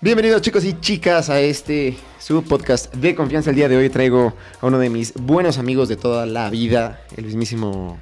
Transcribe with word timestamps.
Bienvenidos 0.00 0.42
chicos 0.42 0.64
y 0.64 0.78
chicas 0.78 1.30
a 1.30 1.40
este 1.40 1.96
su 2.18 2.42
podcast 2.44 2.94
de 2.94 3.14
confianza. 3.14 3.50
El 3.50 3.56
día 3.56 3.68
de 3.68 3.76
hoy 3.76 3.88
traigo 3.88 4.34
a 4.60 4.66
uno 4.66 4.78
de 4.78 4.90
mis 4.90 5.14
buenos 5.14 5.58
amigos 5.58 5.88
de 5.88 5.96
toda 5.96 6.26
la 6.26 6.50
vida, 6.50 7.00
el 7.16 7.24
mismísimo 7.24 7.98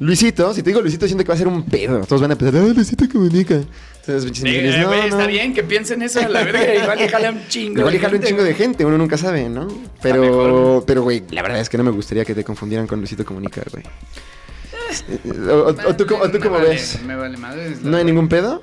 Luisito. 0.00 0.52
Si 0.52 0.62
te 0.62 0.70
digo 0.70 0.80
Luisito, 0.80 1.06
siento 1.06 1.22
que 1.24 1.28
va 1.28 1.34
a 1.34 1.38
ser 1.38 1.46
un 1.48 1.62
pedo. 1.64 2.00
Todos 2.00 2.20
van 2.22 2.32
a 2.32 2.36
pensar, 2.36 2.60
ah, 2.60 2.72
Luisito 2.74 3.04
comunica. 3.10 3.60
Entonces, 4.06 4.36
Sí, 4.36 4.42
eh, 4.46 4.78
no, 4.82 4.92
está 4.92 5.26
bien 5.28 5.54
que 5.54 5.62
piensen 5.62 6.02
eso 6.02 6.26
la 6.28 6.42
verga. 6.42 6.74
Igual 6.74 7.00
y 7.02 7.08
jala 7.08 7.30
un 7.30 7.40
chingo. 7.48 7.78
Igual 7.88 7.94
y 7.94 8.16
un 8.16 8.22
chingo 8.22 8.42
de 8.42 8.54
gente, 8.54 8.84
uno 8.84 8.98
nunca 8.98 9.16
sabe, 9.16 9.48
¿no? 9.48 9.68
Pero, 10.02 10.82
pero, 10.86 11.02
güey, 11.02 11.22
la 11.30 11.42
verdad 11.42 11.60
es 11.60 11.68
que 11.68 11.78
no 11.78 11.84
me 11.84 11.90
gustaría 11.92 12.24
que 12.24 12.34
te 12.34 12.42
confundieran 12.44 12.86
con 12.88 12.98
Luisito 12.98 13.24
Comunica, 13.24 13.62
güey. 13.70 13.84
O, 15.48 15.52
o- 15.54 15.68
o 15.90 15.96
tú, 15.96 16.04
o 16.14 16.30
tú 16.30 16.38
Me 16.38 16.40
cómo 16.40 16.56
vale, 16.56 16.68
ves? 16.70 17.00
Me 17.06 17.16
vale 17.16 17.36
madre. 17.36 17.76
¿No 17.82 17.96
hay 17.96 18.04
ningún 18.04 18.28
pedo? 18.28 18.60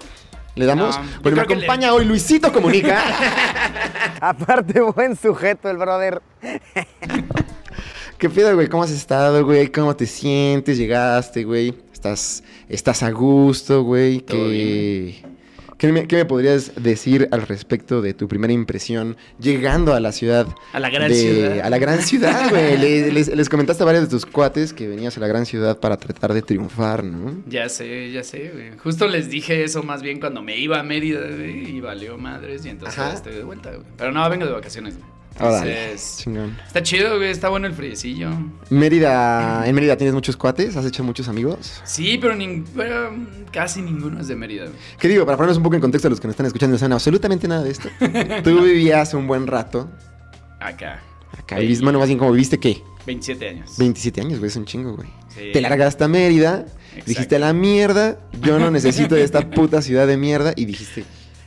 ¿Le 0.56 0.66
damos? 0.66 0.98
No, 0.98 1.04
me 1.24 1.32
le- 1.32 1.42
acompaña 1.42 1.94
hoy 1.94 2.06
Luisito 2.06 2.52
Comunica. 2.52 3.02
Aparte, 4.22 4.82
buen 4.82 5.16
sujeto 5.16 5.70
el 5.70 5.78
brother. 5.78 6.22
¿Qué 8.18 8.30
pedo, 8.30 8.54
güey? 8.54 8.68
¿Cómo 8.68 8.84
has 8.84 8.92
estado, 8.92 9.44
güey? 9.46 9.72
¿Cómo 9.72 9.96
te 9.96 10.06
sientes? 10.06 10.78
¿Llegaste, 10.78 11.44
güey? 11.44 11.74
¿Estás, 11.92 12.44
estás 12.70 13.02
a 13.04 13.12
gusto, 13.12 13.84
güey? 13.84 14.20
Todo 14.22 14.50
¿Qué, 14.50 15.24
¿Qué, 15.82 15.92
me, 15.92 16.06
qué 16.08 16.16
me 16.18 16.26
podrías 16.26 16.74
decir 16.76 17.28
al 17.32 17.42
respecto 17.42 18.04
de 18.04 18.14
tu 18.14 18.28
primera 18.28 18.54
impresión 18.54 19.18
llegando 19.40 19.96
a 19.96 20.00
la 20.00 20.12
ciudad? 20.12 20.46
A 20.74 20.80
la 20.80 20.92
gran 20.92 21.10
de- 21.10 21.16
ciudad. 21.16 21.60
A 21.62 21.70
la 21.72 21.80
gran 21.80 22.02
ciudad, 22.04 22.50
güey. 22.52 22.78
Le- 22.78 23.12
les, 23.12 23.36
les 23.36 23.50
comentaste 23.50 23.82
a 23.82 23.88
varios 23.88 24.04
de 24.04 24.10
tus 24.12 24.28
cuates 24.28 24.74
que 24.74 24.88
venías 24.88 25.18
a 25.18 25.20
la 25.22 25.26
gran 25.28 25.48
ciudad 25.48 25.80
para 25.80 25.98
tratar 25.98 26.36
de 26.36 26.44
triunfar, 26.44 27.04
¿no? 27.04 27.34
Ya 27.48 27.68
sé, 27.68 28.12
ya 28.12 28.24
sé, 28.24 28.52
güey. 28.54 28.78
Justo 28.78 29.08
les 29.08 29.32
dije 29.32 29.64
eso 29.64 29.82
más 29.82 30.04
bien 30.04 30.20
cuando 30.20 30.44
me 30.44 30.56
iba 30.56 30.80
a 30.80 30.84
Mérida, 30.84 31.22
güey, 31.28 31.78
y 31.78 31.82
valió 31.82 32.16
madres, 32.16 32.64
y 32.64 32.70
entonces 32.70 33.00
Ajá. 33.00 33.14
estoy 33.16 33.34
de 33.34 33.44
vuelta, 33.44 33.72
güey. 33.72 33.82
Pero 33.98 34.12
no, 34.12 34.30
vengo 34.30 34.46
de 34.46 34.52
vacaciones, 34.52 34.96
güey. 35.00 35.10
Entonces, 35.32 36.18
chingón. 36.20 36.58
está 36.68 36.84
chido, 36.84 37.18
güey, 37.18 37.32
está 37.32 37.50
bueno 37.50 37.66
el 37.68 37.74
friecillo. 37.74 38.30
Mérida, 38.70 39.64
¿en 39.66 39.74
Mérida 39.74 39.96
tienes 39.98 40.14
muchos 40.14 40.38
cuates? 40.38 40.76
¿Has 40.76 40.86
hecho 40.86 41.04
muchos 41.04 41.28
amigos? 41.28 41.82
Sí, 41.84 42.18
pero, 42.22 42.36
nin- 42.36 42.66
pero, 42.76 43.16
casi 43.52 43.82
ninguno 43.82 44.20
es 44.22 44.28
de 44.28 44.36
Mérida, 44.36 44.64
güey. 44.66 44.76
¿Qué 45.00 45.08
digo? 45.08 45.26
Para 45.26 45.38
ponernos 45.38 45.58
un 45.58 45.64
poco 45.64 45.76
en 45.76 45.82
contexto 45.82 46.08
a 46.08 46.12
los 46.12 46.20
que 46.20 46.28
nos 46.28 46.34
están 46.34 46.46
escuchando, 46.48 46.74
no 46.76 46.80
saben 46.80 46.94
absolutamente 46.94 47.48
nada 47.48 47.64
de 47.64 47.72
esto. 47.72 47.90
Tú 48.44 48.62
vivías 48.64 49.14
un 49.14 49.28
buen 49.28 49.48
rato 49.48 49.90
Acá, 50.60 51.00
acá. 51.38 51.56
Ey. 51.58 51.64
Viviste, 51.64 51.84
bueno, 51.84 51.98
más 52.00 52.08
bien 52.08 52.20
como 52.20 52.32
viviste, 52.34 52.60
¿qué? 52.60 52.82
27 53.08 53.50
años. 53.50 53.78
27 53.78 54.22
años, 54.22 54.38
güey, 54.40 54.50
es 54.50 54.56
un 54.58 54.66
chingo, 54.66 54.96
güey. 54.96 55.10
Sí. 55.30 55.50
Te 55.54 55.62
largaste 55.62 56.04
a 56.04 56.08
Mérida, 56.08 56.66
Exacto. 56.68 57.04
dijiste 57.08 57.36
a 57.38 57.40
la 57.40 57.54
mierda, 57.54 58.20
yo 58.44 58.60
no 58.60 58.70
necesito 58.70 59.16
de 59.16 59.24
esta 59.24 59.50
puta 59.50 59.82
ciudad 59.82 60.06
de 60.06 60.18
mierda, 60.18 60.54
y 60.56 60.66
dijiste, 60.66 61.02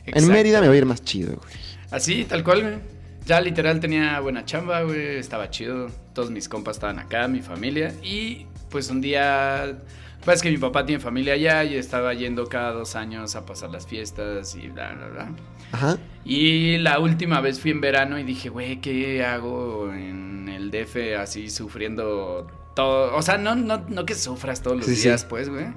en 0.05 0.09
Exacto. 0.15 0.31
Mérida 0.33 0.59
me 0.59 0.67
voy 0.67 0.75
a 0.75 0.79
ir 0.79 0.85
más 0.85 1.01
chido, 1.03 1.35
güey. 1.37 1.53
Así, 1.91 2.25
tal 2.25 2.43
cual, 2.43 2.61
güey. 2.63 2.94
Ya 3.25 3.41
literal 3.41 3.79
tenía 3.79 4.19
buena 4.19 4.45
chamba, 4.45 4.83
güey. 4.83 5.17
Estaba 5.17 5.49
chido. 5.49 5.87
Todos 6.13 6.29
mis 6.31 6.47
compas 6.47 6.75
estaban 6.77 6.99
acá, 6.99 7.27
mi 7.27 7.41
familia. 7.41 7.93
Y 8.03 8.45
pues 8.69 8.89
un 8.89 9.01
día. 9.01 9.77
Pues 10.23 10.41
que 10.41 10.49
mi 10.49 10.57
papá 10.57 10.85
tiene 10.85 10.99
familia 10.99 11.33
allá 11.33 11.63
y 11.63 11.75
estaba 11.75 12.11
yendo 12.15 12.47
cada 12.47 12.71
dos 12.71 12.95
años 12.95 13.35
a 13.35 13.45
pasar 13.45 13.69
las 13.69 13.85
fiestas 13.85 14.55
y 14.55 14.69
bla, 14.69 14.91
bla, 14.93 15.07
bla. 15.09 15.29
Ajá. 15.71 15.97
Y 16.23 16.77
la 16.79 16.97
última 16.99 17.41
vez 17.41 17.59
fui 17.59 17.69
en 17.69 17.79
verano 17.79 18.17
y 18.17 18.23
dije, 18.23 18.49
güey, 18.49 18.81
¿qué 18.81 19.23
hago 19.23 19.91
en 19.93 20.49
el 20.49 20.71
DF 20.71 21.19
así 21.19 21.51
sufriendo 21.51 22.47
todo? 22.75 23.15
O 23.15 23.21
sea, 23.21 23.37
no, 23.37 23.53
no, 23.55 23.85
no 23.87 24.05
que 24.07 24.15
sufras 24.15 24.63
todos 24.63 24.77
los 24.77 24.85
Sí, 24.87 24.95
sí. 24.95 25.03
días, 25.09 25.25
pues, 25.25 25.47
güey. 25.49 25.67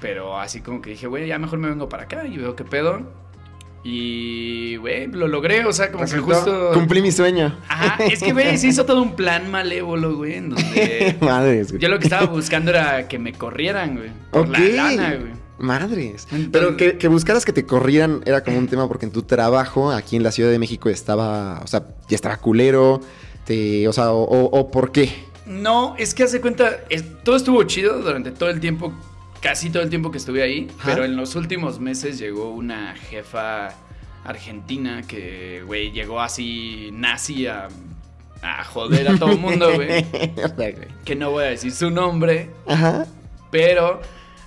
Pero 0.00 0.38
así 0.40 0.62
como 0.62 0.80
que 0.80 0.90
dije, 0.90 1.06
güey, 1.06 1.26
ya 1.28 1.38
mejor 1.38 1.58
me 1.58 1.68
vengo 1.68 1.90
para 1.90 2.04
acá 2.04 2.26
y 2.26 2.38
veo 2.38 2.56
qué 2.56 2.64
pedo. 2.64 3.02
Y, 3.82 4.76
güey, 4.76 5.06
lo 5.06 5.26
logré, 5.26 5.64
o 5.64 5.72
sea, 5.72 5.90
como 5.90 6.04
que 6.04 6.18
justo... 6.18 6.70
Cumplí 6.74 7.00
mi 7.00 7.12
sueño. 7.12 7.56
Ajá, 7.68 8.04
es 8.04 8.22
que, 8.22 8.32
güey, 8.32 8.58
se 8.58 8.68
hizo 8.68 8.84
todo 8.84 9.00
un 9.02 9.16
plan 9.16 9.50
malévolo, 9.50 10.16
güey, 10.16 10.34
en 10.34 10.50
donde... 10.50 11.16
Madres, 11.20 11.70
güey. 11.72 11.80
Yo 11.82 11.88
lo 11.88 11.98
que 11.98 12.04
estaba 12.04 12.26
buscando 12.26 12.70
era 12.70 13.08
que 13.08 13.18
me 13.18 13.32
corrieran, 13.32 13.96
güey. 13.96 14.10
Por 14.30 14.48
la 14.48 14.58
lana, 14.58 15.14
güey. 15.16 15.32
Madres. 15.58 16.26
Entonces- 16.30 16.48
Pero 16.52 16.76
que, 16.76 16.98
que 16.98 17.08
buscaras 17.08 17.44
que 17.44 17.52
te 17.52 17.64
corrieran 17.66 18.22
era 18.26 18.42
como 18.44 18.58
un 18.58 18.68
tema 18.68 18.86
porque 18.88 19.06
en 19.06 19.12
tu 19.12 19.22
trabajo 19.22 19.90
aquí 19.90 20.16
en 20.16 20.22
la 20.22 20.32
Ciudad 20.32 20.50
de 20.50 20.58
México 20.58 20.88
estaba, 20.90 21.60
o 21.62 21.66
sea, 21.66 21.84
ya 22.08 22.14
estaba 22.16 22.36
culero, 22.38 23.00
te, 23.46 23.86
o 23.88 23.92
sea, 23.92 24.12
o, 24.12 24.22
o- 24.24 24.58
o 24.58 24.70
por 24.70 24.92
qué. 24.92 25.10
No, 25.46 25.96
es 25.98 26.14
que 26.14 26.22
hace 26.22 26.40
cuenta, 26.40 26.80
es- 26.90 27.04
todo 27.24 27.36
estuvo 27.36 27.62
chido 27.64 27.98
durante 28.00 28.30
todo 28.30 28.48
el 28.50 28.60
tiempo, 28.60 28.92
casi 29.40 29.70
todo 29.70 29.82
el 29.82 29.90
tiempo 29.90 30.10
que 30.10 30.18
estuve 30.18 30.42
ahí, 30.42 30.68
pero 30.84 31.04
en 31.04 31.16
los 31.16 31.34
últimos 31.36 31.80
meses 31.80 32.18
llegó 32.18 32.50
una 32.50 32.94
jefa 32.94 33.70
argentina 34.24 35.02
que, 35.06 35.62
güey, 35.66 35.90
llegó 35.92 36.20
así 36.20 36.90
nazi 36.92 37.46
a, 37.46 37.68
a 38.42 38.64
joder 38.64 39.08
a 39.08 39.16
todo 39.18 39.32
el 39.32 39.38
mundo, 39.38 39.72
güey. 39.74 40.04
Que 41.04 41.14
no 41.16 41.30
voy 41.30 41.44
a 41.44 41.48
decir 41.48 41.72
su 41.72 41.90
nombre, 41.90 42.50
Ajá. 42.66 43.06
pero, 43.50 44.00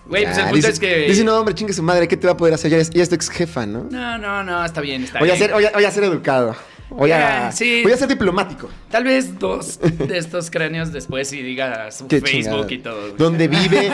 güey, 0.05 0.25
pues 0.25 0.37
el 0.37 0.43
Ah, 0.43 0.49
punto 0.49 0.55
dice, 0.57 0.69
es 0.69 0.79
que... 0.79 0.95
Dice, 1.07 1.23
no, 1.23 1.37
hombre, 1.39 1.55
chingue 1.55 1.73
su 1.73 1.81
madre, 1.83 2.07
¿qué 2.07 2.15
te 2.17 2.27
va 2.27 2.33
a 2.33 2.37
poder 2.37 2.53
hacer? 2.53 2.69
Ya 2.71 2.77
es, 2.77 2.89
ya 2.91 3.01
es 3.01 3.09
tu 3.09 3.15
ex 3.15 3.29
jefa, 3.29 3.65
¿no? 3.65 3.85
No, 3.89 4.17
no, 4.19 4.43
no, 4.43 4.63
está 4.63 4.79
bien, 4.81 5.03
está 5.03 5.17
Voy 5.19 5.29
a, 5.29 5.33
bien. 5.33 5.45
ser, 5.47 5.53
voy, 5.53 5.65
a, 5.65 5.71
voy 5.71 5.85
a 5.85 5.91
ser 5.91 6.03
educado. 6.03 6.55
Voy 6.95 7.11
a, 7.11 7.47
Ah, 7.47 7.51
sí. 7.51 7.81
voy 7.83 7.91
a 7.91 7.97
ser 7.97 8.07
diplomático. 8.07 8.69
Tal 8.89 9.03
vez 9.03 9.37
dos 9.39 9.79
de 9.81 10.17
estos 10.17 10.49
cráneos 10.51 10.91
después 10.91 11.31
y 11.33 11.41
diga 11.41 11.91
su 11.91 12.07
Qué 12.07 12.21
Facebook 12.21 12.67
chingada. 12.67 12.73
y 12.73 12.77
todo. 12.79 13.01
güey. 13.01 13.13
¿Dónde 13.17 13.47
vive? 13.47 13.89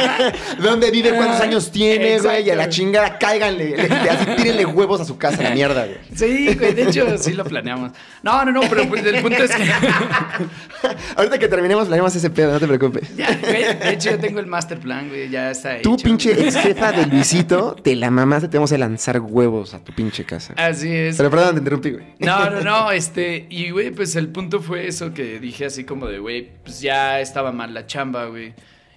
¿Dónde 0.62 0.90
vive? 0.90 1.12
¿Cuántos 1.14 1.40
años 1.40 1.70
tiene, 1.70 2.18
güey? 2.20 2.46
Y 2.46 2.50
a 2.50 2.54
la 2.56 2.68
chingada, 2.68 3.18
cáiganle. 3.18 3.76
le- 3.76 3.88
le- 3.88 4.10
así, 4.10 4.26
tírenle 4.36 4.64
huevos 4.66 5.00
a 5.00 5.04
su 5.04 5.16
casa, 5.16 5.42
la 5.42 5.50
mierda, 5.50 5.86
güey. 5.86 5.98
Sí, 6.14 6.54
güey, 6.54 6.74
de 6.74 6.82
hecho 6.84 7.18
sí 7.18 7.32
lo 7.32 7.44
planeamos. 7.44 7.92
No, 8.22 8.44
no, 8.44 8.52
no, 8.52 8.60
pero 8.68 8.88
pues, 8.88 9.04
el 9.04 9.20
punto 9.22 9.42
es 9.42 9.50
que. 9.54 9.64
Ahorita 11.16 11.38
que 11.38 11.48
terminemos, 11.48 11.86
planeamos 11.86 12.14
ese 12.14 12.30
pedo, 12.30 12.52
no 12.52 12.60
te 12.60 12.66
preocupes. 12.66 13.16
ya, 13.16 13.38
güey, 13.40 13.62
de 13.78 13.90
hecho, 13.92 14.10
yo 14.10 14.18
tengo 14.18 14.40
el 14.40 14.46
master 14.46 14.78
plan, 14.78 15.08
güey, 15.08 15.28
ya 15.30 15.50
está 15.50 15.80
Tú, 15.82 15.94
hecho. 15.94 16.04
pinche 16.04 16.32
ex 16.32 16.56
jefa 16.56 16.92
de 16.92 17.06
Luisito, 17.06 17.74
te 17.82 17.96
la 17.96 18.10
mamaste, 18.10 18.48
te 18.48 18.56
vamos 18.58 18.72
a 18.72 18.78
lanzar 18.78 19.20
huevos 19.20 19.74
a 19.74 19.78
tu 19.78 19.92
pinche 19.92 20.24
casa. 20.24 20.54
Así 20.56 20.92
es. 20.94 21.16
Pero 21.16 21.30
perdón, 21.30 21.52
te 21.54 21.58
interrumpí, 21.58 21.90
güey. 21.92 22.04
No, 22.18 22.33
no, 22.50 22.60
no, 22.62 22.90
este, 22.92 23.46
y 23.50 23.70
güey, 23.70 23.90
pues 23.90 24.16
el 24.16 24.28
punto 24.28 24.60
fue 24.60 24.86
eso 24.86 25.12
que 25.14 25.38
dije 25.40 25.64
así 25.66 25.84
como 25.84 26.06
de, 26.06 26.18
güey, 26.18 26.50
pues 26.62 26.80
ya 26.80 27.20
estaba 27.20 27.52
mal 27.52 27.72
la 27.74 27.86
chamba, 27.86 28.26
güey. 28.26 28.52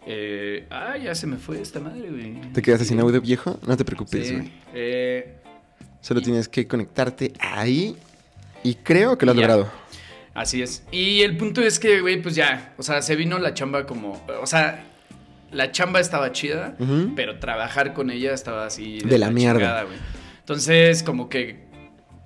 Eh, 0.05 0.65
ah, 0.69 0.95
ya 0.97 1.13
se 1.15 1.27
me 1.27 1.37
fue 1.37 1.61
esta 1.61 1.79
madre, 1.79 2.09
güey. 2.09 2.39
¿Te 2.53 2.61
quedaste 2.61 2.85
sin 2.85 2.99
audio 2.99 3.19
viejo? 3.21 3.59
No 3.67 3.75
te 3.75 3.83
preocupes, 3.83 4.27
Sí. 4.27 4.33
güey. 4.35 4.51
Eh, 4.73 5.33
Solo 6.01 6.21
tienes 6.21 6.47
que 6.47 6.67
conectarte 6.67 7.33
ahí 7.39 7.95
y 8.63 8.75
creo 8.75 9.17
que 9.17 9.25
lo 9.25 9.31
has 9.33 9.37
Ya. 9.37 9.47
logrado. 9.47 9.71
Así 10.33 10.61
es. 10.61 10.83
Y 10.91 11.21
el 11.23 11.35
punto 11.35 11.61
es 11.61 11.79
que, 11.79 11.99
güey, 11.99 12.21
pues 12.21 12.35
ya, 12.35 12.73
o 12.77 12.83
sea, 12.83 13.01
se 13.01 13.15
vino 13.15 13.37
la 13.39 13.53
chamba 13.53 13.85
como, 13.85 14.23
o 14.41 14.45
sea, 14.45 14.85
la 15.51 15.71
chamba 15.71 15.99
estaba 15.99 16.31
chida, 16.31 16.77
pero 17.15 17.39
trabajar 17.39 17.93
con 17.93 18.09
ella 18.11 18.33
estaba 18.33 18.65
así 18.67 18.99
De 18.99 19.17
la 19.17 19.31
mierda. 19.31 19.59
chingada. 19.59 19.85
Entonces, 20.39 21.03
como 21.03 21.27
que 21.27 21.65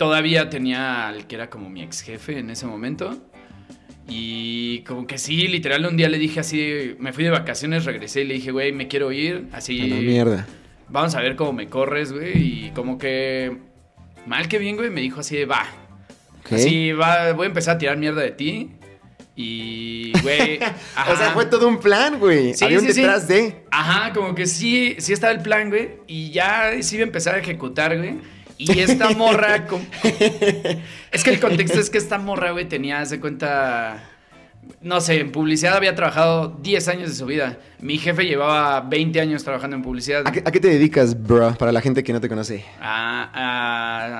todavía 0.01 0.49
tenía 0.49 1.09
al 1.09 1.27
que 1.27 1.35
era 1.35 1.51
como 1.51 1.69
mi 1.69 1.83
ex 1.83 2.01
jefe 2.01 2.39
en 2.39 2.49
ese 2.49 2.65
momento. 2.65 3.19
Y 4.07 4.79
como 4.79 5.05
que 5.05 5.19
sí, 5.19 5.47
literal, 5.47 5.85
un 5.85 5.95
día 5.95 6.09
le 6.09 6.17
dije 6.17 6.39
así, 6.39 6.95
me 6.97 7.13
fui 7.13 7.23
de 7.23 7.29
vacaciones, 7.29 7.85
regresé 7.85 8.21
y 8.21 8.25
le 8.25 8.33
dije, 8.33 8.49
güey, 8.49 8.71
me 8.71 8.87
quiero 8.87 9.11
ir, 9.11 9.45
así. 9.51 9.77
La 9.77 9.97
mierda. 9.97 10.47
Vamos 10.89 11.13
a 11.13 11.21
ver 11.21 11.35
cómo 11.35 11.53
me 11.53 11.67
corres, 11.67 12.13
güey. 12.13 12.31
Y 12.35 12.71
como 12.71 12.97
que, 12.97 13.57
mal 14.25 14.47
que 14.47 14.57
bien, 14.57 14.75
güey, 14.75 14.89
me 14.89 15.01
dijo 15.01 15.19
así 15.19 15.37
de, 15.37 15.45
va, 15.45 15.67
Ok. 16.39 16.53
Así 16.53 16.93
va, 16.93 17.33
voy 17.33 17.43
a 17.43 17.49
empezar 17.49 17.75
a 17.75 17.77
tirar 17.77 17.95
mierda 17.97 18.21
de 18.21 18.31
ti. 18.31 18.71
Y, 19.35 20.13
güey. 20.23 20.57
O 21.11 21.15
sea, 21.15 21.29
fue 21.35 21.45
todo 21.45 21.67
un 21.67 21.79
plan, 21.79 22.17
güey. 22.17 22.55
Sí, 22.55 22.65
Había 22.65 22.79
un 22.79 22.91
sí. 22.91 23.01
detrás 23.01 23.27
de. 23.27 23.65
Ajá, 23.69 24.13
como 24.13 24.33
que 24.33 24.47
sí, 24.47 24.95
sí 24.97 25.13
estaba 25.13 25.31
el 25.31 25.43
plan, 25.43 25.69
güey. 25.69 25.91
Y 26.07 26.31
ya 26.31 26.71
sí 26.81 26.95
iba 26.95 27.03
a 27.03 27.05
empezar 27.05 27.35
a 27.35 27.37
ejecutar, 27.37 27.95
güey. 27.95 28.15
Y 28.61 28.79
esta 28.79 29.09
morra. 29.11 29.65
es 31.11 31.23
que 31.23 31.29
el 31.31 31.39
contexto 31.39 31.79
es 31.79 31.89
que 31.89 31.97
esta 31.97 32.17
morra, 32.17 32.51
güey, 32.51 32.67
tenía, 32.67 33.03
de 33.03 33.19
cuenta. 33.19 34.03
No 34.83 35.01
sé, 35.01 35.19
en 35.19 35.31
publicidad 35.31 35.75
había 35.75 35.95
trabajado 35.95 36.57
10 36.61 36.87
años 36.87 37.09
de 37.09 37.15
su 37.15 37.25
vida. 37.25 37.57
Mi 37.79 37.97
jefe 37.97 38.25
llevaba 38.25 38.81
20 38.81 39.19
años 39.19 39.43
trabajando 39.43 39.75
en 39.75 39.81
publicidad. 39.83 40.23
¿A 40.25 40.31
qué, 40.31 40.41
a 40.45 40.51
qué 40.51 40.59
te 40.59 40.67
dedicas, 40.69 41.19
bro? 41.21 41.53
Para 41.55 41.71
la 41.71 41.81
gente 41.81 42.03
que 42.03 42.13
no 42.13 42.21
te 42.21 42.29
conoce. 42.29 42.63
A, 42.79 43.29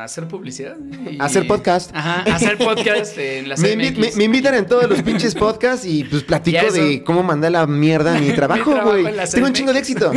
a 0.02 0.04
hacer 0.04 0.28
publicidad. 0.28 0.76
y- 1.10 1.20
A 1.20 1.26
hacer 1.26 1.48
podcast. 1.48 1.92
Ajá, 1.96 2.24
a 2.32 2.36
hacer 2.36 2.58
podcast 2.58 3.18
en 3.18 3.50
la 3.50 3.56
Me, 3.58 3.76
invi- 3.76 3.98
me- 3.98 4.12
me 4.16 4.24
invitan 4.26 4.56
en 4.56 4.66
todos 4.66 4.90
los 4.90 5.02
pinches 5.04 5.34
podcasts 5.36 5.86
y 5.86 6.04
pues 6.04 6.24
platico 6.24 6.72
de 6.72 7.04
cómo 7.04 7.24
mandar 7.24 7.52
la 7.52 7.66
mierda 7.68 8.16
a 8.16 8.20
mi 8.20 8.32
trabajo, 8.36 8.72
güey. 8.84 9.06
Tengo 9.32 9.48
un 9.48 9.54
chingo 9.54 9.74
de 9.74 9.80
éxito. 9.80 10.12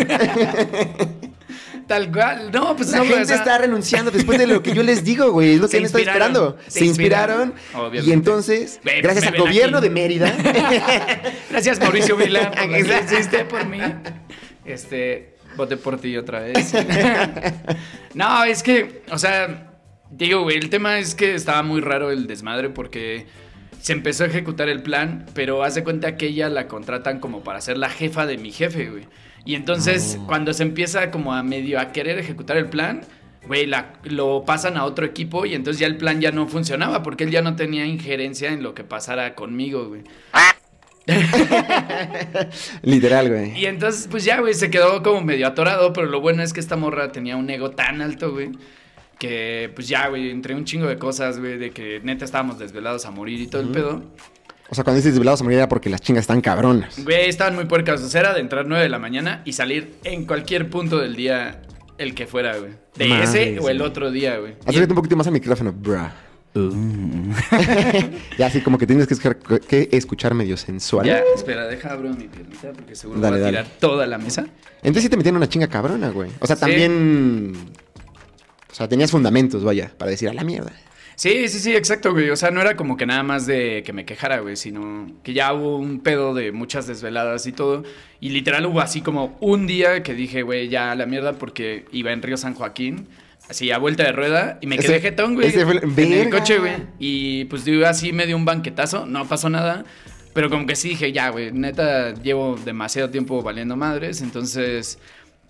Tal 1.87 2.11
cual. 2.11 2.51
No, 2.53 2.75
pues 2.77 2.91
La 2.91 2.99
no, 2.99 3.05
gente 3.05 3.23
o 3.23 3.27
sea, 3.27 3.37
está 3.37 3.59
renunciando 3.59 4.11
después 4.11 4.39
de 4.39 4.47
lo 4.47 4.63
que 4.63 4.73
yo 4.73 4.83
les 4.83 5.05
digo, 5.05 5.31
güey. 5.33 5.55
Es 5.55 5.61
lo 5.61 5.69
que 5.69 5.77
han 5.77 5.85
estado 5.85 6.03
esperando. 6.05 6.59
se 6.67 6.85
inspiraron. 6.85 7.55
obviamente. 7.75 8.09
Y 8.09 8.13
entonces, 8.13 8.81
pues, 8.83 9.03
gracias 9.03 9.27
al 9.27 9.37
gobierno 9.39 9.79
aquí. 9.79 9.89
de 9.89 9.95
Mérida. 9.95 10.37
Gracias, 11.51 11.79
Mauricio 11.81 12.17
Vila, 12.17 12.51
por 12.51 12.67
lo 12.67 12.73
que 12.73 12.81
hiciste 12.81 13.45
por 13.45 13.67
mí. 13.67 13.79
Este, 14.65 15.37
voté 15.57 15.77
por 15.77 16.01
ti 16.01 16.17
otra 16.17 16.41
vez. 16.41 16.73
no, 18.15 18.45
es 18.45 18.63
que, 18.63 19.03
o 19.11 19.19
sea, 19.19 19.71
Digo, 20.17 20.43
güey, 20.43 20.59
el 20.59 20.71
tema 20.71 20.99
es 20.99 21.17
que 21.17 21.35
estaba 21.35 21.65
muy 21.65 21.81
raro 21.81 22.13
el 22.13 22.29
desmadre 22.29 22.71
porque 22.71 23.27
se 23.81 23.93
empezó 23.93 24.23
a 24.23 24.29
ejecutar 24.29 24.69
el 24.69 24.81
plan, 24.81 25.27
pero 25.35 25.65
haz 25.65 25.75
de 25.75 25.83
cuenta 25.83 26.17
que 26.17 26.27
ella 26.27 26.49
la 26.49 26.69
contratan 26.69 27.19
como 27.19 27.43
para 27.43 27.61
ser 27.61 27.79
la 27.79 27.91
jefa 27.91 28.25
de 28.25 28.39
mi 28.39 28.53
jefe, 28.53 28.91
güey. 28.91 29.09
Y 29.45 29.55
entonces, 29.55 30.19
cuando 30.27 30.55
se 30.55 30.63
empieza 30.63 31.11
como 31.11 31.35
a 31.35 31.43
medio 31.43 31.79
a 31.79 31.93
querer 31.93 32.19
ejecutar 32.19 32.57
el 32.57 32.71
plan, 32.71 33.03
güey, 33.47 33.71
lo 34.05 34.45
pasan 34.45 34.77
a 34.77 34.85
otro 34.85 35.05
equipo 35.05 35.45
y 35.45 35.55
entonces 35.55 35.81
ya 35.81 35.87
el 35.87 35.97
plan 35.97 36.21
ya 36.21 36.31
no 36.31 36.47
funcionaba 36.47 37.03
porque 37.03 37.25
él 37.25 37.31
ya 37.31 37.43
no 37.43 37.57
tenía 37.57 37.85
injerencia 37.85 38.53
en 38.53 38.63
lo 38.63 38.75
que 38.75 38.85
pasara 38.85 39.35
conmigo, 39.35 39.89
güey. 39.89 40.03
Literal, 42.83 43.29
güey. 43.29 43.59
Y 43.59 43.67
entonces, 43.67 44.09
pues 44.11 44.25
ya, 44.25 44.41
güey, 44.41 44.55
se 44.55 44.71
quedó 44.71 45.03
como 45.03 45.21
medio 45.21 45.47
atorado, 45.47 45.93
pero 45.93 46.07
lo 46.07 46.21
bueno 46.21 46.43
es 46.43 46.55
que 46.55 46.61
esta 46.61 46.77
morra 46.77 47.13
tenía 47.13 47.37
un 47.37 47.51
ego 47.51 47.71
tan 47.73 48.01
alto, 48.01 48.33
güey, 48.33 48.53
que 49.19 49.71
pues 49.75 49.89
ya, 49.89 50.09
güey, 50.09 50.31
entre 50.31 50.55
un 50.55 50.65
chingo 50.65 50.87
de 50.87 50.97
cosas, 50.97 51.39
güey, 51.39 51.59
de 51.59 51.71
que 51.71 52.01
neta 52.03 52.25
estábamos 52.25 52.59
desvelados 52.59 53.05
a 53.05 53.11
morir 53.11 53.41
y 53.41 53.47
todo 53.47 53.61
el 53.61 53.69
pedo. 53.69 54.03
O 54.71 54.75
sea, 54.75 54.83
cuando 54.83 54.97
dices 54.97 55.13
desvelados 55.13 55.41
a 55.41 55.45
morir 55.45 55.59
era 55.59 55.69
porque 55.69 55.91
las 55.91 56.01
chingas 56.01 56.23
están 56.23 56.41
cabronas. 56.41 57.03
Güey, 57.05 57.29
estaban 57.29 57.55
muy 57.55 57.67
puercas, 57.67 58.01
o 58.03 58.09
sea, 58.09 58.21
era 58.23 58.35
de 58.35 58.41
entrar 58.41 58.67
9 58.67 58.83
de 58.83 58.89
la 58.89 58.99
mañana 58.99 59.43
y 59.45 59.53
salir 59.53 59.95
en 60.05 60.25
cualquier 60.27 60.71
punto 60.71 60.99
del 60.99 61.15
día, 61.17 61.63
el 61.99 62.15
que 62.15 62.27
fuera, 62.27 62.57
güey. 62.57 62.73
De 62.97 63.23
ese 63.23 63.59
o 63.61 63.69
el 63.69 63.83
otro 63.83 64.11
día, 64.11 64.39
güey. 64.39 64.55
Acércate 64.65 64.93
un 64.93 64.97
poquito 64.97 65.17
más 65.17 65.27
al 65.27 65.33
micrófono, 65.35 65.73
bruh. 65.73 66.09
ya 68.39 68.47
así 68.47 68.61
como 68.61 68.79
que 68.79 68.87
tienes 68.87 69.07
que 69.09 69.15
escuchar, 69.15 69.39
que 69.61 69.89
escuchar 69.93 70.35
medio 70.35 70.57
sensual. 70.57 71.05
Ya, 71.07 71.21
espera, 71.35 71.67
deja 71.67 71.93
abro 71.93 72.11
mi 72.11 72.29
piernita 72.29 72.73
porque 72.73 72.95
seguro 72.95 73.21
Dale, 73.21 73.33
va 73.33 73.37
a 73.37 73.41
dale. 73.51 73.59
tirar 73.65 73.79
toda 73.81 74.07
la 74.07 74.19
mesa. 74.19 74.47
Entonces 74.79 75.03
sí 75.05 75.09
te 75.09 75.17
metieron 75.17 75.39
una 75.39 75.49
chinga 75.49 75.67
cabrona, 75.67 76.11
güey. 76.11 76.31
O 76.41 76.47
sea, 76.47 76.55
Sí. 76.57 76.61
también... 76.61 77.55
O 78.71 78.75
sea, 78.75 78.89
tenías 78.89 79.11
fundamentos, 79.11 79.63
vaya, 79.63 79.93
para 79.99 80.11
decir 80.11 80.29
a 80.29 80.33
la 80.33 80.43
mierda. 80.45 80.73
Sí, 81.17 81.49
sí, 81.49 81.59
sí, 81.61 81.75
exacto, 81.77 82.13
güey. 82.13 82.31
O 82.31 82.37
sea, 82.37 82.51
no 82.51 82.61
era 82.61 82.77
como 82.77 82.97
que 82.97 83.07
nada 83.07 83.23
más 83.23 83.47
de 83.47 83.83
que 83.85 83.93
me 83.93 84.05
quejara, 84.05 84.41
güey, 84.41 84.57
sino 84.57 85.07
que 85.23 85.33
ya 85.33 85.53
hubo 85.53 85.77
un 85.79 86.01
pedo 86.01 86.35
de 86.35 86.51
muchas 86.53 86.87
desveladas 86.87 87.47
y 87.47 87.53
todo. 87.53 87.85
Y 88.21 88.31
literal 88.31 88.67
hubo 88.67 88.81
así 88.81 89.01
como 89.01 89.37
un 89.41 89.67
día 89.67 90.03
que 90.03 90.15
dije, 90.15 90.43
güey, 90.43 90.69
ya 90.69 90.91
a 90.91 90.95
la 90.97 91.07
mierda 91.07 91.35
porque 91.35 91.85
iba 91.93 92.13
en 92.13 92.21
Río 92.23 92.37
San 92.37 92.55
Joaquín, 92.55 93.07
así 93.49 93.71
a 93.71 93.79
vuelta 93.79 94.03
de 94.03 94.13
rueda, 94.13 94.59
y 94.61 94.67
me 94.67 94.77
quedé 94.79 94.97
Ese- 94.97 95.01
jetón, 95.11 95.35
güey, 95.35 95.51
fue 95.53 95.81
en 96.05 96.13
el 96.13 96.31
coche, 96.31 96.59
güey. 96.59 96.73
Y 96.99 97.45
pues 97.45 97.65
digo, 97.65 97.87
así 97.87 98.13
me 98.13 98.27
dio 98.27 98.37
un 98.37 98.45
banquetazo, 98.45 99.07
no 99.07 99.27
pasó 99.29 99.49
nada. 99.51 99.85
Pero 100.33 100.51
como 100.51 100.67
que 100.67 100.75
sí 100.75 100.89
dije, 100.91 101.13
ya, 101.13 101.29
güey, 101.29 101.53
neta, 101.53 102.13
llevo 102.15 102.59
demasiado 102.65 103.09
tiempo 103.11 103.43
valiendo 103.43 103.77
madres, 103.77 104.21
entonces... 104.21 104.99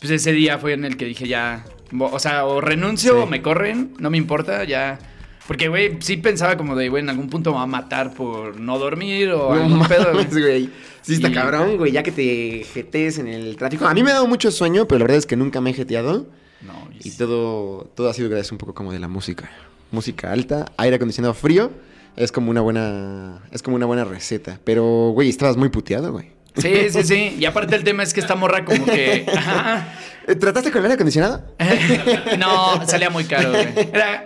Pues 0.01 0.11
ese 0.11 0.33
día 0.33 0.59
fue 0.59 0.73
en 0.75 0.85
el 0.85 0.97
que 0.99 1.05
dije 1.07 1.27
ya, 1.29 1.65
o 1.99 2.19
sea, 2.19 2.45
o 2.45 2.61
renuncio 2.61 3.13
Sí. 3.13 3.19
o 3.23 3.27
me 3.27 3.41
corren, 3.41 3.95
no 4.01 4.11
me 4.11 4.19
importa, 4.19 4.65
ya. 4.65 4.99
Porque, 5.47 5.69
güey, 5.69 5.99
sí 6.01 6.17
pensaba 6.17 6.57
como 6.57 6.75
de, 6.75 6.89
güey, 6.89 7.03
en 7.03 7.11
algún 7.11 7.29
punto 7.29 7.51
me 7.51 7.57
va 7.59 7.65
a 7.65 7.67
matar 7.67 8.15
por 8.15 8.59
no 8.59 8.79
dormir 8.79 9.31
o 9.31 9.55
No 9.55 9.63
algún 9.63 9.87
pedo, 9.87 10.13
güey. 10.13 10.71
Sí, 11.03 11.15
está 11.15 11.29
Y- 11.29 11.33
cabrón, 11.33 11.77
güey, 11.77 11.93
ya 11.93 12.03
que 12.03 12.13
te 12.13 12.65
jetees 12.73 13.19
en 13.19 13.29
el 13.29 13.57
tráfico. 13.57 13.87
A 13.87 13.93
mí 13.93 14.03
me 14.03 14.11
ha 14.11 14.15
dado 14.15 14.27
mucho 14.27 14.51
sueño, 14.51 14.89
pero 14.89 15.01
la 15.01 15.05
verdad 15.05 15.19
es 15.19 15.27
que 15.27 15.37
nunca 15.37 15.61
me 15.61 15.71
he 15.71 15.75
jeteado. 15.75 16.27
No, 16.63 16.89
Y 16.99 17.11
todo, 17.11 17.91
todo 17.95 18.09
ha 18.09 18.15
sido 18.15 18.31
gracias 18.31 18.53
un 18.53 18.59
poco 18.59 18.73
como 18.73 18.91
de 18.93 18.99
la 18.99 19.09
música. 19.09 19.51
Música 19.91 20.33
alta, 20.33 20.65
aire 20.79 20.97
acondicionado 20.97 21.35
frío. 21.35 21.71
Es 22.17 22.33
como 22.33 22.51
una 22.51 22.63
buena, 22.63 23.43
es 23.53 23.63
como 23.63 23.77
una 23.77 23.85
buena 23.87 24.05
receta. 24.05 24.59
Pero, 24.65 25.11
güey, 25.13 25.29
estabas 25.29 25.59
muy 25.59 25.69
puteado, 25.69 26.11
güey. 26.13 26.31
Sí, 26.57 26.73
sí, 26.89 27.03
sí. 27.03 27.37
Y 27.39 27.45
aparte 27.45 27.75
el 27.77 27.85
tema 27.85 28.03
es 28.03 28.15
que 28.15 28.21
esta 28.21 28.35
morra 28.37 28.65
como 28.65 28.85
que... 28.87 29.27
Ajá. 29.37 29.93
Eh, 30.27 30.35
¿Trataste 30.37 30.71
con 30.71 30.79
el 30.81 30.85
aire 30.87 30.95
acondicionado? 30.95 31.45
No, 32.39 32.87
salía 32.87 33.11
muy 33.11 33.25
caro, 33.25 33.51
güey. 33.51 33.69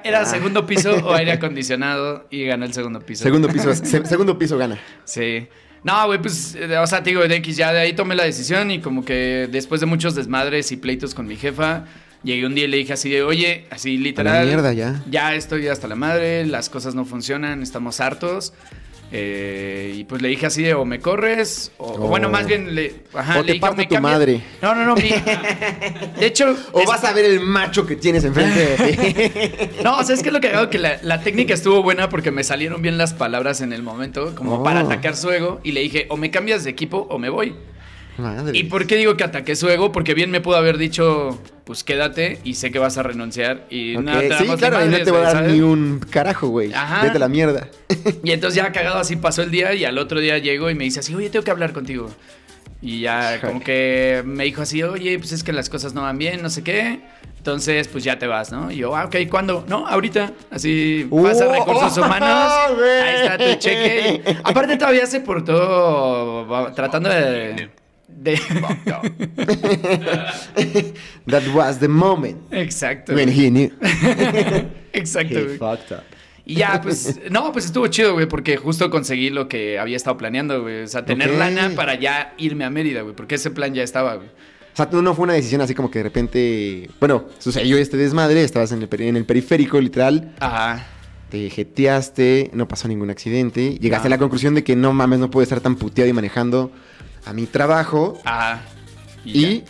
Era, 0.05 0.21
Ah. 0.21 0.25
segundo 0.25 0.67
piso 0.67 0.93
o 1.05 1.13
aire 1.15 1.33
acondicionado 1.33 2.27
y 2.31 2.45
ganó 2.45 2.65
el 2.65 2.73
segundo 2.73 3.01
piso. 3.01 3.25
Segundo 3.25 3.49
piso, 3.49 3.75
se- 3.75 4.05
segundo 4.07 4.39
piso 4.39 4.57
gana. 4.59 4.79
Sí. 5.05 5.49
No, 5.85 6.07
güey, 6.07 6.21
pues, 6.21 6.57
eh, 6.57 6.77
o 6.79 6.87
sea, 6.87 7.03
te 7.03 7.11
digo, 7.11 7.27
de 7.27 7.37
X, 7.37 7.57
ya 7.57 7.73
de 7.73 7.81
ahí 7.81 7.93
tomé 7.93 8.15
la 8.17 8.25
decisión 8.25 8.71
y 8.71 8.81
como 8.81 9.05
que 9.05 9.49
después 9.51 9.81
de 9.81 9.87
muchos 9.87 10.15
desmadres 10.15 10.73
y 10.73 10.77
pleitos 10.77 11.15
con 11.15 11.27
mi 11.27 11.37
jefa, 11.37 11.85
llegué 12.25 12.47
un 12.47 12.55
día 12.55 12.65
y 12.65 12.69
le 12.69 12.77
dije 12.79 12.93
así 12.95 13.09
de, 13.11 13.23
oye, 13.23 13.67
así 13.71 13.97
literal. 13.97 14.45
mierda, 14.47 14.73
ya. 14.73 15.03
Ya 15.09 15.35
estoy 15.35 15.69
hasta 15.69 15.87
la 15.87 15.95
madre, 15.95 16.45
las 16.47 16.69
cosas 16.69 16.95
no 16.97 17.05
funcionan, 17.05 17.63
estamos 17.63 18.01
hartos. 18.01 18.53
Eh, 19.11 19.95
y 19.97 20.05
pues 20.05 20.21
le 20.21 20.29
dije 20.29 20.47
así 20.47 20.63
de, 20.63 20.75
o 20.75 20.85
me 20.85 21.01
corres, 21.01 21.73
o, 21.79 21.85
o 21.87 22.05
Oh. 22.05 22.09
bueno, 22.09 22.29
más 22.29 22.47
bien 22.47 22.75
le, 22.75 22.95
ajá, 23.15 23.39
O 23.39 23.41
te 23.41 23.47
le 23.49 23.53
dije, 23.55 23.67
tu 23.69 23.77
cambias". 23.77 24.03
madre. 24.03 24.41
No, 24.61 24.75
no, 24.75 24.85
no, 24.85 24.95
mi- 24.97 25.09
de 26.21 26.27
hecho... 26.27 26.55
O 26.73 26.81
es- 26.81 26.87
vas 26.87 27.03
a 27.05 27.13
ver 27.13 27.25
el 27.25 27.41
macho 27.41 27.87
que 27.87 27.97
tienes 27.97 28.25
enfrente 28.25 28.77
de 28.77 28.93
ti. 29.57 29.71
no, 29.85 29.97
o 29.99 30.05
sea, 30.05 30.15
es 30.15 30.23
que 30.23 30.31
lo 30.31 30.41
que 30.41 30.49
hago 30.49 30.69
que 30.71 30.79
la, 30.79 30.99
la 31.03 31.23
técnica 31.23 31.55
estuvo 31.55 31.83
buena 31.83 32.09
porque 32.09 32.31
me 32.31 32.45
salieron 32.45 32.83
bien 32.83 32.99
las 32.99 33.15
palabras 33.15 33.61
en 33.63 33.73
el 33.73 33.83
momento, 33.83 34.35
como 34.35 34.57
Oh. 34.57 34.63
para 34.63 34.81
atacar 34.81 35.17
su 35.17 35.31
ego. 35.31 35.61
Y 35.65 35.73
le 35.73 35.81
dije, 35.81 36.07
o 36.11 36.17
me 36.17 36.31
cambias 36.31 36.65
de 36.65 36.71
equipo 36.71 37.07
o 37.11 37.19
me 37.19 37.31
voy. 37.31 37.55
Madre. 38.19 38.59
¿Y 38.59 38.65
por 38.65 38.87
qué 38.87 38.97
digo 38.97 39.17
que 39.17 39.25
ataqué 39.25 39.57
su 39.57 39.69
ego? 39.69 39.93
Porque 39.93 40.13
bien 40.15 40.31
me 40.31 40.41
pudo 40.41 40.57
haber 40.57 40.77
dicho, 40.77 41.41
pues 41.65 41.85
quédate 41.85 42.41
y 42.45 42.55
sé 42.55 42.71
que 42.71 42.79
vas 42.79 42.99
a 42.99 43.03
renunciar. 43.03 43.67
Y 43.71 43.97
Ok, 43.97 44.03
nada, 44.03 44.21
te 44.21 44.37
Sí, 44.39 44.45
claro, 44.57 44.85
y 44.85 44.89
no 44.89 44.99
te 44.99 45.11
voy 45.11 45.21
a 45.21 45.25
dar 45.25 45.33
¿sabes? 45.33 45.53
ni 45.53 45.61
un 45.61 46.01
carajo, 46.11 46.49
güey. 46.49 46.73
Ajá. 46.73 47.03
Vete 47.05 47.17
a 47.17 47.21
la 47.21 47.29
mierda. 47.29 47.69
Y 48.25 48.33
entonces 48.33 48.57
ya 48.63 48.73
cagado 48.73 48.99
así 48.99 49.17
pasó 49.17 49.43
el 49.43 49.51
día 49.51 49.73
y 49.75 49.85
al 49.85 49.97
otro 49.99 50.21
día 50.21 50.39
llegó 50.39 50.69
y 50.71 50.75
me 50.75 50.85
dice 50.85 51.01
así, 51.01 51.15
oye, 51.15 51.31
tengo 51.31 51.45
que 51.45 51.51
hablar 51.51 51.73
contigo. 51.73 52.11
Y 52.81 53.01
ya 53.01 53.41
como 53.41 53.61
que 53.61 54.23
me 54.25 54.45
dijo 54.45 54.63
así, 54.63 54.83
oye, 54.83 55.19
pues 55.19 55.33
es 55.33 55.43
que 55.43 55.53
las 55.53 55.69
cosas 55.69 55.95
no 55.95 56.03
van 56.03 56.19
bien, 56.19 56.43
no 56.43 56.51
sé 56.51 56.63
qué. 56.63 57.01
Entonces, 57.39 57.89
pues 57.89 58.05
ya 58.05 58.19
te 58.19 58.27
vas, 58.27 58.53
¿no? 58.53 58.71
Y 58.71 58.77
yo, 58.77 58.95
ah, 58.95 59.07
ok, 59.07 59.17
¿cuándo? 59.31 59.65
No, 59.69 59.87
ahorita. 59.87 60.33
Así 60.51 61.09
pasa 61.11 61.47
¡Oh! 61.47 61.53
recursos 61.53 61.97
humanos. 61.97 62.53
güey! 62.77 63.01
Ahí 63.01 63.15
está 63.23 63.39
tu 63.39 63.55
cheque. 63.59 64.37
Aparte 64.45 64.77
todavía 64.77 65.07
se 65.07 65.21
portó 65.21 66.47
tratando 66.75 67.09
de... 67.09 67.71
de- 68.09 68.37
That 71.27 71.43
was 71.55 71.79
the 71.79 71.89
moment 71.89 72.39
Exacto. 72.53 73.15
when 73.15 73.29
he 73.29 73.51
knew. 73.51 73.71
Exacto, 74.93 75.39
He 75.39 75.59
fucked 75.59 75.93
up. 75.93 76.03
Y 76.45 76.55
ya, 76.55 76.81
pues, 76.81 77.21
no, 77.31 77.53
pues 77.53 77.67
estuvo 77.67 77.87
chido, 77.89 78.15
güey, 78.15 78.27
porque 78.27 78.57
justo 78.57 78.89
conseguí 78.89 79.29
lo 79.29 79.49
que 79.49 79.79
había 79.79 79.97
estado 79.97 80.17
planeando, 80.17 80.63
güey. 80.63 80.83
O 80.83 80.87
sea, 80.87 81.05
tener 81.05 81.31
lana 81.31 81.71
para 81.77 81.95
ya 81.95 82.33
irme 82.39 82.65
a 82.65 82.71
Mérida, 82.71 83.03
güey, 83.03 83.15
porque 83.15 83.35
ese 83.35 83.51
plan 83.51 83.75
ya 83.75 83.83
estaba, 83.83 84.15
güey. 84.15 84.29
O 84.29 84.77
sea, 84.79 84.89
tú 84.89 85.03
no 85.03 85.13
fue 85.15 85.25
una 85.25 85.35
decisión 85.35 85.61
así 85.61 85.75
como 85.75 85.91
que 85.91 85.99
de 85.99 86.05
repente, 86.05 86.89
bueno, 87.01 87.27
sucedió 87.39 87.77
este 87.77 87.99
desmadre, 87.99 88.43
estabas 88.45 88.73
en 88.73 88.81
el, 88.81 88.89
peri- 88.89 89.09
en 89.09 89.17
el 89.19 89.27
periférico, 89.27 89.79
literal, 89.79 90.33
Ajá. 90.41 90.87
te 91.29 91.51
jeteaste, 91.51 92.51
no 92.55 92.67
pasó 92.67 92.89
ningún 92.89 93.11
accidente, 93.11 93.77
llegaste 93.79 94.07
a 94.07 94.09
No. 94.11 94.15
la 94.17 94.19
conclusión 94.19 94.55
de 94.55 94.65
que 94.65 94.75
no 94.75 94.95
mames, 94.95 95.19
no 95.19 95.31
puedo 95.31 95.43
estar 95.43 95.61
tan 95.61 95.77
puteado 95.77 96.09
y 96.09 96.13
manejando 96.15 96.71
a 97.29 97.33
mi 97.35 97.47
trabajo 97.47 98.19
Ajá. 98.25 98.63
y, 99.25 99.59
ya. 99.59 99.65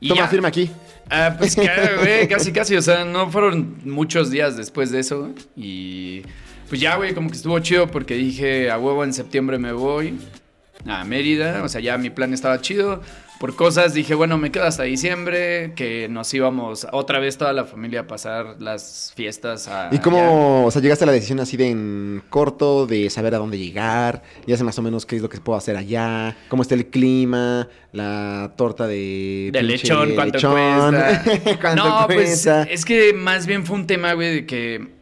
Y 0.00 0.08
toma 0.08 0.22
ya. 0.22 0.28
firma 0.28 0.48
aquí. 0.48 0.70
Ah, 1.08 1.36
pues 1.38 1.56
güey, 1.56 2.28
casi, 2.28 2.52
casi. 2.52 2.76
O 2.76 2.82
sea, 2.82 3.04
no 3.04 3.30
fueron 3.30 3.78
muchos 3.84 4.30
días 4.30 4.56
después 4.56 4.90
de 4.90 5.00
eso. 5.00 5.30
Y 5.56 6.22
pues 6.68 6.80
ya, 6.80 6.96
güey, 6.96 7.14
como 7.14 7.30
que 7.30 7.36
estuvo 7.36 7.58
chido 7.60 7.86
porque 7.86 8.14
dije, 8.14 8.70
a 8.70 8.78
huevo, 8.78 9.04
en 9.04 9.12
septiembre 9.14 9.58
me 9.58 9.72
voy 9.72 10.18
a 10.86 11.04
Mérida. 11.04 11.62
O 11.62 11.68
sea, 11.68 11.80
ya 11.80 11.96
mi 11.96 12.10
plan 12.10 12.34
estaba 12.34 12.60
chido. 12.60 13.02
Por 13.38 13.54
cosas 13.54 13.94
dije, 13.94 14.14
bueno, 14.14 14.36
me 14.36 14.50
quedo 14.50 14.64
hasta 14.64 14.82
diciembre, 14.82 15.72
que 15.76 16.08
nos 16.08 16.34
íbamos 16.34 16.88
otra 16.90 17.20
vez 17.20 17.38
toda 17.38 17.52
la 17.52 17.64
familia 17.64 18.00
a 18.00 18.06
pasar 18.08 18.56
las 18.58 19.12
fiestas 19.14 19.68
a... 19.68 19.86
¿Y 19.92 19.94
allá. 19.94 20.02
cómo, 20.02 20.66
o 20.66 20.70
sea, 20.72 20.82
llegaste 20.82 21.04
a 21.04 21.06
la 21.06 21.12
decisión 21.12 21.38
así 21.38 21.56
de 21.56 21.68
en 21.68 22.22
corto, 22.30 22.86
de 22.86 23.08
saber 23.10 23.36
a 23.36 23.38
dónde 23.38 23.56
llegar, 23.56 24.22
ya 24.46 24.56
sé 24.56 24.64
más 24.64 24.76
o 24.80 24.82
menos 24.82 25.06
qué 25.06 25.14
es 25.14 25.22
lo 25.22 25.28
que 25.28 25.38
puedo 25.38 25.56
hacer 25.56 25.76
allá, 25.76 26.36
cómo 26.48 26.62
está 26.62 26.74
el 26.74 26.86
clima, 26.86 27.68
la 27.92 28.54
torta 28.56 28.88
de... 28.88 29.50
De 29.52 29.60
pinche 29.60 29.84
lechón, 29.84 30.14
¿cuánto 30.16 30.36
lechón, 30.38 30.94
cuesta? 30.94 31.58
cuánto 31.60 31.84
no, 31.84 32.06
cuesta. 32.06 32.64
pues 32.64 32.74
es 32.80 32.84
que 32.84 33.12
más 33.12 33.46
bien 33.46 33.64
fue 33.64 33.76
un 33.76 33.86
tema, 33.86 34.14
güey, 34.14 34.34
de 34.34 34.46
que 34.46 34.97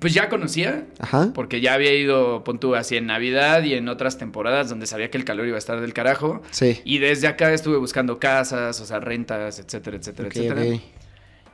pues 0.00 0.14
ya 0.14 0.28
conocía, 0.28 0.86
Ajá. 0.98 1.30
porque 1.34 1.60
ya 1.60 1.74
había 1.74 1.94
ido, 1.94 2.42
pon 2.44 2.58
tú, 2.58 2.74
así 2.74 2.96
en 2.96 3.06
Navidad 3.06 3.62
y 3.62 3.74
en 3.74 3.88
otras 3.88 4.18
temporadas 4.18 4.68
donde 4.68 4.86
sabía 4.86 5.10
que 5.10 5.18
el 5.18 5.24
calor 5.24 5.46
iba 5.46 5.56
a 5.56 5.58
estar 5.58 5.80
del 5.80 5.92
carajo. 5.92 6.42
Sí. 6.50 6.80
Y 6.84 6.98
desde 6.98 7.28
acá 7.28 7.52
estuve 7.52 7.76
buscando 7.76 8.18
casas, 8.18 8.80
o 8.80 8.86
sea, 8.86 9.00
rentas, 9.00 9.58
etcétera, 9.58 9.96
etcétera, 9.96 10.28
etcétera. 10.28 10.64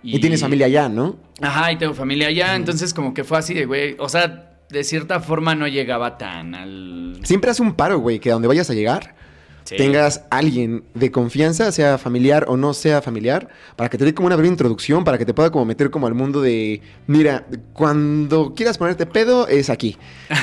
Y... 0.03 0.19
tienes 0.19 0.41
familia 0.41 0.67
allá, 0.67 0.89
¿no? 0.89 1.17
Ajá, 1.41 1.71
y 1.73 1.77
tengo 1.77 1.95
familia 1.95 2.29
allá, 2.29 2.57
entonces 2.57 2.93
como 2.93 3.15
que 3.15 3.23
fue 3.23 3.39
así 3.39 3.55
de, 3.55 3.67
güey, 3.67 3.97
o 3.99 4.09
sea, 4.09 4.59
de 4.69 4.83
cierta 4.83 5.21
forma 5.21 5.55
no 5.55 5.69
llegaba 5.69 6.19
tan 6.19 6.55
al... 6.55 7.21
Siempre 7.23 7.51
hace 7.51 7.63
un 7.63 7.75
paro, 7.75 7.99
güey, 7.99 8.19
que 8.19 8.31
a 8.31 8.33
donde 8.33 8.49
vayas 8.49 8.69
a 8.71 8.75
llegar, 8.75 9.15
Sí. 9.65 9.77
tengas 9.77 10.25
alguien 10.31 10.85
de 10.95 11.11
confianza, 11.11 11.71
sea 11.73 11.97
familiar 11.99 12.47
o 12.49 12.57
no 12.57 12.75
sea 12.75 13.01
familiar, 13.01 13.49
para 13.77 13.89
que 13.89 13.97
te 13.99 14.05
dé 14.05 14.13
como 14.15 14.27
una 14.27 14.37
breve 14.37 14.49
introducción, 14.49 15.05
para 15.05 15.19
que 15.19 15.25
te 15.25 15.35
pueda 15.35 15.51
como 15.51 15.65
meter 15.65 15.91
como 15.91 16.07
al 16.07 16.15
mundo 16.15 16.41
de, 16.43 16.83
mira, 17.07 17.47
cuando 17.73 18.55
quieras 18.55 18.79
ponerte 18.79 19.07
pedo 19.07 19.47
es 19.49 19.71
aquí. 19.71 19.97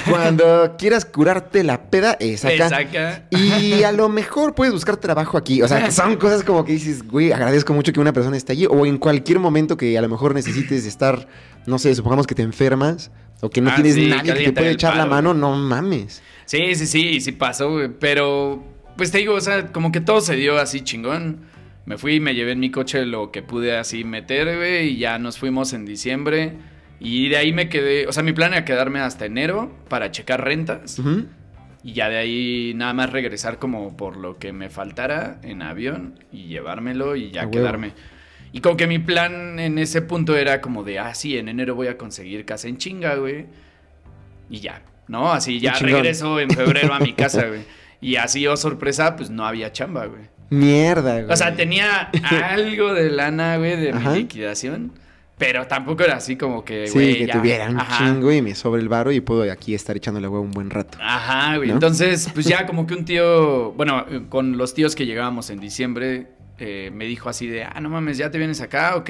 Cuando 0.09 0.75
quieras 0.79 1.05
curarte 1.05 1.63
la 1.63 1.89
peda 1.89 2.17
es 2.19 2.45
acá. 2.45 3.27
Y 3.31 3.83
a 3.83 3.91
lo 3.91 4.09
mejor 4.09 4.55
puedes 4.55 4.73
buscar 4.73 4.97
trabajo 4.97 5.37
aquí. 5.37 5.61
O 5.61 5.67
sea, 5.67 5.91
son 5.91 6.15
cosas 6.17 6.43
como 6.43 6.65
que 6.65 6.73
dices, 6.73 7.07
güey, 7.07 7.31
agradezco 7.31 7.73
mucho 7.73 7.91
que 7.93 7.99
una 7.99 8.13
persona 8.13 8.37
esté 8.37 8.53
allí. 8.53 8.65
O 8.69 8.85
en 8.85 8.97
cualquier 8.97 9.39
momento 9.39 9.77
que 9.77 9.97
a 9.97 10.01
lo 10.01 10.09
mejor 10.09 10.33
necesites 10.33 10.85
estar, 10.85 11.27
no 11.65 11.79
sé, 11.79 11.93
supongamos 11.95 12.27
que 12.27 12.35
te 12.35 12.41
enfermas 12.41 13.11
o 13.41 13.49
que 13.49 13.61
no 13.61 13.69
Ah, 13.69 13.75
tienes 13.75 13.95
sí, 13.95 14.07
nadie 14.07 14.33
que 14.33 14.43
te 14.45 14.51
puede 14.53 14.71
echar 14.71 14.95
la 14.97 15.05
mano, 15.05 15.33
no 15.33 15.55
mames. 15.55 16.21
Sí, 16.45 16.75
sí, 16.75 16.87
sí, 16.87 17.21
sí 17.21 17.31
pasó, 17.31 17.71
güey. 17.71 17.89
Pero, 17.99 18.63
pues 18.99 19.11
te 19.11 19.19
digo, 19.19 19.33
o 19.33 19.39
sea, 19.39 19.67
como 19.67 19.93
que 19.93 20.01
todo 20.01 20.19
se 20.19 20.35
dio 20.35 20.59
así 20.59 20.81
chingón. 20.81 21.39
Me 21.85 21.97
fui 21.97 22.15
y 22.15 22.19
me 22.19 22.35
llevé 22.35 22.51
en 22.51 22.59
mi 22.59 22.69
coche 22.69 23.05
lo 23.05 23.31
que 23.31 23.41
pude 23.41 23.77
así 23.77 24.03
meter, 24.03 24.57
güey, 24.57 24.89
y 24.89 24.97
ya 24.97 25.17
nos 25.19 25.37
fuimos 25.39 25.71
en 25.71 25.85
diciembre. 25.85 26.57
Y 26.99 27.29
de 27.29 27.37
ahí 27.37 27.53
me 27.53 27.69
quedé, 27.69 28.07
o 28.07 28.11
sea, 28.11 28.23
mi 28.23 28.33
plan 28.33 28.51
era 28.51 28.65
quedarme 28.65 28.99
hasta 28.99 29.25
enero 29.25 29.73
para 29.87 30.11
checar 30.11 30.43
rentas. 30.43 31.01
Y 31.81 31.93
ya 31.93 32.09
de 32.09 32.17
ahí 32.17 32.73
nada 32.75 32.93
más 32.93 33.09
regresar 33.09 33.57
como 33.57 33.95
por 33.95 34.17
lo 34.17 34.37
que 34.37 34.51
me 34.51 34.69
faltara 34.69 35.39
en 35.43 35.61
avión 35.61 36.19
y 36.33 36.47
llevármelo 36.47 37.15
y 37.15 37.31
ya 37.31 37.43
huevo. 37.43 37.51
quedarme. 37.51 37.93
Y 38.51 38.59
como 38.59 38.75
que 38.75 38.85
mi 38.85 38.99
plan 38.99 39.59
en 39.59 39.77
ese 39.77 40.01
punto 40.01 40.35
era 40.35 40.59
como 40.59 40.83
de, 40.83 40.99
ah, 40.99 41.15
sí, 41.15 41.37
en 41.37 41.47
enero 41.47 41.73
voy 41.73 41.87
a 41.87 41.97
conseguir 41.97 42.43
casa 42.43 42.67
en 42.67 42.77
chinga, 42.77 43.15
güey. 43.15 43.45
Y 44.49 44.59
ya, 44.59 44.81
¿no? 45.07 45.31
Así 45.31 45.61
ya 45.61 45.71
regreso 45.75 46.37
en 46.41 46.49
febrero 46.49 46.93
a 46.93 46.99
mi 46.99 47.13
casa, 47.13 47.47
güey. 47.47 47.61
Y 48.01 48.15
así, 48.15 48.45
oh 48.47 48.55
sorpresa, 48.57 49.15
pues 49.15 49.29
no 49.29 49.45
había 49.45 49.71
chamba, 49.71 50.05
güey. 50.05 50.23
Mierda, 50.49 51.21
güey. 51.21 51.31
O 51.31 51.35
sea, 51.35 51.55
tenía 51.55 52.09
algo 52.49 52.93
de 52.93 53.09
lana, 53.09 53.57
güey, 53.57 53.75
de 53.77 53.91
Ajá. 53.91 54.11
mi 54.11 54.19
liquidación. 54.19 54.91
Pero 55.37 55.67
tampoco 55.67 56.03
era 56.03 56.17
así 56.17 56.35
como 56.35 56.65
que, 56.65 56.87
Sí, 56.87 56.93
güey, 56.95 57.17
que 57.19 57.27
ya. 57.27 57.33
tuviera 57.33 57.69
un 57.69 57.79
Ajá. 57.79 57.97
chingo 58.05 58.29
y 58.31 58.41
me 58.41 58.55
sobre 58.55 58.81
el 58.81 58.89
varo 58.89 59.11
y 59.13 59.21
puedo 59.21 59.49
aquí 59.49 59.73
estar 59.73 59.95
echándole 59.95 60.27
huevo 60.27 60.43
un 60.43 60.51
buen 60.51 60.69
rato. 60.69 60.97
Ajá, 61.01 61.55
güey. 61.55 61.69
¿No? 61.69 61.75
Entonces, 61.75 62.29
pues 62.33 62.45
ya 62.45 62.65
como 62.67 62.85
que 62.85 62.93
un 62.93 63.05
tío, 63.05 63.71
bueno, 63.71 64.05
con 64.27 64.57
los 64.57 64.73
tíos 64.73 64.95
que 64.95 65.05
llegábamos 65.05 65.49
en 65.49 65.59
diciembre, 65.61 66.27
eh, 66.57 66.91
me 66.93 67.05
dijo 67.05 67.29
así 67.29 67.47
de, 67.47 67.63
ah, 67.63 67.79
no 67.79 67.89
mames, 67.89 68.17
ya 68.17 68.29
te 68.31 68.37
vienes 68.37 68.59
acá, 68.59 68.97
ok. 68.97 69.09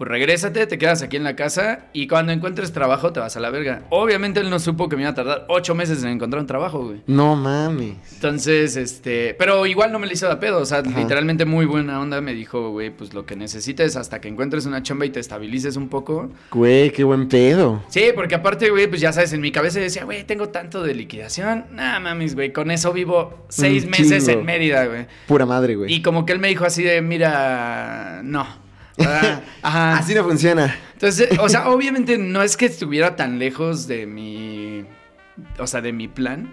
Pues 0.00 0.10
regrésate, 0.10 0.66
te 0.66 0.78
quedas 0.78 1.02
aquí 1.02 1.18
en 1.18 1.24
la 1.24 1.36
casa 1.36 1.80
y 1.92 2.06
cuando 2.06 2.32
encuentres 2.32 2.72
trabajo 2.72 3.12
te 3.12 3.20
vas 3.20 3.36
a 3.36 3.40
la 3.40 3.50
verga. 3.50 3.82
Obviamente 3.90 4.40
él 4.40 4.48
no 4.48 4.58
supo 4.58 4.88
que 4.88 4.96
me 4.96 5.02
iba 5.02 5.10
a 5.10 5.14
tardar 5.14 5.44
ocho 5.48 5.74
meses 5.74 6.02
en 6.02 6.08
encontrar 6.08 6.40
un 6.40 6.46
trabajo, 6.46 6.86
güey. 6.86 7.02
No 7.06 7.36
mames. 7.36 7.96
Entonces, 8.14 8.76
este, 8.76 9.34
pero 9.34 9.66
igual 9.66 9.92
no 9.92 9.98
me 9.98 10.06
le 10.06 10.14
hizo 10.14 10.26
de 10.26 10.36
pedo, 10.36 10.60
o 10.60 10.64
sea, 10.64 10.78
Ajá. 10.78 10.98
literalmente 10.98 11.44
muy 11.44 11.66
buena 11.66 12.00
onda 12.00 12.22
me 12.22 12.32
dijo, 12.32 12.70
güey, 12.70 12.88
pues 12.88 13.12
lo 13.12 13.26
que 13.26 13.36
necesites 13.36 13.94
hasta 13.96 14.22
que 14.22 14.28
encuentres 14.28 14.64
una 14.64 14.82
chamba 14.82 15.04
y 15.04 15.10
te 15.10 15.20
estabilices 15.20 15.76
un 15.76 15.90
poco. 15.90 16.30
Güey, 16.50 16.92
qué 16.92 17.04
buen 17.04 17.28
pedo. 17.28 17.82
Sí, 17.90 18.04
porque 18.14 18.36
aparte, 18.36 18.70
güey, 18.70 18.86
pues 18.86 19.02
ya 19.02 19.12
sabes, 19.12 19.34
en 19.34 19.42
mi 19.42 19.52
cabeza 19.52 19.80
decía, 19.80 20.06
güey, 20.06 20.24
tengo 20.24 20.48
tanto 20.48 20.82
de 20.82 20.94
liquidación. 20.94 21.66
Nah, 21.72 22.00
mames, 22.00 22.34
güey, 22.34 22.54
con 22.54 22.70
eso 22.70 22.94
vivo 22.94 23.44
seis 23.50 23.86
meses 23.86 24.26
en 24.28 24.46
Mérida, 24.46 24.86
güey. 24.86 25.06
Pura 25.26 25.44
madre, 25.44 25.76
güey. 25.76 25.92
Y 25.92 26.00
como 26.00 26.24
que 26.24 26.32
él 26.32 26.38
me 26.38 26.48
dijo 26.48 26.64
así 26.64 26.82
de, 26.82 27.02
mira, 27.02 28.22
no. 28.24 28.69
Ah, 29.06 29.40
Ajá. 29.62 29.98
Así 29.98 30.14
no 30.14 30.24
funciona. 30.24 30.74
Entonces, 30.94 31.28
o 31.38 31.48
sea, 31.48 31.68
obviamente 31.70 32.18
no 32.18 32.42
es 32.42 32.56
que 32.56 32.66
estuviera 32.66 33.16
tan 33.16 33.38
lejos 33.38 33.86
de 33.86 34.06
mi, 34.06 34.84
o 35.58 35.66
sea, 35.66 35.80
de 35.80 35.92
mi 35.92 36.08
plan. 36.08 36.52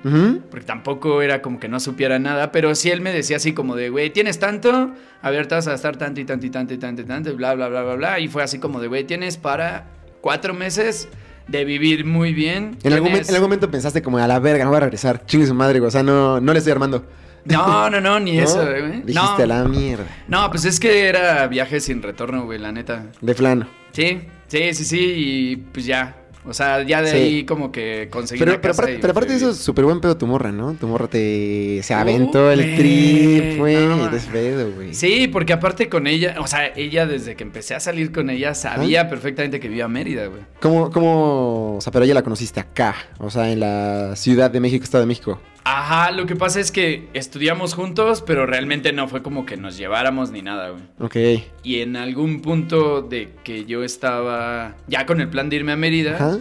Porque 0.49 0.65
tampoco 0.65 1.21
era 1.21 1.41
como 1.41 1.59
que 1.59 1.67
no 1.67 1.79
supiera 1.79 2.19
nada, 2.19 2.51
pero 2.51 2.73
sí 2.75 2.89
él 2.89 3.01
me 3.01 3.11
decía 3.11 3.37
así 3.37 3.53
como 3.53 3.75
de, 3.75 3.89
güey, 3.89 4.09
tienes 4.11 4.39
tanto, 4.39 4.93
a 5.21 5.29
ver, 5.29 5.47
te 5.47 5.55
vas 5.55 5.67
a 5.67 5.71
gastar 5.71 5.97
tanto 5.97 6.21
y 6.21 6.25
tanto 6.25 6.45
y 6.45 6.49
tanto 6.49 6.73
y 6.73 6.77
tanto 6.77 7.01
y 7.01 7.05
tanto, 7.05 7.29
y 7.29 7.33
bla, 7.33 7.53
bla, 7.55 7.67
bla, 7.67 7.83
bla, 7.83 7.95
bla. 7.95 8.19
Y 8.19 8.27
fue 8.27 8.43
así 8.43 8.59
como 8.59 8.79
de, 8.79 8.87
güey, 8.87 9.03
tienes 9.03 9.37
para 9.37 9.87
cuatro 10.21 10.53
meses 10.53 11.07
de 11.47 11.65
vivir 11.65 12.05
muy 12.05 12.33
bien. 12.33 12.77
En 12.83 12.93
algún, 12.93 13.11
en 13.11 13.41
momento 13.41 13.71
pensaste 13.71 14.01
como 14.01 14.17
a 14.17 14.27
la 14.27 14.39
verga, 14.39 14.63
no 14.63 14.69
voy 14.69 14.77
a 14.77 14.81
regresar. 14.81 15.25
Chingue 15.25 15.47
su 15.47 15.53
madre, 15.53 15.79
güey. 15.79 15.87
O 15.87 15.91
sea, 15.91 16.03
no, 16.03 16.39
no 16.39 16.53
le 16.53 16.59
estoy 16.59 16.71
armando. 16.71 17.05
No, 17.45 17.89
no, 17.89 18.01
no, 18.01 18.19
ni 18.19 18.37
¿No? 18.37 18.43
eso, 18.43 18.57
güey. 18.65 19.01
Dijiste 19.03 19.13
No. 19.13 19.45
la 19.45 19.63
mierda. 19.63 20.05
no, 20.27 20.49
pues 20.49 20.65
es 20.65 20.79
que 20.79 21.07
era 21.07 21.47
viaje 21.47 21.79
sin 21.79 22.01
retorno, 22.01 22.45
güey, 22.45 22.59
la 22.59 22.71
neta. 22.71 23.05
De 23.21 23.33
plano. 23.35 23.67
Sí, 23.91 24.19
sí, 24.47 24.73
sí, 24.73 24.83
sí, 24.85 24.99
y 25.15 25.55
pues 25.57 25.85
ya. 25.85 26.15
O 26.49 26.53
sea, 26.53 26.81
ya 26.83 27.01
de 27.01 27.11
Sí. 27.11 27.17
ahí 27.17 27.43
como 27.45 27.73
que 27.73 28.07
conseguí 28.09 28.39
Pero, 28.39 28.53
una 28.53 28.61
pero, 28.61 28.71
casa 28.71 28.83
aparte, 28.83 28.97
y 28.97 29.01
pero 29.01 29.11
aparte 29.11 29.31
de 29.31 29.35
eso, 29.37 29.53
súper 29.53 29.83
buen 29.83 29.99
pedo 29.99 30.15
tu 30.15 30.27
morra, 30.27 30.49
¿no? 30.49 30.75
Tu 30.75 30.87
morra 30.87 31.07
te 31.09 31.81
se 31.83 31.93
aventó 31.93 32.49
el 32.49 32.77
trip, 32.77 33.57
güey. 33.57 33.75
no, 33.85 34.07
Eres 34.07 34.25
pedo, 34.27 34.71
güey. 34.71 34.93
Sí, 34.93 35.27
porque 35.27 35.51
aparte 35.51 35.89
con 35.89 36.07
ella, 36.07 36.35
o 36.39 36.47
sea, 36.47 36.67
ella 36.73 37.05
desde 37.05 37.35
que 37.35 37.43
empecé 37.43 37.75
a 37.75 37.81
salir 37.81 38.13
con 38.13 38.29
ella 38.29 38.53
sabía 38.53 39.09
perfectamente 39.09 39.59
que 39.59 39.67
vivía 39.67 39.85
a 39.85 39.89
Mérida, 39.89 40.27
güey. 40.27 40.41
¿Cómo, 40.61 40.89
cómo, 40.89 41.75
o 41.77 41.81
sea, 41.81 41.91
pero 41.91 42.05
ella 42.05 42.13
la 42.13 42.23
conociste 42.23 42.61
acá? 42.61 42.95
O 43.17 43.29
sea, 43.29 43.51
en 43.51 43.59
la 43.59 44.15
Ciudad 44.15 44.49
de 44.49 44.61
México, 44.61 44.85
Estado 44.85 45.01
de 45.01 45.07
México. 45.07 45.41
Ajá, 45.69 46.11
lo 46.11 46.25
que 46.25 46.37
pasa 46.37 46.61
es 46.61 46.71
que 46.71 47.09
estudiamos 47.13 47.73
juntos, 47.73 48.23
pero 48.25 48.45
realmente 48.45 48.93
no 48.93 49.09
fue 49.09 49.21
como 49.21 49.45
que 49.45 49.57
nos 49.57 49.75
lleváramos 49.77 50.31
ni 50.31 50.41
nada, 50.41 50.69
güey. 50.69 50.83
Ok. 50.99 51.43
Y 51.63 51.81
en 51.81 51.97
algún 51.97 52.41
punto 52.41 53.01
de 53.01 53.33
que 53.43 53.65
yo 53.65 53.83
estaba 53.83 54.75
ya 54.87 55.05
con 55.05 55.19
el 55.19 55.27
plan 55.27 55.49
de 55.49 55.57
irme 55.57 55.73
a 55.73 55.75
Mérida, 55.75 56.15
Ajá. 56.15 56.39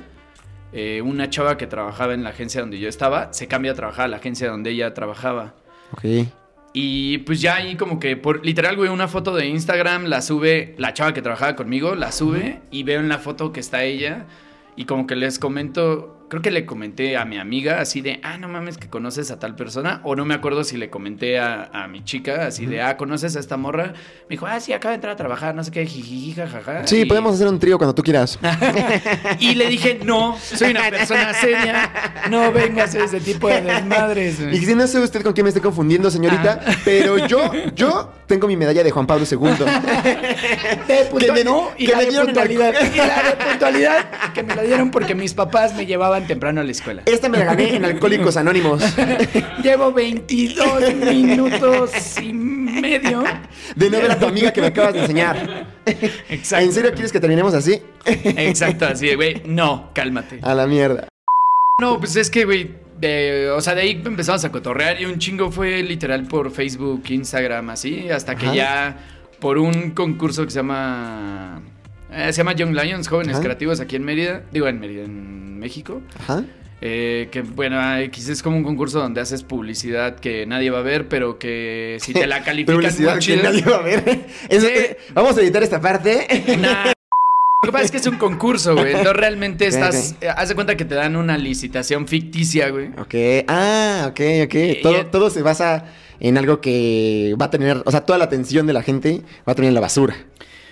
eh, 0.73 1.03
una 1.05 1.29
chava 1.29 1.57
que 1.57 1.67
trabajaba 1.67 2.15
en 2.15 2.23
la 2.23 2.31
agencia 2.31 2.61
donde 2.61 2.79
yo 2.79 2.89
estaba 2.89 3.33
se 3.33 3.49
cambia 3.49 3.73
a 3.73 3.75
trabajar 3.75 4.05
a 4.05 4.09
la 4.09 4.19
agencia 4.19 4.49
donde 4.49 4.71
ella 4.71 4.95
trabajaba. 4.95 5.55
Ok. 5.93 6.05
Y 6.73 7.19
pues 7.19 7.41
ya 7.41 7.57
ahí 7.57 7.75
como 7.75 7.99
que 7.99 8.17
por 8.17 8.45
literal, 8.47 8.77
güey, 8.77 8.91
una 8.91 9.09
foto 9.09 9.35
de 9.35 9.47
Instagram 9.47 10.05
la 10.05 10.23
sube 10.23 10.75
la 10.79 10.95
chava 10.95 11.13
que 11.15 11.23
trabajaba 11.23 11.57
conmigo, 11.57 11.97
la 11.97 12.13
sube 12.13 12.61
y 12.71 12.85
veo 12.85 13.01
en 13.01 13.09
la 13.09 13.19
foto 13.19 13.53
que 13.53 13.59
está 13.59 13.83
ella 13.83 14.27
y 14.77 14.85
como 14.85 15.07
que 15.07 15.17
les 15.17 15.39
comento, 15.39 16.16
creo 16.29 16.43
que 16.43 16.51
le 16.51 16.67
comenté 16.67 17.17
a 17.17 17.25
mi 17.25 17.39
amiga 17.39 17.81
así 17.81 18.01
de, 18.01 18.21
ah, 18.23 18.37
no 18.39 18.49
mames 18.49 18.79
que 18.79 18.89
conoces 18.89 19.31
a 19.31 19.39
tal 19.39 19.55
persona 19.55 20.01
o 20.05 20.17
no 20.17 20.25
me 20.25 20.35
acuerdo 20.35 20.65
si 20.65 20.77
le 20.77 20.91
comenté 20.91 21.39
a, 21.39 21.71
a 21.73 21.87
mi 21.89 22.03
chica 22.05 22.47
así 22.47 22.67
de, 22.67 22.83
ah, 22.83 22.97
¿conoces 22.97 23.37
a 23.37 23.41
esta 23.41 23.57
morra? 23.57 23.93
Me 24.29 24.31
dijo, 24.31 24.47
ah, 24.47 24.59
sí, 24.61 24.73
acaba 24.73 24.91
de 24.91 24.97
entrar 24.97 25.13
a 25.13 25.17
trabajar, 25.17 25.55
no 25.55 25.63
sé 25.63 25.71
qué, 25.71 25.87
jijiji, 25.87 26.35
jajaja. 26.35 26.87
Sí, 26.87 27.03
Y- 27.03 27.05
podemos 27.05 27.35
hacer 27.35 27.47
un 27.49 27.59
trío 27.59 27.79
cuando 27.79 27.95
tú 27.95 28.03
quieras. 28.03 28.39
Y 29.39 29.55
le 29.55 29.69
dije, 29.69 30.01
no, 30.05 30.37
soy 30.39 30.71
una 30.71 30.89
persona 30.91 31.33
seria, 31.35 31.91
no 32.31 32.51
vengas 32.53 32.95
a 32.95 33.05
ese 33.05 33.21
tipo 33.21 33.49
de 33.49 33.61
desmadres. 33.63 34.41
güey". 34.43 34.57
Y 34.57 34.65
si 34.65 34.75
no 34.75 34.87
sé 34.87 34.99
usted 35.01 35.23
con 35.23 35.33
quién 35.33 35.45
me 35.45 35.49
esté 35.51 35.61
confundiendo, 35.61 36.11
señorita, 36.11 36.61
pero 36.85 37.19
yo, 37.27 37.53
yo 37.75 38.13
tengo 38.27 38.47
mi 38.49 38.57
medalla 38.57 38.83
de 38.83 38.91
Juan 38.91 39.07
Pablo 39.07 39.25
II. 39.31 39.37
De 40.87 41.09
Que 41.19 41.33
me- 41.33 41.45
no, 41.45 41.71
y 41.77 41.87
que 41.87 41.93
la 41.93 41.99
me 41.99 42.05
de 42.05 42.11
dieron 42.11 42.27
puntualidad. 42.27 42.75
Y 42.95 42.97
la 42.99 43.23
de 43.23 43.45
puntualidad 43.51 44.07
que 44.35 44.43
me 44.43 44.55
la 44.55 44.63
dieron 44.63 44.91
porque 44.91 45.15
mis 45.15 45.35
papás 45.35 45.75
me 45.75 45.87
llevaban 45.87 46.16
temprano 46.25 46.61
a 46.61 46.65
la 46.65 46.71
escuela. 46.71 47.03
Esta 47.07 47.29
me 47.29 47.39
la 47.39 47.45
gané 47.47 47.77
en 47.77 47.85
Alcohólicos 47.85 48.37
Anónimos. 48.37 48.83
Llevo 49.63 49.93
22 49.93 50.95
minutos 50.95 51.91
y 52.23 52.33
medio. 52.33 53.25
De 53.75 53.91
no 53.91 53.99
ver 54.01 54.11
a 54.13 54.19
tu 54.19 54.27
amiga 54.27 54.53
que 54.53 54.61
me 54.61 54.69
acabas 54.69 54.95
de 54.95 55.01
enseñar. 55.01 55.67
Exacto. 56.29 56.65
¿En 56.65 56.73
serio 56.73 56.93
quieres 56.93 57.13
que 57.13 57.21
terminemos 57.21 57.55
así? 57.55 57.81
Exacto, 58.05 58.87
así 58.87 59.07
de, 59.09 59.17
güey, 59.17 59.43
no, 59.47 59.91
cálmate. 59.95 60.39
A 60.43 60.55
la 60.55 60.67
mierda. 60.67 61.09
No, 61.81 61.99
pues 61.99 62.17
es 62.17 62.31
que, 62.31 62.45
güey, 62.45 62.71
de- 62.99 63.51
o 63.51 63.61
sea, 63.61 63.75
de 63.75 63.83
ahí 63.83 64.03
empezamos 64.05 64.45
a 64.45 64.51
cotorrear 64.53 65.01
y 65.01 65.05
un 65.05 65.19
chingo 65.19 65.51
fue 65.51 65.83
literal 65.83 66.25
por 66.27 66.51
Facebook, 66.51 67.03
Instagram, 67.09 67.71
así, 67.71 68.09
hasta 68.09 68.35
que 68.37 68.47
Ajá. 68.47 68.55
ya 68.55 68.99
por 69.41 69.59
un 69.59 69.91
concurso 69.91 70.45
que 70.45 70.51
se 70.51 70.57
llama... 70.61 71.63
eh, 72.17 72.33
se 72.33 72.39
llama 72.39 72.53
Young 72.55 72.75
Lions, 72.75 73.09
Jóvenes 73.09 73.35
Ajá. 73.35 73.43
Creativos 73.43 73.81
aquí 73.81 73.97
en 73.97 74.05
Mérida, 74.05 74.43
digo 74.53 74.67
en 74.69 74.81
Mérida, 74.81 75.05
en 75.05 75.59
México. 75.59 76.01
Ajá. 76.21 76.45
Eh, 76.83 77.29
que 77.31 77.41
bueno, 77.41 77.97
X 77.99 78.29
es 78.29 78.43
como 78.43 78.57
un 78.59 78.63
concurso 78.63 78.99
donde 79.01 79.21
haces 79.23 79.43
publicidad 79.43 80.17
que 80.17 80.45
nadie 80.47 80.69
va 80.71 80.81
a 80.81 80.83
ver, 80.83 81.09
pero 81.09 81.39
que 81.39 81.97
si 82.01 82.13
te 82.13 82.27
la 82.27 82.43
califican 82.45 82.77
Publicidad 82.77 83.13
muy 83.13 83.19
que 83.21 83.25
chido- 83.25 83.43
nadie 83.43 83.63
va 83.63 83.77
a 83.77 83.83
ver. 83.83 84.27
Eso- 84.49 84.67
eh, 84.69 84.99
vamos 85.15 85.37
a 85.39 85.41
editar 85.41 85.63
esta 85.63 85.81
parte. 85.81 86.27
Nah. 86.59 86.93
Lo 87.65 87.69
que 87.69 87.73
pasa 87.73 87.85
es 87.87 87.91
que 87.91 87.97
es 87.97 88.07
un 88.07 88.19
concurso, 88.19 88.75
güey. 88.75 88.89
Entonces 88.93 89.15
realmente 89.17 89.67
estás. 89.67 90.15
eh, 90.21 90.29
haz 90.29 90.51
de 90.51 90.55
cuenta 90.55 90.77
que 90.77 90.85
te 90.85 90.95
dan 90.95 91.17
una 91.17 91.37
licitación 91.37 92.07
ficticia, 92.07 92.69
güey. 92.69 92.89
Ok. 92.99 93.45
Ah, 93.49 94.07
ok, 94.11 94.21
ok. 94.45 94.55
Todo, 94.83 95.07
todo 95.07 95.31
se 95.31 95.43
basa 95.43 95.87
en 96.21 96.39
algo 96.39 96.61
que 96.61 97.35
va 97.41 97.47
a 97.47 97.51
tener, 97.51 97.83
o 97.85 97.91
sea, 97.91 98.03
toda 98.03 98.19
la 98.19 98.27
atención 98.27 98.67
de 98.69 98.73
la 98.73 98.83
gente 98.83 99.23
va 99.49 99.53
a 99.53 99.55
tener 99.57 99.69
en 99.69 99.75
la 99.75 99.81
basura. 99.81 100.15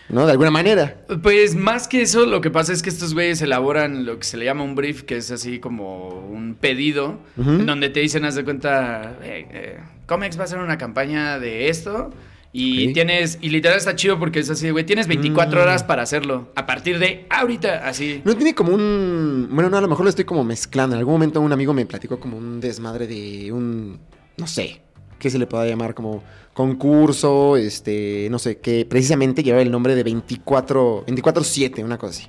¿No? 0.08 0.26
De 0.26 0.32
alguna 0.32 0.50
manera. 0.50 0.99
Pues 1.23 1.54
más 1.56 1.88
que 1.88 2.02
eso, 2.02 2.26
lo 2.26 2.40
que 2.40 2.50
pasa 2.50 2.73
es 2.73 2.82
que 2.82 2.90
estos 2.90 3.14
güeyes 3.14 3.40
elaboran 3.40 4.04
lo 4.04 4.18
que 4.18 4.25
se 4.25 4.37
le 4.37 4.44
llama 4.44 4.62
un 4.62 4.75
brief, 4.75 5.02
que 5.02 5.16
es 5.16 5.30
así 5.30 5.58
como 5.61 6.08
un 6.08 6.54
pedido, 6.54 7.18
en 7.38 7.64
donde 7.66 7.88
te 7.88 8.00
dicen, 8.00 8.25
haz 8.25 8.34
de 8.34 8.44
cuenta, 8.44 9.16
"Hey, 9.23 9.46
eh, 9.50 9.78
Comex 10.06 10.37
va 10.37 10.42
a 10.42 10.44
hacer 10.44 10.58
una 10.58 10.76
campaña 10.78 11.38
de 11.38 11.68
esto. 11.68 12.11
Y 12.56 12.92
tienes, 12.92 13.38
y 13.40 13.49
literal 13.49 13.76
está 13.78 13.96
chido 13.96 14.16
porque 14.20 14.38
es 14.38 14.49
así, 14.49 14.70
güey, 14.70 14.84
tienes 14.87 15.08
24 15.08 15.58
Mm. 15.58 15.62
horas 15.64 15.82
para 15.82 16.02
hacerlo. 16.02 16.52
A 16.54 16.66
partir 16.66 17.00
de 17.00 17.26
ahorita, 17.28 17.88
así. 17.88 18.20
No 18.25 18.37
tiene 18.37 18.54
como 18.54 18.73
un. 18.73 19.49
Bueno, 19.50 19.70
no, 19.70 19.78
a 19.78 19.80
lo 19.80 19.88
mejor 19.88 20.04
lo 20.04 20.11
estoy 20.11 20.25
como 20.25 20.44
mezclando. 20.44 20.94
En 20.94 21.00
algún 21.00 21.14
momento 21.14 21.40
un 21.40 21.52
amigo 21.52 21.75
me 21.75 21.84
platicó 21.84 22.20
como 22.20 22.37
un 22.37 22.61
desmadre 22.61 23.08
de 23.08 23.50
un. 23.50 23.99
No 24.37 24.46
sé. 24.46 24.82
¿Qué 25.18 25.30
se 25.30 25.38
le 25.38 25.47
pueda 25.47 25.66
llamar? 25.66 25.94
Como 25.94 26.23
concurso, 26.52 27.56
este, 27.56 28.28
no 28.30 28.38
sé, 28.38 28.59
que 28.59 28.87
precisamente 28.87 29.42
llevaba 29.42 29.62
el 29.62 29.71
nombre 29.71 29.94
de 29.94 30.02
24, 30.02 31.04
24-7, 31.06 31.85
una 31.85 31.99
cosa 31.99 32.21
así. 32.21 32.28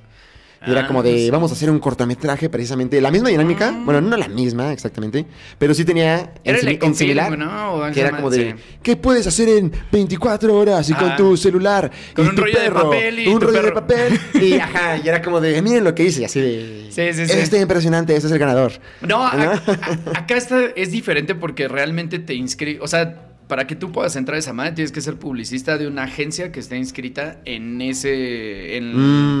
Y 0.66 0.72
era 0.72 0.82
Ah, 0.82 0.86
como 0.86 1.02
de, 1.02 1.16
sí. 1.18 1.30
vamos 1.30 1.50
a 1.50 1.54
hacer 1.54 1.70
un 1.70 1.78
cortometraje 1.78 2.48
precisamente, 2.48 3.00
la 3.00 3.10
misma 3.10 3.28
dinámica, 3.28 3.68
Ah. 3.74 3.82
bueno, 3.84 4.00
no 4.00 4.16
la 4.16 4.28
misma 4.28 4.72
exactamente, 4.72 5.24
pero 5.58 5.74
sí 5.74 5.84
tenía 5.84 6.32
Era 6.44 6.58
en, 6.58 6.68
el 6.68 6.78
en 6.82 6.94
similar, 6.94 7.38
¿no? 7.38 7.82
Que 7.92 8.00
era 8.00 8.10
como 8.16 8.30
de, 8.30 8.52
sí. 8.52 8.58
¿qué 8.82 8.96
puedes 8.96 9.26
hacer 9.26 9.48
en 9.48 9.72
24 9.92 10.56
horas 10.56 10.88
y 10.90 10.94
con 10.94 11.08
Ajá. 11.08 11.16
tu 11.16 11.36
celular? 11.36 11.90
Con 12.14 12.24
y 12.26 12.28
un 12.30 12.34
tu 12.34 12.42
rollo 12.42 12.58
de 12.58 12.64
perro, 12.64 12.82
papel 12.90 13.18
y 13.20 13.28
un 13.28 13.38
tu 13.40 13.46
rollo 13.46 13.62
de 13.62 13.72
papel, 13.72 14.20
y 14.42 14.54
ajá, 14.54 14.96
y 15.02 15.08
era 15.08 15.22
como 15.22 15.40
de, 15.40 15.60
miren 15.62 15.84
lo 15.84 15.94
que 15.94 16.04
hice, 16.04 16.24
así 16.24 16.40
de, 16.40 16.86
Sí, 16.90 17.12
sí, 17.12 17.22
este 17.32 17.60
impresionante, 17.60 18.14
este 18.16 18.26
es 18.26 18.32
el 18.32 18.38
ganador. 18.38 18.72
No, 19.02 19.24
a- 19.26 19.30
a- 19.32 20.18
acá 20.18 20.36
está, 20.36 20.60
es 20.76 20.90
diferente 20.90 21.34
porque 21.34 21.68
realmente 21.68 22.18
te 22.18 22.34
inscribes. 22.34 22.80
O 22.82 22.88
sea, 22.88 23.25
para 23.48 23.66
que 23.66 23.76
tú 23.76 23.92
puedas 23.92 24.16
entrar 24.16 24.36
a 24.36 24.38
esa 24.38 24.52
madre, 24.52 24.72
tienes 24.72 24.90
que 24.92 25.00
ser 25.00 25.16
publicista 25.16 25.78
de 25.78 25.86
una 25.86 26.02
agencia 26.04 26.50
que 26.52 26.60
esté 26.60 26.76
inscrita 26.76 27.38
en 27.44 27.80
ese. 27.80 28.76
En, 28.76 28.92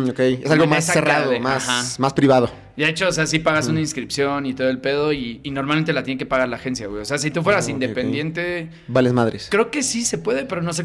Mm, 0.04 0.10
ok, 0.10 0.18
es 0.20 0.50
algo 0.50 0.66
más 0.66 0.84
cerrado, 0.86 1.38
más, 1.40 1.68
ajá. 1.68 1.84
más 1.98 2.12
privado. 2.12 2.50
Y 2.76 2.82
de 2.82 2.90
hecho, 2.90 3.08
o 3.08 3.12
sea, 3.12 3.26
sí 3.26 3.38
pagas 3.38 3.68
una 3.68 3.80
inscripción 3.80 4.44
y 4.46 4.52
todo 4.54 4.68
el 4.68 4.78
pedo, 4.78 5.12
y, 5.12 5.40
y 5.42 5.50
normalmente 5.50 5.92
la 5.92 6.02
tiene 6.02 6.18
que 6.18 6.26
pagar 6.26 6.48
la 6.48 6.56
agencia, 6.56 6.86
güey. 6.88 7.00
O 7.00 7.04
sea, 7.06 7.16
si 7.18 7.30
tú 7.30 7.42
fueras 7.42 7.66
Oh, 7.66 7.70
independiente. 7.70 8.68
Vales 8.88 9.12
madres. 9.12 9.48
Creo 9.50 9.70
que 9.70 9.82
sí 9.82 10.04
se 10.04 10.18
puede, 10.18 10.44
pero 10.44 10.62
no 10.62 10.72
sé 10.72 10.84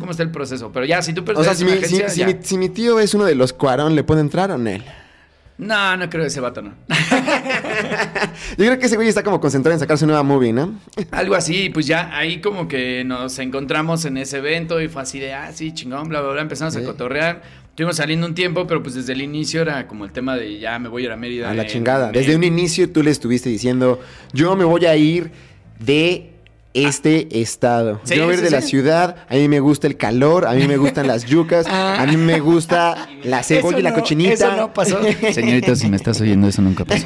no? 5.62 5.92
Yo 5.92 5.98
No, 5.98 6.10
creo 6.10 6.26
ese 6.26 6.40
vato, 6.42 6.62
no. 6.62 6.74
creo 8.58 8.80
que 8.80 8.86
ese 8.86 8.96
güey 8.96 9.08
está 9.08 9.24
como 9.24 9.40
concentrado 9.40 9.74
en 9.74 9.80
sacar 9.80 9.98
su 9.98 10.06
nueva 10.06 10.24
movie, 10.24 10.54
¿no? 10.54 10.80
Algo 11.12 11.36
así, 11.36 11.70
pues 11.70 11.86
ya 11.88 12.16
ahí 12.16 12.42
como 12.42 12.68
que 12.68 13.04
nos 13.06 13.38
encontramos 13.40 14.06
en 14.06 14.18
ese 14.18 14.38
evento 14.38 14.82
y 14.82 14.88
fue 14.88 15.02
así 15.04 15.20
de, 15.20 15.34
ah, 15.34 15.52
sí, 15.54 15.74
chingón, 15.74 16.10
bla, 16.10 16.22
bla, 16.22 16.32
bla, 16.34 16.42
empezamos 16.42 16.74
Sí. 16.74 16.82
a 16.82 16.84
cotorrear. 16.84 17.42
Estuvimos 17.70 17.96
saliendo 17.96 18.28
un 18.28 18.36
tiempo, 18.36 18.68
pero 18.68 18.84
pues 18.84 18.96
desde 18.96 19.14
el 19.14 19.22
inicio 19.22 19.62
era 19.62 19.88
como 19.88 20.04
el 20.06 20.12
tema 20.12 20.36
de 20.36 20.60
ya 20.60 20.78
me 20.78 20.90
voy 20.90 21.04
a 21.04 21.06
ir 21.06 21.12
a 21.12 21.16
Mérida. 21.18 21.50
A 21.50 21.54
la 21.54 21.66
chingada. 21.66 22.12
Desde 22.12 22.36
un 22.36 22.44
inicio 22.44 22.90
tú 22.92 23.02
le 23.02 23.12
estuviste 23.12 23.50
diciendo, 23.50 24.00
yo 24.34 24.56
me 24.56 24.66
voy 24.66 24.86
a 24.86 24.96
ir 24.98 25.32
de 25.80 26.31
este 26.74 27.42
estado. 27.42 28.00
Sí, 28.04 28.16
yo 28.16 28.24
voy 28.26 28.32
a 28.32 28.34
ir 28.36 28.40
sí, 28.40 28.46
de 28.46 28.52
la 28.52 28.62
ciudad, 28.62 29.16
a 29.30 29.36
mí 29.36 29.48
me 29.48 29.60
gusta 29.60 29.88
el 29.88 29.98
calor, 29.98 30.46
a 30.46 30.54
mí 30.54 30.68
me 30.68 30.78
gustan 30.78 31.08
las 31.08 31.26
yucas, 31.26 31.66
Ah. 31.70 32.02
a 32.02 32.06
mí 32.08 32.18
me 32.18 32.40
gusta 32.40 33.08
la 33.24 33.44
cebolla 33.44 33.80
y 33.80 33.82
la 33.82 33.94
cochinita. 33.94 34.34
Eso 34.34 34.56
no 34.56 34.74
pasó. 34.74 35.00
Señorita, 35.34 35.76
si 35.76 35.90
me 35.90 35.96
estás 35.98 36.20
oyendo, 36.22 36.48
eso 36.48 36.62
nunca 36.62 36.86
pasó. 36.86 37.06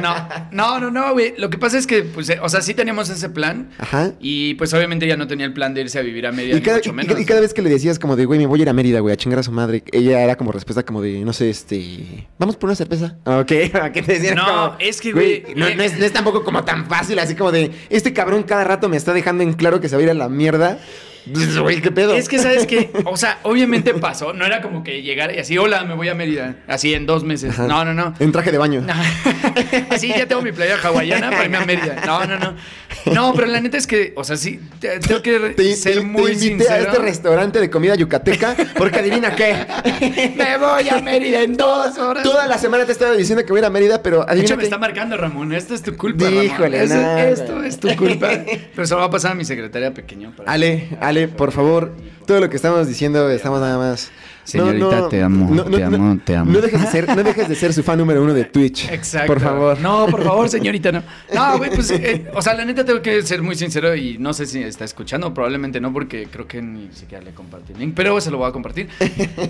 No, 0.00 0.14
no, 0.52 0.80
no, 0.80 0.90
no, 0.90 1.12
güey. 1.12 1.34
Lo 1.38 1.50
que 1.50 1.58
pasa 1.58 1.78
es 1.78 1.86
que, 1.86 2.02
pues, 2.02 2.28
eh, 2.30 2.38
o 2.42 2.48
sea, 2.48 2.60
sí 2.60 2.74
teníamos 2.74 3.08
ese 3.08 3.28
plan. 3.28 3.70
Ajá. 3.78 4.12
Y 4.20 4.54
pues 4.54 4.72
obviamente 4.74 5.06
ya 5.06 5.16
no 5.16 5.26
tenía 5.26 5.46
el 5.46 5.52
plan 5.52 5.74
de 5.74 5.82
irse 5.82 5.98
a 5.98 6.02
vivir 6.02 6.26
a 6.26 6.32
Mérida, 6.32 6.52
Y 6.56 6.60
ni 6.60 6.62
cada, 6.62 6.78
mucho 6.78 6.90
y- 6.90 6.92
menos. 6.94 7.20
y 7.20 7.24
cada 7.24 7.40
vez 7.40 7.54
que 7.54 7.62
le 7.62 7.70
decías 7.70 7.98
como 7.98 8.16
de, 8.16 8.24
güey, 8.24 8.38
me 8.38 8.46
voy 8.46 8.60
a 8.60 8.62
ir 8.62 8.68
a 8.68 8.72
Mérida, 8.72 9.00
güey, 9.00 9.12
a 9.12 9.16
chingar 9.16 9.38
a 9.40 9.42
su 9.42 9.52
madre, 9.52 9.82
ella 9.92 10.20
era 10.22 10.36
como 10.36 10.52
respuesta 10.52 10.84
como 10.84 11.02
de, 11.02 11.20
no 11.24 11.32
sé, 11.32 11.50
este, 11.50 12.26
vamos 12.38 12.56
por 12.56 12.68
una 12.68 12.76
cerveza. 12.76 13.16
Ok, 13.24 13.46
¿qué 13.92 14.02
te 14.04 14.12
decían? 14.14 14.36
No, 14.36 14.44
Como, 14.46 14.76
es 14.78 15.00
que, 15.00 15.12
güey, 15.12 15.44
no, 15.56 15.66
eh, 15.66 15.74
no 15.76 15.82
es, 15.82 15.98
no 15.98 16.04
es 16.04 16.12
tampoco 16.12 16.44
como 16.44 16.64
tan 16.64 16.86
fácil, 16.86 17.18
así 17.18 17.34
como 17.34 17.52
de, 17.52 17.70
este 17.90 18.12
cabrón 18.12 18.42
cada 18.44 18.64
rato 18.68 18.88
me 18.88 18.96
está 18.96 19.12
dejando 19.12 19.42
en 19.42 19.54
claro 19.54 19.80
que 19.80 19.88
se 19.88 19.96
va 19.96 20.00
a 20.00 20.04
ir 20.04 20.10
a 20.10 20.14
la 20.14 20.28
mierda. 20.28 20.78
Güey, 21.26 21.80
¿qué 21.82 21.90
pedo? 21.90 22.14
Es 22.14 22.28
que, 22.28 22.38
¿sabes 22.38 22.66
qué? 22.66 22.90
O 23.04 23.16
sea, 23.16 23.38
obviamente 23.42 23.92
pasó. 23.94 24.32
No 24.32 24.44
era 24.46 24.62
como 24.62 24.82
que 24.82 25.02
llegara 25.02 25.34
y 25.34 25.38
así, 25.38 25.58
hola, 25.58 25.84
me 25.84 25.94
voy 25.94 26.08
a 26.08 26.14
Mérida. 26.14 26.56
Así 26.66 26.94
en 26.94 27.06
dos 27.06 27.24
meses. 27.24 27.50
Ajá. 27.50 27.66
No, 27.66 27.84
no, 27.84 27.92
no. 27.94 28.14
En 28.18 28.32
traje 28.32 28.50
de 28.52 28.58
baño. 28.58 28.80
No. 28.80 28.94
Así 29.90 30.08
ya 30.08 30.26
tengo 30.26 30.42
mi 30.42 30.52
playa 30.52 30.76
hawaiana 30.82 31.30
para 31.30 31.44
irme 31.44 31.56
a 31.58 31.64
Mérida. 31.66 32.02
No, 32.06 32.24
no, 32.26 32.38
no. 32.38 32.54
No, 33.12 33.34
pero 33.34 33.46
la 33.46 33.60
neta 33.60 33.76
es 33.76 33.86
que, 33.86 34.12
o 34.16 34.24
sea, 34.24 34.36
sí, 34.36 34.60
te- 34.80 34.98
tengo 35.00 35.22
que 35.22 35.38
Te, 35.56 35.74
ser 35.76 35.94
te- 35.94 36.00
muy 36.00 36.24
te 36.24 36.32
invité 36.46 36.48
sincero. 36.64 36.74
a 36.74 36.78
este 36.92 36.98
restaurante 36.98 37.60
de 37.60 37.70
comida 37.70 37.94
yucateca 37.94 38.54
porque 38.76 38.98
adivina 39.00 39.34
qué. 39.34 39.54
Me 40.36 40.56
voy 40.58 40.88
a 40.88 41.00
Mérida 41.02 41.42
en 41.42 41.56
dos 41.56 41.96
horas. 41.98 42.22
Toda 42.22 42.46
la 42.46 42.58
semana 42.58 42.84
te 42.86 42.92
estaba 42.92 43.12
diciendo 43.14 43.44
que 43.44 43.52
voy 43.52 43.58
a 43.58 43.62
ir 43.62 43.64
a 43.66 43.70
Mérida, 43.70 44.02
pero 44.02 44.18
De 44.24 44.32
adivina 44.32 44.44
hecho, 44.46 44.56
me 44.56 44.60
qué. 44.60 44.64
está 44.66 44.78
marcando 44.78 45.16
Ramón. 45.16 45.52
Esto 45.52 45.74
es 45.74 45.82
tu 45.82 45.96
culpa, 45.96 46.30
Híjole, 46.30 46.86
Ramón. 46.86 47.02
no, 47.02 47.18
Es- 47.18 47.40
esto 47.40 47.54
güey. 47.56 47.68
es 47.68 47.78
tu 47.80 47.88
culpa. 47.96 48.28
Pero 48.74 48.86
se 48.86 48.94
lo 48.94 49.00
va 49.00 49.06
a 49.06 49.10
pasar 49.10 49.32
a 49.32 49.34
mi 49.34 49.44
secretaria 49.44 49.92
pequeño. 49.92 50.32
para- 50.36 50.50
Ale, 50.50 50.88
Ale, 51.08 51.26
por 51.26 51.52
favor, 51.52 51.94
todo 52.26 52.38
lo 52.38 52.50
que 52.50 52.56
estamos 52.56 52.86
diciendo 52.86 53.30
estamos 53.30 53.62
nada 53.62 53.78
más. 53.78 54.10
Señorita, 54.48 55.10
te 55.10 55.22
amo, 55.22 55.62
te 55.64 55.84
amo, 55.84 56.18
te 56.24 56.34
amo. 56.34 56.52
No 56.52 56.60
dejes, 56.62 56.80
de 56.80 56.86
ser, 56.86 57.06
no 57.14 57.22
dejes 57.22 57.50
de 57.50 57.54
ser 57.54 57.74
su 57.74 57.82
fan 57.82 57.98
número 57.98 58.22
uno 58.22 58.32
de 58.32 58.44
Twitch. 58.46 58.88
Exacto. 58.90 59.34
Por 59.34 59.42
favor. 59.42 59.78
No, 59.78 60.06
por 60.06 60.24
favor, 60.24 60.48
señorita, 60.48 60.90
no. 60.90 61.02
No, 61.34 61.58
güey, 61.58 61.70
pues, 61.70 61.90
eh, 61.90 62.24
o 62.34 62.40
sea, 62.40 62.54
la 62.54 62.64
neta 62.64 62.82
tengo 62.82 63.02
que 63.02 63.20
ser 63.20 63.42
muy 63.42 63.56
sincero 63.56 63.94
y 63.94 64.16
no 64.16 64.32
sé 64.32 64.46
si 64.46 64.62
está 64.62 64.86
escuchando, 64.86 65.34
probablemente 65.34 65.82
no, 65.82 65.92
porque 65.92 66.28
creo 66.32 66.46
que 66.46 66.62
ni 66.62 66.88
siquiera 66.92 67.22
le 67.22 67.32
compartí 67.32 67.74
el 67.74 67.78
link, 67.78 67.92
pero 67.94 68.18
se 68.22 68.30
lo 68.30 68.38
voy 68.38 68.48
a 68.48 68.52
compartir. 68.52 68.88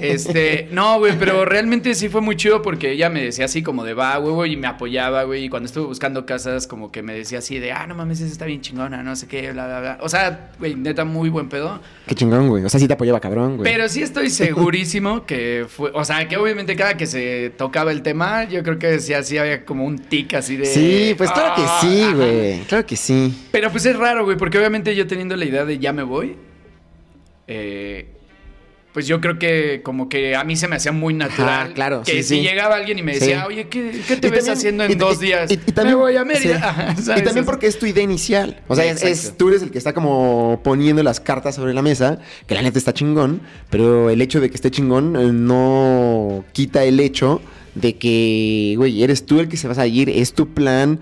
Este, 0.01 0.69
no, 0.73 0.99
güey, 0.99 1.17
pero 1.17 1.45
realmente 1.45 1.95
sí 1.95 2.09
fue 2.09 2.21
muy 2.21 2.35
chido 2.35 2.61
porque 2.61 2.91
ella 2.91 3.09
me 3.09 3.23
decía 3.23 3.45
así 3.45 3.63
como 3.63 3.85
de 3.85 3.95
va, 3.95 4.19
huevo, 4.19 4.47
y 4.47 4.57
me 4.57 4.67
apoyaba, 4.67 5.23
güey, 5.23 5.45
y 5.45 5.49
cuando 5.49 5.67
estuve 5.67 5.87
buscando 5.87 6.27
casas, 6.27 6.67
como 6.67 6.91
que 6.91 7.03
me 7.03 7.15
decía 7.15 7.39
así 7.39 7.61
de, 7.61 7.71
ah, 7.71 7.87
no 7.87 7.95
mames, 7.95 8.21
esa 8.21 8.33
está 8.33 8.47
bien 8.47 8.63
chingona, 8.63 9.05
no 9.05 9.15
sé 9.15 9.29
qué, 9.29 9.53
bla, 9.53 9.67
bla, 9.67 9.81
bla. 9.81 9.99
O 10.01 10.09
sea, 10.09 10.51
güey, 10.59 10.75
neta, 10.75 11.05
muy 11.05 11.29
buen 11.29 11.49
pedo. 11.49 11.79
Qué 12.09 12.17
chingón, 12.17 12.49
güey. 12.49 12.65
O 12.65 12.69
sea, 12.69 12.81
sí 12.81 12.89
te 12.89 12.95
apoyaba 12.95 13.21
cabrón, 13.21 13.59
güey. 13.59 13.71
Pero 13.71 13.89
sí 13.89 14.03
estoy 14.03 14.31
segurísimo 14.31 14.88
que 15.27 15.67
fue, 15.69 15.91
o 15.95 16.05
sea, 16.05 16.27
que 16.29 16.37
obviamente 16.37 16.75
cada 16.77 16.97
que 16.97 17.07
se 17.07 17.51
tocaba 17.57 17.93
el 17.93 18.03
tema, 18.03 18.45
yo 18.45 18.63
creo 18.63 18.79
que 18.79 18.99
sí, 19.01 19.13
así 19.15 19.39
había 19.39 19.65
como 19.65 19.85
un 19.85 19.99
tic 19.99 20.35
así 20.35 20.57
de... 20.57 20.65
Sí, 20.67 21.15
pues 21.17 21.31
claro 21.31 21.55
que 21.55 21.63
"Ah, 21.65 21.79
sí, 21.81 22.03
ajá". 22.03 22.15
güey. 22.15 22.59
Claro 22.69 22.87
que 22.87 22.97
sí. 22.97 23.49
Pero 23.53 23.71
pues 23.71 23.87
es 23.87 23.97
raro, 23.97 24.25
güey, 24.25 24.37
porque 24.37 24.59
obviamente 24.59 24.95
yo 24.97 25.07
teniendo 25.07 25.37
la 25.37 25.45
idea 25.45 25.65
de 25.65 25.79
ya 25.79 25.93
me 25.93 26.03
voy, 26.03 26.37
eh, 27.47 28.09
pues 28.99 29.07
yo 29.07 29.21
creo 29.21 29.39
que 29.39 29.81
como 29.85 30.09
que 30.09 30.35
a 30.35 30.43
mí 30.43 30.57
se 30.57 30.67
me 30.67 30.75
hacía 30.75 30.91
muy 30.91 31.15
natural. 31.15 31.67
Ajá, 31.67 31.73
claro, 31.73 32.03
Que 32.05 32.15
sí, 32.15 32.23
si 32.25 32.35
sí. 32.39 32.41
llegaba 32.43 32.75
alguien 32.75 32.99
y 32.99 33.03
me 33.05 33.15
decía, 33.15 33.43
Sí. 33.43 33.47
oye, 33.47 33.69
¿qué, 33.69 33.93
qué 34.09 34.17
te 34.17 34.27
Y 34.27 34.31
ves 34.33 34.41
también- 34.41 34.57
haciendo 34.59 34.85
en 34.85 34.91
y- 34.91 34.95
dos 34.97 35.21
días? 35.21 35.49
y- 35.53 35.55
y 35.55 35.57
también- 35.59 35.97
me 35.97 36.03
voy 36.03 36.17
a 36.17 36.25
Mérida. 36.25 36.97
Y 37.17 37.23
también 37.23 37.45
porque 37.45 37.69
es 37.69 37.79
tu 37.79 37.87
idea 37.87 38.03
inicial. 38.03 38.61
O 38.67 38.75
sea, 38.75 38.85
es, 38.87 39.05
es- 39.05 39.35
tú 39.37 39.51
eres 39.51 39.63
el 39.63 39.71
que 39.71 39.79
está 39.79 39.93
como 39.93 40.61
poniendo 40.65 41.01
las 41.05 41.21
cartas 41.21 41.55
sobre 41.55 41.75
la 41.75 41.83
mesa, 41.83 42.19
que 42.49 42.57
la 42.57 42.63
neta 42.63 42.77
está 42.77 42.93
chingón, 42.93 43.41
pero 43.71 44.11
el 44.11 44.21
hecho 44.21 44.41
de 44.41 44.51
que 44.51 44.57
esté 44.57 44.73
chingón 44.73 45.15
eh, 45.15 45.31
no 45.33 46.45
quita 46.53 46.83
el 46.83 46.99
hecho 46.99 47.41
de 47.77 47.95
que, 47.97 48.75
güey, 48.77 49.05
eres 49.05 49.25
tú 49.27 49.39
el 49.39 49.49
que 49.49 49.57
se 49.57 49.69
vas 49.69 49.79
a 49.79 49.87
ir, 49.87 50.11
es 50.11 50.33
tu 50.33 50.49
plan. 50.55 50.99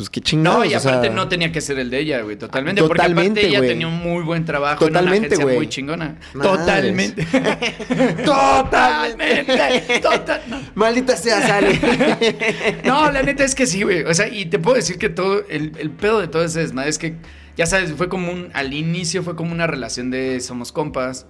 Pues 0.00 0.08
qué. 0.08 0.36
No, 0.36 0.64
y 0.64 0.72
aparte 0.72 1.10
no 1.10 1.28
tenía 1.28 1.52
que 1.52 1.60
ser 1.60 1.78
el 1.78 1.90
de 1.90 1.98
ella, 1.98 2.22
güey, 2.22 2.36
totalmente. 2.36 2.80
Totalmente, 2.80 2.82
porque 2.88 3.02
aparte 3.02 3.46
ella 3.48 3.60
tenía 3.60 3.86
un 3.86 3.98
muy 3.98 4.24
buen 4.24 4.46
trabajo 4.46 4.86
Totalmente, 4.86 5.34
en 5.34 5.34
una 5.34 5.42
agencia 5.42 5.58
muy 5.58 5.68
chingona. 5.68 6.18
Madres. 6.32 6.52
Totalmente. 6.58 7.26
Totalmente. 8.24 10.00
Total. 10.00 10.42
Maldita 10.74 11.16
sea, 11.18 11.46
sale. 11.46 11.78
No, 12.84 13.10
la 13.10 13.22
neta 13.22 13.44
es 13.44 13.54
que 13.54 13.66
sí, 13.66 13.82
güey. 13.82 14.04
O 14.04 14.14
sea, 14.14 14.26
y 14.28 14.46
te 14.46 14.58
puedo 14.58 14.76
decir 14.76 14.96
que 14.96 15.10
todo, 15.10 15.44
el, 15.50 15.72
el 15.78 15.90
pedo 15.90 16.20
de 16.20 16.28
todo 16.28 16.44
ese 16.44 16.60
desmadre 16.60 16.88
es 16.88 16.98
que, 16.98 17.16
ya 17.58 17.66
sabes, 17.66 17.92
fue 17.92 18.08
como 18.08 18.32
un, 18.32 18.48
al 18.54 18.72
inicio 18.72 19.22
fue 19.22 19.36
como 19.36 19.52
una 19.52 19.66
relación 19.66 20.10
de 20.10 20.40
somos 20.40 20.72
compas. 20.72 21.26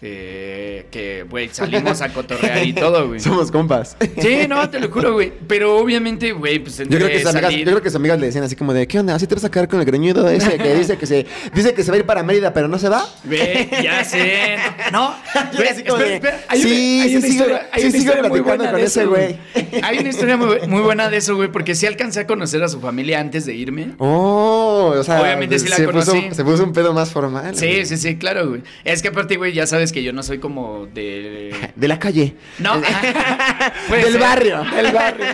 Eh, 0.00 0.86
que, 0.90 1.24
güey, 1.28 1.48
salimos 1.50 2.00
a 2.02 2.12
cotorrear 2.12 2.64
y 2.64 2.72
todo, 2.72 3.08
güey. 3.08 3.20
Somos 3.28 3.50
compas. 3.50 3.96
Sí, 4.20 4.46
no, 4.48 4.68
te 4.70 4.78
lo 4.80 4.90
juro, 4.90 5.14
güey. 5.14 5.32
Pero 5.46 5.76
obviamente, 5.78 6.32
güey, 6.32 6.58
pues 6.60 6.78
Yo 6.78 6.84
creo, 6.86 6.98
que 7.08 7.16
entre 7.18 7.20
sus 7.22 7.30
amigas, 7.30 7.50
salir- 7.52 7.64
yo 7.64 7.70
creo 7.72 7.82
que 7.82 7.88
sus 7.90 7.96
amigas 7.96 8.20
le 8.20 8.26
decían 8.26 8.44
así 8.44 8.56
como 8.56 8.72
de, 8.72 8.86
¿qué 8.86 8.98
onda? 9.00 9.14
¿Así 9.14 9.26
te 9.26 9.34
vas 9.34 9.44
a 9.44 9.50
quedar 9.50 9.68
con 9.68 9.80
el 9.80 9.86
greñudo 9.86 10.28
ese 10.28 10.56
que 10.56 10.74
dice 10.74 10.96
que 10.96 11.06
se, 11.06 11.26
dice 11.54 11.74
que 11.74 11.82
se 11.82 11.90
va 11.90 11.96
a 11.96 11.98
ir 11.98 12.06
para 12.06 12.22
Mérida, 12.22 12.52
pero 12.52 12.68
no 12.68 12.78
se 12.78 12.88
va? 12.88 13.04
Güey, 13.24 13.68
ya 13.82 14.04
sé. 14.04 14.56
No, 14.92 15.14
güey, 15.56 15.68
así 15.68 15.82
como 15.82 15.98
espera, 16.02 16.08
de, 16.10 16.14
espera. 16.14 16.40
Hay 16.48 16.62
sí, 16.62 16.66
una, 16.68 17.02
hay 17.02 17.08
sí 17.10 17.16
una 17.16 17.26
sigo- 17.26 17.32
historia, 17.32 17.68
hay 17.72 17.80
sí 17.82 17.88
una 17.88 17.98
sigo 17.98 18.12
historia 18.12 18.28
muy 18.28 18.40
platicando 18.40 18.46
buena 18.56 18.70
con 18.72 18.80
de 18.80 18.86
ese 18.86 19.00
eso, 19.00 19.10
güey. 19.10 19.36
Hay 19.82 19.98
una 19.98 20.08
historia 20.08 20.36
muy, 20.36 20.58
muy 20.68 20.80
buena 20.82 21.08
de 21.10 21.16
eso, 21.16 21.34
güey, 21.36 21.50
porque 21.50 21.74
sí 21.74 21.86
alcancé 21.86 22.20
a 22.20 22.26
conocer 22.26 22.62
a 22.62 22.68
su 22.68 22.80
familia 22.80 23.20
antes 23.20 23.46
de 23.46 23.54
irme. 23.54 23.94
Oh, 23.98 24.92
o 24.96 25.02
sea, 25.02 25.20
Obviamente 25.20 25.58
sí 25.58 25.68
la 25.68 25.76
se 25.76 25.88
puso, 25.88 26.12
conocí. 26.12 26.34
se 26.34 26.44
puso 26.44 26.62
un 26.64 26.72
pedo 26.72 26.92
más 26.92 27.10
formal. 27.10 27.56
Sí, 27.56 27.66
güey. 27.66 27.86
sí, 27.86 27.96
sí, 27.96 28.16
claro, 28.16 28.48
güey. 28.48 28.62
Es 28.84 29.02
que 29.02 29.08
aparte, 29.08 29.36
güey, 29.36 29.52
ya 29.52 29.66
sabes 29.66 29.87
que 29.92 30.02
yo 30.02 30.12
no 30.12 30.22
soy 30.22 30.38
como 30.38 30.86
de... 30.86 31.54
De 31.76 31.88
la 31.88 31.98
calle. 31.98 32.34
No. 32.58 32.80
Del 33.90 34.18
barrio. 34.18 34.64
Del 34.64 34.92
barrio. 34.92 35.26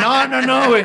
No, 0.00 0.28
no, 0.28 0.42
no, 0.42 0.68
güey. 0.68 0.84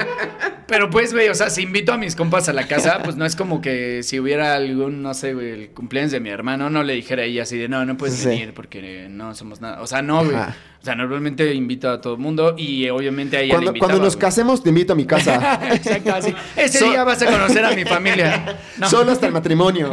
Pero 0.68 0.90
pues, 0.90 1.14
güey, 1.14 1.30
o 1.30 1.36
sea, 1.36 1.50
si 1.50 1.64
invito 1.64 1.92
a 1.94 1.98
mis 1.98 2.16
compas 2.16 2.48
a 2.50 2.54
la 2.54 2.68
casa, 2.68 3.02
pues 3.04 3.16
no 3.16 3.26
es 3.26 3.36
como 3.36 3.60
que 3.62 4.04
si 4.04 4.20
hubiera 4.20 4.56
algún, 4.56 5.02
no 5.02 5.14
sé, 5.14 5.34
güey, 5.34 5.50
el 5.52 5.70
cumpleaños 5.70 6.12
de 6.12 6.20
mi 6.20 6.30
hermano, 6.30 6.70
no 6.70 6.84
le 6.84 6.94
dijera 6.94 7.24
a 7.24 7.26
ella 7.26 7.44
así 7.44 7.58
de, 7.58 7.68
no, 7.68 7.86
no 7.86 7.98
puedes 7.98 8.16
Sí. 8.18 8.28
venir 8.30 8.54
porque 8.54 9.08
no 9.10 9.34
somos 9.36 9.62
nada. 9.62 9.82
O 9.82 9.88
sea, 9.88 10.02
no, 10.02 10.24
güey. 10.24 10.38
O 10.82 10.86
sea, 10.86 10.96
normalmente 10.96 11.54
invito 11.54 11.90
a 11.90 12.00
todo 12.00 12.14
el 12.14 12.20
mundo 12.20 12.56
y 12.58 12.86
eh, 12.86 12.92
obviamente 12.92 13.36
a 13.36 13.42
ella 13.42 13.56
Cuando, 13.56 13.74
le 13.74 13.80
cuando 13.80 13.98
nos 14.00 14.16
güey. 14.16 14.22
casemos, 14.22 14.64
te 14.64 14.70
invito 14.70 14.94
a 14.94 14.96
mi 14.96 15.06
casa. 15.06 15.60
Exacto, 15.74 16.16
así. 16.16 16.34
Ese 16.56 16.80
So- 16.80 16.90
día 16.90 17.04
vas 17.04 17.22
a 17.22 17.26
conocer 17.26 17.66
a 17.66 17.72
mi 17.72 17.84
familia. 17.84 18.58
No. 18.78 18.90
Solo 18.90 19.12
hasta 19.12 19.28
el 19.28 19.34
matrimonio. 19.34 19.92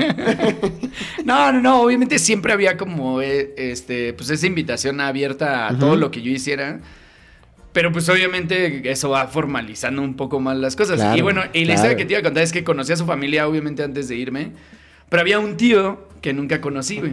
No, 1.24 1.50
no, 1.52 1.60
no, 1.60 1.80
obviamente 1.82 2.20
siempre 2.20 2.52
había 2.52 2.76
como 2.76 3.20
eh, 3.20 3.52
este, 3.56 4.12
pues 4.12 4.30
esa 4.30 4.46
invitación 4.46 5.00
abierta 5.00 5.66
a 5.66 5.76
todo 5.76 5.96
lo 5.96 6.12
que 6.12 6.22
yo 6.22 6.30
hiciera. 6.30 6.78
Pero 7.72 7.90
pues 7.92 8.08
obviamente 8.08 8.88
eso 8.90 9.10
va 9.10 9.26
formalizando 9.26 10.02
un 10.02 10.14
poco 10.14 10.38
más 10.40 10.56
las 10.56 10.76
cosas. 10.76 10.96
Claro, 10.96 11.16
y 11.16 11.20
bueno, 11.20 11.42
y 11.52 11.64
la 11.64 11.74
claro. 11.74 11.74
historia 11.74 11.96
que 11.96 12.04
te 12.04 12.12
iba 12.12 12.20
a 12.20 12.22
contar 12.22 12.42
es 12.44 12.52
que 12.52 12.62
conocí 12.64 12.92
a 12.92 12.96
su 12.96 13.04
familia 13.06 13.48
obviamente 13.48 13.82
antes 13.82 14.08
de 14.08 14.14
irme. 14.16 14.52
Pero 15.08 15.20
había 15.20 15.38
un 15.38 15.56
tío 15.56 16.08
que 16.20 16.32
nunca 16.32 16.60
conocí, 16.60 16.98
güey. 16.98 17.12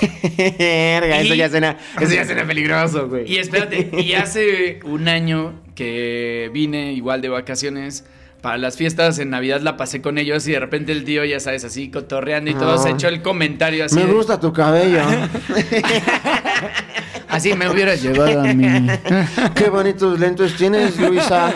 eso, 0.00 1.34
ya 1.34 1.50
suena, 1.50 1.76
eso 2.00 2.14
ya 2.14 2.24
suena 2.24 2.46
peligroso, 2.46 3.08
güey. 3.08 3.30
Y 3.30 3.38
espérate, 3.38 3.90
y 4.00 4.12
hace 4.14 4.80
un 4.84 5.08
año 5.08 5.60
que 5.74 6.50
vine 6.52 6.92
igual 6.92 7.22
de 7.22 7.28
vacaciones 7.28 8.04
para 8.40 8.58
las 8.58 8.76
fiestas 8.76 9.18
en 9.20 9.30
Navidad 9.30 9.60
la 9.60 9.76
pasé 9.76 10.02
con 10.02 10.18
ellos 10.18 10.46
y 10.48 10.52
de 10.52 10.60
repente 10.60 10.92
el 10.92 11.04
tío, 11.04 11.24
ya 11.24 11.40
sabes, 11.40 11.64
así 11.64 11.90
cotorreando 11.90 12.50
y 12.50 12.54
todo, 12.54 12.76
se 12.76 12.90
echó 12.90 13.08
el 13.08 13.22
comentario 13.22 13.84
así. 13.84 13.96
Me 13.96 14.04
gusta 14.04 14.38
tu 14.38 14.52
cabello. 14.52 15.00
así 17.32 17.54
me 17.54 17.68
hubiera 17.68 17.94
llevado 17.94 18.40
a 18.40 18.44
mí. 18.44 18.66
Qué 19.54 19.70
bonitos 19.70 20.20
lentes 20.20 20.54
tienes, 20.56 20.98
Luisa. 20.98 21.52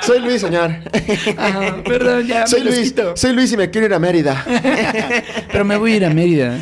Soy 0.00 0.20
Luis, 0.20 0.40
señor. 0.40 0.72
perdón, 1.84 2.26
ya 2.26 2.46
soy 2.46 2.62
Luis. 2.62 2.94
Soy 3.14 3.32
Luis 3.32 3.52
y 3.52 3.56
me 3.56 3.70
quiero 3.70 3.86
ir 3.86 3.94
a 3.94 3.98
Mérida. 3.98 4.44
Pero 5.52 5.64
me 5.64 5.76
voy 5.76 5.92
a 5.92 5.96
ir 5.96 6.04
a 6.04 6.10
Mérida. 6.10 6.58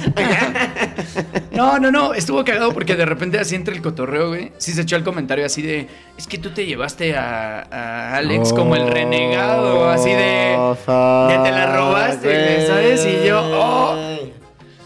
No, 1.52 1.78
no, 1.78 1.92
no, 1.92 2.14
estuvo 2.14 2.44
cagado 2.44 2.72
porque 2.72 2.96
de 2.96 3.06
repente 3.06 3.38
así 3.38 3.54
entre 3.54 3.74
el 3.76 3.82
cotorreo, 3.82 4.28
güey, 4.28 4.50
sí 4.58 4.72
se 4.72 4.82
echó 4.82 4.96
el 4.96 5.04
comentario 5.04 5.46
así 5.46 5.62
de, 5.62 5.86
es 6.18 6.26
que 6.26 6.36
tú 6.36 6.50
te 6.50 6.66
llevaste 6.66 7.14
a, 7.16 8.16
Alex 8.16 8.52
como 8.52 8.74
el 8.74 8.88
renegado, 8.88 9.88
así 9.88 10.10
de, 10.10 10.16
de 10.16 11.38
te 11.44 11.50
la 11.52 11.76
robaste, 11.76 12.66
¿sabes? 12.66 13.06
Y 13.06 13.26
yo, 13.26 13.40
oh. 13.40 14.13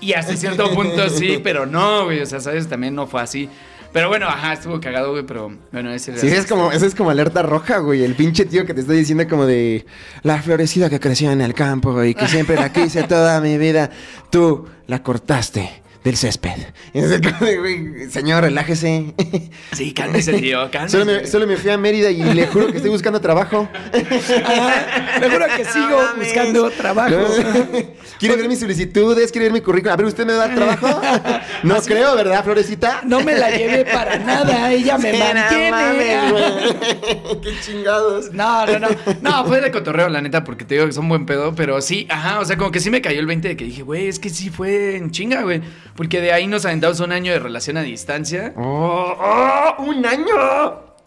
Y 0.01 0.13
hasta 0.13 0.37
cierto 0.37 0.71
punto 0.75 1.09
sí, 1.09 1.41
pero 1.43 1.67
no, 1.67 2.05
güey, 2.05 2.21
o 2.21 2.27
sea, 2.27 2.41
¿sabes? 2.41 2.69
También 2.69 2.95
no 2.95 3.07
fue 3.07 3.23
así. 3.23 3.49
Pero 3.93 4.09
bueno, 4.09 4.29
ajá, 4.29 4.53
estuvo 4.53 4.81
cagado, 4.81 5.13
güey, 5.13 5.25
pero 5.25 5.51
bueno, 5.73 5.91
ese 5.93 6.17
Sí, 6.19 6.27
es 6.29 6.47
como, 6.47 6.71
eso 6.73 6.85
es 6.85 6.95
como 6.95 7.09
alerta 7.09 7.43
roja, 7.43 7.79
güey. 7.79 8.05
El 8.05 8.15
pinche 8.15 8.45
tío 8.45 8.67
que 8.67 8.75
te 8.75 8.83
está 8.83 8.93
diciendo 8.93 9.27
como 9.27 9.47
de 9.47 9.87
la 10.23 10.43
florecida 10.43 10.91
que 10.91 11.01
creció 11.01 11.31
en 11.33 11.41
el 11.41 11.55
campo, 11.55 11.93
güey, 11.93 12.15
que 12.15 12.29
siempre 12.29 12.57
la 12.57 12.71
quise 12.71 13.05
toda 13.05 13.41
mi 13.41 13.57
vida. 13.57 13.91
Tú 14.31 14.67
la 14.87 15.03
cortaste 15.03 15.88
del 16.05 16.17
césped. 16.17 16.59
señor, 18.11 18.45
relájese. 18.45 19.15
Sí, 19.73 19.93
cálmese, 19.93 20.33
tío, 20.35 20.71
cálmese. 20.73 20.99
Solo 20.99 21.05
me, 21.05 21.27
solo 21.27 21.47
me, 21.47 21.57
fui 21.57 21.71
a 21.71 21.79
Mérida 21.79 22.11
y 22.11 22.23
le 22.23 22.47
juro 22.47 22.69
que 22.69 22.77
estoy 22.77 22.91
buscando 22.91 23.21
trabajo. 23.21 23.69
le 23.93 25.31
juro 25.31 25.47
que 25.57 25.65
sigo 25.65 26.01
buscando 26.17 26.71
trabajo. 26.71 27.17
¿Quiere 28.19 28.37
ver 28.37 28.49
mis 28.49 28.61
solicitudes? 28.61 29.31
¿Quiere 29.31 29.47
ver 29.47 29.53
mi 29.53 29.61
currículum? 29.61 29.93
A 29.93 29.97
ver, 29.97 30.07
¿usted 30.07 30.27
me 30.27 30.33
da 30.33 30.53
trabajo? 30.55 31.01
No 31.63 31.81
creo, 31.83 32.17
¿verdad, 32.17 32.43
Florecita? 32.43 33.03
No 33.05 33.21
me 33.21 33.37
la 33.37 33.51
lleve 33.51 33.85
para 33.85 34.19
nada, 34.19 34.73
ella 34.73 34.99
me 34.99 35.13
mantiene. 35.13 36.33
Qué 37.43 37.53
chingados. 37.61 38.33
No, 38.33 38.67
no, 38.67 38.79
no. 38.79 38.89
No, 39.21 39.45
fue 39.47 39.61
de 39.61 39.71
cotorreo, 39.71 40.09
la 40.09 40.21
neta, 40.21 40.45
porque 40.45 40.65
te 40.65 40.75
digo 40.75 40.87
que 40.87 40.93
son 40.93 41.09
buen 41.09 41.27
pedo, 41.27 41.55
pero 41.55 41.81
sí, 41.81 42.07
ajá, 42.11 42.41
o 42.41 42.45
sea, 42.45 42.57
como 42.57 42.71
que 42.71 42.81
sí 42.81 42.91
me 42.91 43.01
cayó 43.01 43.21
el 43.21 43.27
20 43.27 43.49
de 43.49 43.57
que 43.57 43.65
dije, 43.65 43.83
güey, 43.83 44.09
es 44.09 44.19
que 44.19 44.31
sí 44.31 44.51
fue 44.51 44.97
en 44.97 45.11
chinga, 45.11 45.43
güey. 45.43 45.61
Porque 45.99 46.21
de 46.21 46.33
ahí 46.33 46.47
nos 46.47 46.65
aventamos 46.65 47.01
un 47.01 47.11
año 47.11 47.33
de 47.33 47.41
relación 47.41 47.77
a 47.77 47.83
distancia. 47.83 48.53
¡Oh! 48.57 49.17
oh 49.19 49.83
un 49.83 50.07
año! 50.07 50.33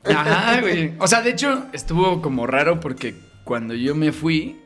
Ajá, 0.03 0.59
güey. 0.59 0.95
O 0.99 1.07
sea, 1.07 1.21
de 1.21 1.29
hecho, 1.29 1.63
estuvo 1.71 2.21
como 2.21 2.45
raro 2.45 2.81
porque 2.81 3.15
cuando 3.45 3.73
yo 3.73 3.95
me 3.95 4.11
fui. 4.11 4.59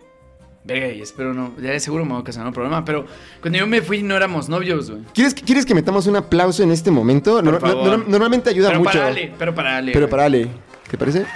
Verga, 0.64 0.88
y 0.88 1.00
espero 1.00 1.36
no. 1.36 1.54
Ya 1.62 1.80
seguro 1.80 2.06
me 2.06 2.14
voy 2.14 2.22
a 2.22 2.24
casar, 2.24 2.44
no 2.44 2.52
problema. 2.52 2.84
Pero 2.84 3.06
cuando 3.40 3.60
yo 3.60 3.68
me 3.68 3.84
fui 3.84 4.02
no 4.02 4.16
éramos 4.16 4.50
novios, 4.50 4.90
güey. 4.90 5.04
¿Quieres, 5.14 5.36
¿Quieres 5.36 5.64
que 5.64 5.76
metamos 5.76 6.08
un 6.08 6.16
aplauso 6.16 6.64
en 6.64 6.72
este 6.72 6.90
momento? 6.90 7.44
normalmente 7.44 8.50
ayuda 8.50 8.70
pero 8.70 8.80
mucho. 8.80 8.94
Para 8.94 9.08
Ale, 9.10 9.32
pero 9.38 9.54
para 9.54 9.78
Ale. 9.78 9.92
Pero 9.92 10.10
para 10.10 10.26
Ale. 10.26 10.48
¿Te 10.90 10.98
parece? 10.98 11.28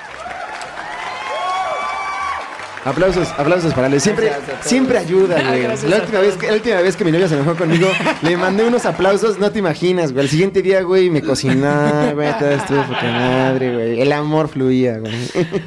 Aplausos, 2.85 3.27
aplausos 3.37 3.73
para 3.73 3.87
Ale. 3.87 3.99
Siempre, 3.99 4.31
siempre 4.61 4.97
ayuda, 4.97 5.41
güey. 5.41 5.63
La 5.63 5.97
última, 5.97 6.19
vez 6.19 6.35
que, 6.37 6.47
la 6.47 6.53
última 6.53 6.81
vez 6.81 6.95
que 6.95 7.05
mi 7.05 7.11
novia 7.11 7.27
se 7.27 7.35
enojó 7.35 7.55
conmigo, 7.55 7.89
le 8.21 8.37
mandé 8.37 8.63
unos 8.63 8.85
aplausos, 8.85 9.37
no 9.37 9.51
te 9.51 9.59
imaginas, 9.59 10.11
güey. 10.13 10.25
Al 10.25 10.29
siguiente 10.29 10.61
día, 10.61 10.81
güey, 10.81 11.09
me 11.09 11.21
cocinaba, 11.21 12.13
güey, 12.13 12.31
todo 12.39 12.49
estuvo 12.49 12.83
puta 12.83 13.03
madre, 13.03 13.73
güey. 13.73 14.01
El 14.01 14.11
amor 14.11 14.47
fluía, 14.47 14.97
güey. 14.99 15.13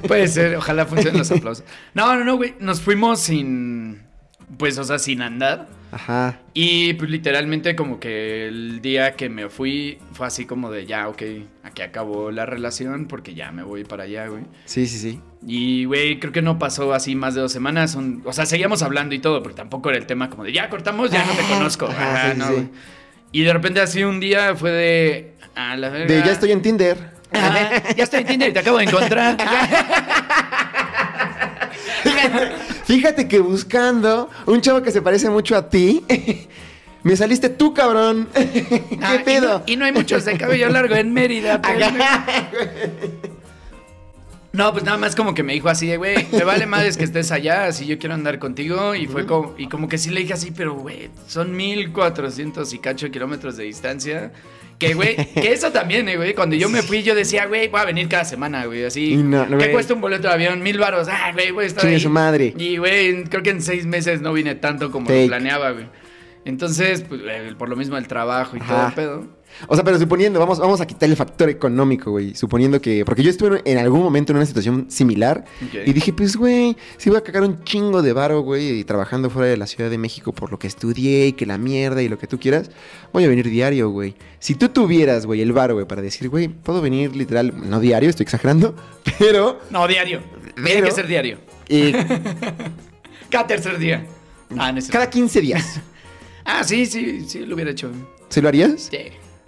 Puede 0.06 0.28
ser, 0.28 0.56
ojalá 0.56 0.86
funcionen 0.86 1.18
los 1.18 1.30
aplausos. 1.30 1.64
No, 1.94 2.16
no, 2.16 2.24
no, 2.24 2.36
güey. 2.36 2.54
Nos 2.60 2.80
fuimos 2.80 3.20
sin. 3.20 4.11
Pues, 4.58 4.78
o 4.78 4.84
sea, 4.84 4.98
sin 4.98 5.22
andar. 5.22 5.68
Ajá. 5.92 6.40
Y 6.54 6.94
pues 6.94 7.10
literalmente 7.10 7.76
como 7.76 8.00
que 8.00 8.48
el 8.48 8.80
día 8.80 9.14
que 9.14 9.28
me 9.28 9.50
fui 9.50 9.98
fue 10.12 10.26
así 10.26 10.46
como 10.46 10.70
de 10.70 10.86
ya, 10.86 11.08
ok, 11.08 11.22
aquí 11.62 11.82
acabó 11.82 12.30
la 12.30 12.46
relación 12.46 13.06
porque 13.06 13.34
ya 13.34 13.52
me 13.52 13.62
voy 13.62 13.84
para 13.84 14.04
allá, 14.04 14.26
güey. 14.26 14.44
Sí, 14.64 14.86
sí, 14.86 14.98
sí. 14.98 15.20
Y, 15.46 15.84
güey, 15.84 16.18
creo 16.18 16.32
que 16.32 16.40
no 16.40 16.58
pasó 16.58 16.94
así 16.94 17.14
más 17.14 17.34
de 17.34 17.42
dos 17.42 17.52
semanas. 17.52 17.96
o 18.24 18.32
sea, 18.32 18.46
seguíamos 18.46 18.82
hablando 18.82 19.14
y 19.14 19.18
todo, 19.18 19.42
pero 19.42 19.54
tampoco 19.54 19.90
era 19.90 19.98
el 19.98 20.06
tema 20.06 20.30
como 20.30 20.44
de 20.44 20.52
ya 20.52 20.70
cortamos, 20.70 21.10
ya 21.10 21.24
no 21.26 21.32
te 21.32 21.42
conozco. 21.42 21.86
Ajá, 21.86 22.34
no, 22.34 22.46
Y 23.30 23.42
de 23.42 23.52
repente 23.52 23.80
así 23.80 24.02
un 24.02 24.18
día 24.18 24.56
fue 24.56 24.70
de... 24.70 25.34
A 25.54 25.76
la 25.76 25.90
De 25.90 26.22
ya 26.24 26.32
estoy 26.32 26.52
en 26.52 26.62
Tinder. 26.62 26.96
ya 27.32 28.04
estoy 28.04 28.20
en 28.20 28.26
Tinder 28.26 28.48
y 28.48 28.52
te 28.52 28.60
acabo 28.60 28.78
de 28.78 28.84
encontrar. 28.84 29.36
Fíjate 32.92 33.26
que 33.26 33.38
buscando 33.38 34.28
un 34.44 34.60
chavo 34.60 34.82
que 34.82 34.90
se 34.90 35.00
parece 35.00 35.30
mucho 35.30 35.56
a 35.56 35.70
ti, 35.70 36.04
me 37.02 37.16
saliste 37.16 37.48
tú, 37.48 37.72
cabrón. 37.72 38.28
¿Qué 38.34 38.98
ah, 39.00 39.22
pedo? 39.24 39.62
Y 39.64 39.76
no, 39.76 39.86
hay 39.86 39.92
muchos 39.92 40.26
de 40.26 40.36
cabello 40.36 40.68
largo 40.68 40.94
en 40.94 41.12
Mérida. 41.14 41.62
No, 44.54 44.70
pues 44.70 44.84
nada 44.84 44.98
más 44.98 45.16
como 45.16 45.32
que 45.32 45.42
me 45.42 45.54
dijo 45.54 45.70
así 45.70 45.86
de, 45.86 45.96
güey, 45.96 46.26
me 46.30 46.44
vale 46.44 46.66
madres 46.66 46.98
que 46.98 47.04
estés 47.04 47.32
allá, 47.32 47.64
así 47.64 47.86
yo 47.86 47.98
quiero 47.98 48.14
andar 48.14 48.38
contigo. 48.38 48.94
Y 48.94 49.06
fue 49.06 49.24
como, 49.24 49.54
y 49.56 49.66
como 49.66 49.88
que 49.88 49.96
sí 49.96 50.10
le 50.10 50.20
dije 50.20 50.34
así, 50.34 50.50
pero 50.50 50.74
güey, 50.74 51.08
son 51.26 51.56
1400 51.56 52.70
y 52.74 52.78
cacho 52.78 53.10
kilómetros 53.10 53.56
de 53.56 53.64
distancia. 53.64 54.30
Que, 54.82 54.94
güey, 54.94 55.16
que 55.34 55.52
eso 55.52 55.70
también, 55.70 56.08
eh, 56.08 56.16
güey. 56.16 56.34
Cuando 56.34 56.56
yo 56.56 56.68
me 56.68 56.82
fui, 56.82 57.02
yo 57.02 57.14
decía, 57.14 57.46
güey, 57.46 57.68
voy 57.68 57.80
a 57.80 57.84
venir 57.84 58.08
cada 58.08 58.24
semana, 58.24 58.66
güey. 58.66 58.84
Así. 58.84 59.22
¿Qué 59.58 59.70
cuesta 59.70 59.94
un 59.94 60.00
boleto 60.00 60.28
de 60.28 60.34
avión? 60.34 60.62
Mil 60.62 60.78
baros. 60.78 61.08
Ah, 61.10 61.30
güey, 61.32 61.50
güey, 61.50 61.66
está 61.68 61.86
ahí. 61.86 62.00
su 62.00 62.10
madre. 62.10 62.54
Y, 62.58 62.78
güey, 62.78 63.24
creo 63.24 63.42
que 63.42 63.50
en 63.50 63.62
seis 63.62 63.86
meses 63.86 64.20
no 64.20 64.32
vine 64.32 64.54
tanto 64.56 64.90
como 64.90 65.10
lo 65.10 65.26
planeaba, 65.26 65.70
güey. 65.70 65.86
Entonces, 66.44 67.02
pues, 67.08 67.20
eh, 67.24 67.54
por 67.56 67.68
lo 67.68 67.76
mismo 67.76 67.96
el 67.96 68.08
trabajo 68.08 68.56
y 68.56 68.60
todo 68.60 68.88
el 68.88 68.92
pedo. 68.94 69.26
O 69.68 69.74
sea, 69.74 69.84
pero 69.84 69.98
suponiendo, 69.98 70.38
vamos, 70.38 70.58
vamos 70.58 70.80
a 70.80 70.86
quitar 70.86 71.08
el 71.08 71.16
factor 71.16 71.48
económico, 71.48 72.10
güey. 72.10 72.34
Suponiendo 72.34 72.80
que. 72.80 73.04
Porque 73.04 73.22
yo 73.22 73.30
estuve 73.30 73.62
en 73.64 73.78
algún 73.78 74.02
momento 74.02 74.32
en 74.32 74.36
una 74.36 74.46
situación 74.46 74.86
similar. 74.88 75.44
Y 75.84 75.92
dije, 75.92 76.12
pues, 76.12 76.36
güey, 76.36 76.76
si 76.96 77.10
voy 77.10 77.18
a 77.18 77.22
cagar 77.22 77.42
un 77.42 77.62
chingo 77.64 78.02
de 78.02 78.12
varo, 78.12 78.40
güey, 78.40 78.80
y 78.80 78.84
trabajando 78.84 79.30
fuera 79.30 79.48
de 79.48 79.56
la 79.56 79.66
Ciudad 79.66 79.90
de 79.90 79.98
México 79.98 80.32
por 80.32 80.50
lo 80.50 80.58
que 80.58 80.66
estudié 80.66 81.28
y 81.28 81.32
que 81.32 81.46
la 81.46 81.58
mierda 81.58 82.02
y 82.02 82.08
lo 82.08 82.18
que 82.18 82.26
tú 82.26 82.38
quieras, 82.38 82.70
voy 83.12 83.24
a 83.24 83.28
venir 83.28 83.48
diario, 83.48 83.90
güey. 83.90 84.14
Si 84.38 84.54
tú 84.54 84.68
tuvieras, 84.68 85.26
güey, 85.26 85.40
el 85.40 85.52
varo, 85.52 85.74
güey, 85.74 85.86
para 85.86 86.02
decir, 86.02 86.28
güey, 86.28 86.48
puedo 86.48 86.80
venir 86.80 87.14
literal, 87.14 87.52
no 87.68 87.80
diario, 87.80 88.10
estoy 88.10 88.24
exagerando, 88.24 88.74
pero. 89.18 89.60
No, 89.70 89.86
diario. 89.86 90.20
Tiene 90.64 90.82
que 90.82 90.90
ser 90.90 91.06
diario. 91.06 91.38
Y. 91.68 91.92
Cada 93.30 93.46
tercer 93.46 93.78
día. 93.78 94.06
Ah, 94.58 94.74
Cada 94.90 95.08
15 95.08 95.40
días. 95.40 95.80
ah, 96.44 96.62
sí, 96.64 96.86
sí, 96.86 97.24
sí, 97.26 97.46
lo 97.46 97.54
hubiera 97.54 97.70
hecho. 97.70 97.90
¿Se 98.28 98.42
lo 98.42 98.48
harías? 98.48 98.90
Sí. 98.90 98.98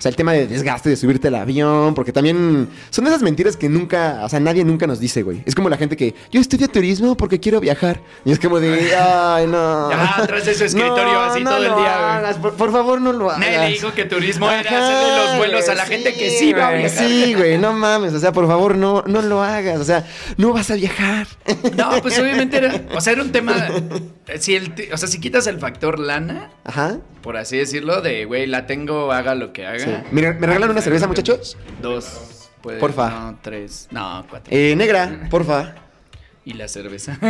O 0.04 0.06
sea, 0.06 0.10
el 0.10 0.16
tema 0.16 0.34
de 0.34 0.46
desgaste 0.46 0.90
de 0.90 0.96
subirte 0.96 1.28
al 1.28 1.36
avión, 1.36 1.94
porque 1.94 2.12
también 2.12 2.68
son 2.90 3.06
esas 3.06 3.22
mentiras 3.22 3.56
que 3.56 3.70
nunca, 3.70 4.20
o 4.22 4.28
sea, 4.28 4.38
nadie 4.38 4.62
nunca 4.62 4.86
nos 4.86 5.00
dice, 5.00 5.22
güey. 5.22 5.42
Es 5.46 5.54
como 5.54 5.70
la 5.70 5.78
gente 5.78 5.96
que 5.96 6.14
yo 6.30 6.42
estudio 6.42 6.68
turismo 6.68 7.16
porque 7.16 7.40
quiero 7.40 7.58
viajar. 7.58 8.02
Y 8.22 8.32
es 8.32 8.38
como 8.38 8.60
de, 8.60 8.94
ay, 8.94 9.46
no. 9.46 9.90
Ya, 9.94 10.16
atrás 10.18 10.44
de 10.44 10.54
su 10.54 10.64
escritorio 10.64 11.20
así 11.20 11.42
todo 11.42 11.56
el 11.56 11.74
día, 11.74 12.34
güey. 12.38 12.52
Por, 12.52 12.70
favor, 12.70 13.00
no 13.00 13.14
lo 13.14 13.30
hagas. 13.30 13.40
Nadie 13.40 13.58
le 13.60 13.68
dijo 13.68 13.94
que 13.94 14.04
turismo 14.04 14.50
era 14.50 14.60
hacerle 14.60 15.16
los 15.16 15.36
vuelos 15.38 15.68
a 15.70 15.74
la 15.74 15.86
gente 15.86 16.12
que 16.12 16.28
sí 16.32 16.52
va 16.52 16.68
a 16.68 16.72
viajar. 16.72 17.08
Sí, 17.08 17.32
güey, 17.32 17.56
no 17.56 17.72
mames. 17.72 18.12
O 18.12 18.18
sea, 18.18 18.30
por 18.30 18.46
favor, 18.46 18.76
no, 18.76 19.04
no 19.06 19.22
lo 19.22 19.42
hagas. 19.42 19.80
O 19.80 19.84
sea, 19.84 20.06
no 20.36 20.52
vas 20.52 20.70
a 20.70 20.74
viajar. 20.74 21.26
No, 21.76 21.90
pues 22.02 22.18
obviamente 22.18 22.58
era, 22.58 22.82
o 22.94 23.00
sea, 23.00 23.14
era 23.14 23.22
un 23.22 23.32
tema. 23.32 23.54
Si 24.38 24.54
el, 24.54 24.72
o 24.92 24.96
sea, 24.96 25.06
si 25.06 25.20
quitas 25.20 25.46
el 25.46 25.58
factor 25.58 25.98
lana. 25.98 26.50
Ajá 26.64 26.98
por 27.24 27.38
así 27.38 27.56
decirlo, 27.56 28.02
de, 28.02 28.26
güey, 28.26 28.46
la 28.46 28.66
tengo, 28.66 29.10
haga 29.10 29.34
lo 29.34 29.54
que 29.54 29.66
haga. 29.66 29.93
¿Me, 30.10 30.32
regalan 30.32 30.70
una 30.70 30.80
cerveza, 30.80 31.06
muchachos? 31.06 31.56
Dos. 31.82 32.50
porfa. 32.62 33.10
No, 33.10 33.38
tres. 33.42 33.88
No, 33.90 34.24
cuatro. 34.28 34.54
Eh, 34.54 34.74
negra, 34.76 35.26
porfa. 35.30 35.74
Y 36.44 36.52
la 36.54 36.68
cerveza. 36.68 37.18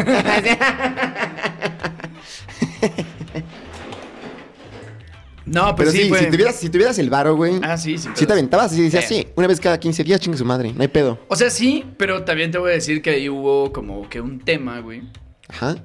no, 5.47 5.77
pues 5.77 5.91
Pero 5.91 5.91
sí, 5.93 6.11
si, 6.13 6.31
tuvieras, 6.31 6.57
si 6.57 6.69
tuvieras 6.69 6.99
el 6.99 7.11
varo, 7.11 7.37
güey. 7.37 7.61
Ah, 7.63 7.79
sí, 7.79 7.97
sí. 7.97 8.09
Si 8.15 8.27
te 8.27 8.33
aventabas 8.33 8.77
y 8.77 8.83
decías, 8.83 9.05
sí, 9.07 9.29
una 9.37 9.47
vez 9.47 9.61
cada 9.61 9.79
15 9.79 10.03
días, 10.03 10.21
chingue 10.21 10.37
su 10.37 10.45
madre, 10.45 10.73
no 10.73 10.83
hay 10.83 10.89
pedo. 10.89 11.21
O 11.29 11.37
sea, 11.37 11.51
sí, 11.51 11.85
pero 11.97 12.25
también 12.25 12.51
te 12.51 12.59
voy 12.59 12.73
a 12.73 12.75
decir 12.75 13.03
que 13.03 13.11
ahí 13.11 13.29
hubo 13.29 13.73
como 13.73 14.09
que 14.09 14.21
un 14.21 14.41
tema, 14.41 14.81
güey. 14.81 15.03
Ajá 15.49 15.77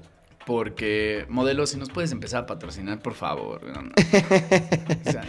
porque 0.50 1.28
modelos, 1.30 1.70
si 1.70 1.78
nos 1.78 1.92
puedes 1.92 2.12
empezar 2.12 2.42
a 2.42 2.46
patrocinar, 2.48 3.04
por 3.04 3.14
favor. 3.14 3.62
No, 3.68 3.84
no. 3.84 3.92
O 5.06 5.12
sea, 5.12 5.22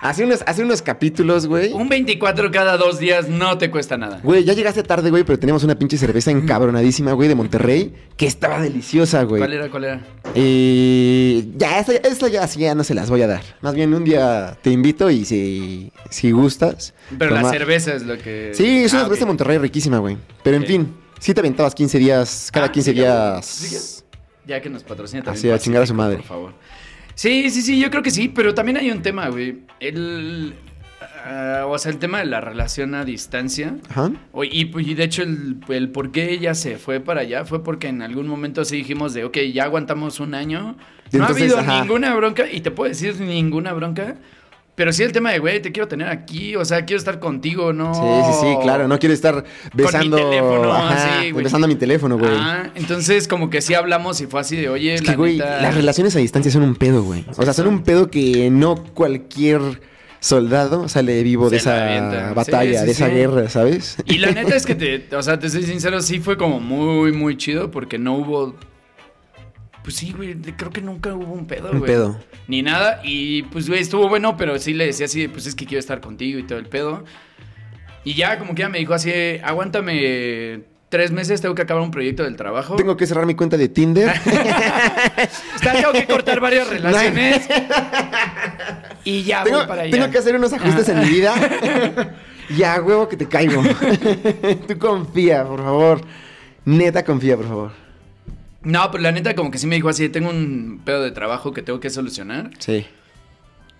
hace, 0.00 0.24
unos, 0.24 0.42
hace 0.44 0.64
unos 0.64 0.82
capítulos, 0.82 1.46
güey. 1.46 1.72
Un 1.72 1.88
24 1.88 2.50
cada 2.50 2.76
dos 2.76 2.98
días 2.98 3.28
no 3.28 3.58
te 3.58 3.70
cuesta 3.70 3.96
nada. 3.96 4.18
Güey, 4.24 4.42
ya 4.42 4.54
llegaste 4.54 4.82
tarde, 4.82 5.10
güey, 5.10 5.22
pero 5.22 5.38
tenemos 5.38 5.62
una 5.62 5.76
pinche 5.76 5.96
cerveza 5.96 6.32
encabronadísima, 6.32 7.12
güey, 7.12 7.28
de 7.28 7.36
Monterrey, 7.36 7.94
que 8.16 8.26
estaba 8.26 8.60
deliciosa, 8.60 9.22
güey. 9.22 9.40
¿Cuál 9.40 9.52
era? 9.52 9.70
¿Cuál 9.70 9.84
era? 9.84 10.00
Y 10.34 11.50
ya, 11.56 11.78
esta, 11.78 12.26
ya, 12.26 12.44
ya 12.44 12.74
no 12.74 12.82
se 12.82 12.94
las 12.94 13.10
voy 13.10 13.22
a 13.22 13.28
dar. 13.28 13.42
Más 13.60 13.76
bien 13.76 13.94
un 13.94 14.02
día 14.02 14.58
te 14.62 14.72
invito 14.72 15.10
y 15.10 15.24
si, 15.26 15.92
si 16.10 16.32
gustas. 16.32 16.92
Pero 17.16 17.36
la 17.36 17.48
cerveza 17.48 17.94
es 17.94 18.02
lo 18.02 18.18
que. 18.18 18.50
Sí, 18.52 18.82
es 18.82 18.92
una 18.92 19.02
ah, 19.02 19.04
cerveza 19.04 19.20
de 19.20 19.26
Monterrey 19.26 19.58
riquísima, 19.58 19.98
güey. 19.98 20.16
Pero 20.42 20.56
en 20.56 20.64
fin, 20.64 20.94
sí 21.20 21.34
te 21.34 21.40
aventabas 21.40 21.72
15 21.72 21.98
días, 22.00 22.50
cada 22.52 22.72
15 22.72 22.90
ah, 22.90 22.94
días. 22.94 23.97
Ya 24.48 24.62
que 24.62 24.70
nos 24.70 24.82
patrocina 24.82 25.22
también. 25.22 25.38
Así, 25.38 25.50
a 25.50 25.58
chingar 25.58 25.82
a 25.82 25.86
su 25.86 25.94
madre. 25.94 26.16
Por 26.16 26.24
favor. 26.24 26.54
Sí, 27.14 27.50
sí, 27.50 27.60
sí, 27.60 27.78
yo 27.78 27.90
creo 27.90 28.02
que 28.02 28.10
sí, 28.10 28.28
pero 28.28 28.54
también 28.54 28.78
hay 28.78 28.90
un 28.90 29.02
tema, 29.02 29.28
güey. 29.28 29.58
El. 29.78 30.54
Ah, 31.24 31.64
o 31.68 31.76
sea, 31.76 31.92
el 31.92 31.98
tema 31.98 32.20
de 32.20 32.24
la 32.24 32.40
relación 32.40 32.94
a 32.94 33.04
distancia. 33.04 33.76
Ajá. 33.90 34.10
y, 34.50 34.94
de 34.94 35.04
hecho, 35.04 35.22
el, 35.22 35.60
el, 35.68 35.90
por 35.90 36.12
qué 36.12 36.30
ella 36.30 36.54
se 36.54 36.78
fue 36.78 37.00
para 37.00 37.20
allá 37.20 37.44
fue 37.44 37.62
porque 37.62 37.88
en 37.88 38.00
algún 38.00 38.26
momento 38.26 38.64
sí 38.64 38.76
dijimos 38.76 39.12
de, 39.12 39.24
ok, 39.24 39.36
ya 39.52 39.64
aguantamos 39.64 40.18
un 40.18 40.34
año. 40.34 40.76
no 41.12 41.24
ha 41.24 41.26
habido 41.28 41.60
ninguna 41.60 42.14
bronca, 42.14 42.50
y 42.50 42.62
te 42.62 42.70
puedo 42.70 42.88
decir 42.88 43.20
ninguna 43.20 43.74
bronca. 43.74 44.16
Pero 44.78 44.92
sí 44.92 45.02
el 45.02 45.10
tema 45.10 45.32
de, 45.32 45.40
güey, 45.40 45.60
te 45.60 45.72
quiero 45.72 45.88
tener 45.88 46.06
aquí, 46.06 46.54
o 46.54 46.64
sea, 46.64 46.84
quiero 46.84 46.98
estar 46.98 47.18
contigo, 47.18 47.72
¿no? 47.72 47.92
Sí, 47.92 48.00
sí, 48.32 48.38
sí, 48.42 48.56
claro, 48.62 48.86
no 48.86 48.96
quiero 49.00 49.12
estar 49.12 49.42
besando... 49.74 50.16
Con 50.16 50.28
mi 50.28 50.30
teléfono, 50.30 50.72
así, 50.72 51.30
güey. 51.32 51.44
Besando 51.44 51.66
mi 51.66 51.74
teléfono, 51.74 52.16
güey. 52.16 52.30
Ah, 52.32 52.70
entonces 52.76 53.26
como 53.26 53.50
que 53.50 53.60
sí 53.60 53.74
hablamos 53.74 54.20
y 54.20 54.28
fue 54.28 54.40
así 54.40 54.54
de, 54.54 54.68
oye, 54.68 55.00
la 55.00 55.16
güey, 55.16 55.36
las 55.36 55.74
relaciones 55.74 56.14
a 56.14 56.20
distancia 56.20 56.52
son 56.52 56.62
un 56.62 56.76
pedo, 56.76 57.02
güey. 57.02 57.24
O 57.36 57.42
sea, 57.42 57.52
son 57.52 57.66
un 57.66 57.82
pedo 57.82 58.08
que 58.08 58.50
no 58.52 58.76
cualquier 58.94 59.60
soldado 60.20 60.88
sale 60.88 61.24
vivo 61.24 61.50
de 61.50 61.56
esa 61.56 62.32
batalla, 62.32 62.84
de 62.84 62.92
esa 62.92 63.08
guerra, 63.08 63.48
¿sabes? 63.48 63.96
Y 64.04 64.18
la 64.18 64.30
neta 64.30 64.54
es 64.54 64.64
que 64.64 64.74
te, 64.76 65.16
o 65.16 65.22
sea, 65.24 65.40
te 65.40 65.50
soy 65.50 65.64
sincero, 65.64 66.00
sí 66.02 66.20
fue 66.20 66.36
como 66.36 66.60
muy, 66.60 67.10
muy 67.10 67.36
chido 67.36 67.72
porque 67.72 67.98
no 67.98 68.14
hubo 68.14 68.54
pues 69.88 69.96
sí, 69.96 70.12
güey, 70.12 70.34
creo 70.34 70.70
que 70.70 70.82
nunca 70.82 71.14
hubo 71.14 71.32
un 71.32 71.46
pedo, 71.46 71.68
güey. 71.68 71.80
Un 71.80 71.86
pedo. 71.86 72.20
Ni 72.46 72.60
nada. 72.60 73.00
Y 73.04 73.44
pues, 73.44 73.70
güey, 73.70 73.80
estuvo 73.80 74.06
bueno, 74.06 74.36
pero 74.36 74.58
sí 74.58 74.74
le 74.74 74.84
decía 74.84 75.06
así, 75.06 75.28
pues 75.28 75.46
es 75.46 75.54
que 75.54 75.64
quiero 75.64 75.80
estar 75.80 76.02
contigo 76.02 76.38
y 76.38 76.42
todo 76.42 76.58
el 76.58 76.66
pedo. 76.66 77.04
Y 78.04 78.12
ya 78.12 78.38
como 78.38 78.54
que 78.54 78.60
ya 78.60 78.68
me 78.68 78.76
dijo 78.76 78.92
así, 78.92 79.10
aguántame 79.42 80.60
tres 80.90 81.10
meses, 81.10 81.40
tengo 81.40 81.54
que 81.54 81.62
acabar 81.62 81.82
un 81.82 81.90
proyecto 81.90 82.24
del 82.24 82.36
trabajo. 82.36 82.76
Tengo 82.76 82.98
que 82.98 83.06
cerrar 83.06 83.24
mi 83.24 83.34
cuenta 83.34 83.56
de 83.56 83.70
Tinder. 83.70 84.12
tengo 85.62 85.92
que 85.92 86.06
cortar 86.06 86.38
varias 86.38 86.68
relaciones. 86.68 87.48
y 89.04 89.22
ya 89.22 89.42
voy 89.42 89.66
para 89.66 89.82
allá. 89.84 89.90
Tengo 89.90 90.10
que 90.10 90.18
hacer 90.18 90.36
unos 90.36 90.52
ajustes 90.52 90.86
en 90.90 91.00
mi 91.00 91.08
vida. 91.08 91.34
ya, 92.58 92.78
huevo, 92.82 93.08
que 93.08 93.16
te 93.16 93.26
caigo. 93.26 93.62
Tú 94.68 94.78
confía, 94.78 95.46
por 95.46 95.62
favor. 95.62 96.02
Neta, 96.66 97.02
confía, 97.02 97.38
por 97.38 97.48
favor. 97.48 97.87
No, 98.62 98.90
pero 98.90 99.02
la 99.02 99.12
neta 99.12 99.34
como 99.34 99.50
que 99.50 99.58
sí 99.58 99.66
me 99.66 99.76
dijo 99.76 99.88
así, 99.88 100.08
tengo 100.08 100.30
un 100.30 100.80
pedo 100.84 101.02
de 101.02 101.10
trabajo 101.10 101.52
que 101.52 101.62
tengo 101.62 101.80
que 101.80 101.90
solucionar. 101.90 102.50
Sí. 102.58 102.86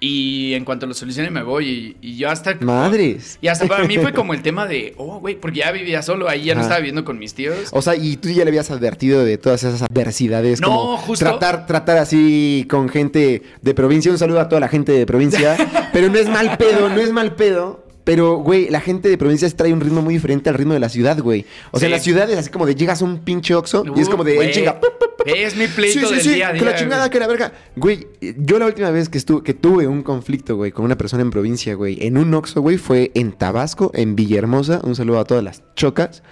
Y 0.00 0.54
en 0.54 0.64
cuanto 0.64 0.86
lo 0.86 0.94
solucione 0.94 1.28
me 1.30 1.42
voy 1.42 1.96
y, 2.00 2.16
yo 2.16 2.30
hasta... 2.30 2.54
Madres. 2.60 3.38
Y 3.42 3.48
hasta 3.48 3.66
para 3.66 3.84
mí 3.84 3.98
fue 3.98 4.12
como 4.14 4.32
el 4.32 4.42
tema 4.42 4.66
de, 4.66 4.94
oh, 4.96 5.18
güey, 5.18 5.34
porque 5.34 5.58
ya 5.58 5.72
vivía 5.72 6.02
solo, 6.02 6.28
ahí 6.28 6.44
ya 6.44 6.54
no 6.54 6.60
estaba 6.60 6.78
viviendo 6.78 7.04
con 7.04 7.18
mis 7.18 7.34
tíos. 7.34 7.70
O 7.72 7.82
sea, 7.82 7.96
y 7.96 8.16
tú 8.16 8.28
ya 8.28 8.44
le 8.44 8.50
habías 8.50 8.70
advertido 8.70 9.24
de 9.24 9.38
todas 9.38 9.64
esas 9.64 9.82
adversidades. 9.82 10.60
No, 10.60 10.96
justo. 10.98 11.24
Tratar, 11.24 11.66
tratar 11.66 11.96
así 11.98 12.64
con 12.70 12.88
gente 12.88 13.42
de 13.60 13.74
provincia. 13.74 14.12
Un 14.12 14.18
saludo 14.18 14.40
a 14.40 14.48
toda 14.48 14.60
la 14.60 14.68
gente 14.68 14.92
de 14.92 15.04
provincia. 15.04 15.56
pero 15.92 16.08
no 16.08 16.18
es 16.18 16.28
mal 16.28 16.56
pedo, 16.56 16.88
no 16.88 17.00
es 17.00 17.10
mal 17.10 17.34
pedo. 17.34 17.87
Pero, 18.08 18.36
güey, 18.36 18.70
la 18.70 18.80
gente 18.80 19.10
de 19.10 19.18
provincias 19.18 19.54
trae 19.54 19.70
un 19.70 19.82
ritmo 19.82 20.00
muy 20.00 20.14
diferente 20.14 20.48
al 20.48 20.54
ritmo 20.54 20.72
de 20.72 20.80
la 20.80 20.88
ciudad, 20.88 21.18
güey. 21.20 21.44
O 21.72 21.78
sea, 21.78 21.90
la 21.90 21.98
ciudad 21.98 22.30
es 22.30 22.38
así 22.38 22.48
como 22.48 22.64
de 22.64 22.74
llegas 22.74 23.02
a 23.02 23.04
un 23.04 23.18
pinche 23.18 23.54
oxo 23.54 23.84
y 23.94 24.00
es 24.00 24.08
como 24.08 24.24
de 24.24 24.50
chinga. 24.50 24.80
Es 25.26 25.54
mi 25.54 25.66
pleito 25.66 26.08
del 26.08 26.22
día 26.22 26.48
a 26.48 26.52
día. 26.54 26.58
Que 26.58 26.64
la 26.64 26.74
chingada, 26.74 27.10
que 27.10 27.18
la 27.18 27.26
verga. 27.26 27.52
Güey, 27.76 28.06
yo 28.38 28.58
la 28.58 28.64
última 28.64 28.90
vez 28.90 29.10
que, 29.10 29.18
estuve, 29.18 29.42
que 29.42 29.52
tuve 29.52 29.86
un 29.86 30.02
conflicto, 30.02 30.56
güey, 30.56 30.72
con 30.72 30.86
una 30.86 30.96
persona 30.96 31.20
en 31.20 31.28
provincia, 31.28 31.74
güey, 31.74 31.98
en 32.00 32.16
un 32.16 32.32
oxo, 32.32 32.62
güey, 32.62 32.78
fue 32.78 33.10
en 33.12 33.32
Tabasco, 33.32 33.90
en 33.92 34.16
Villahermosa. 34.16 34.80
Un 34.84 34.96
saludo 34.96 35.18
a 35.18 35.26
todas 35.26 35.44
las 35.44 35.62
chocas. 35.76 36.22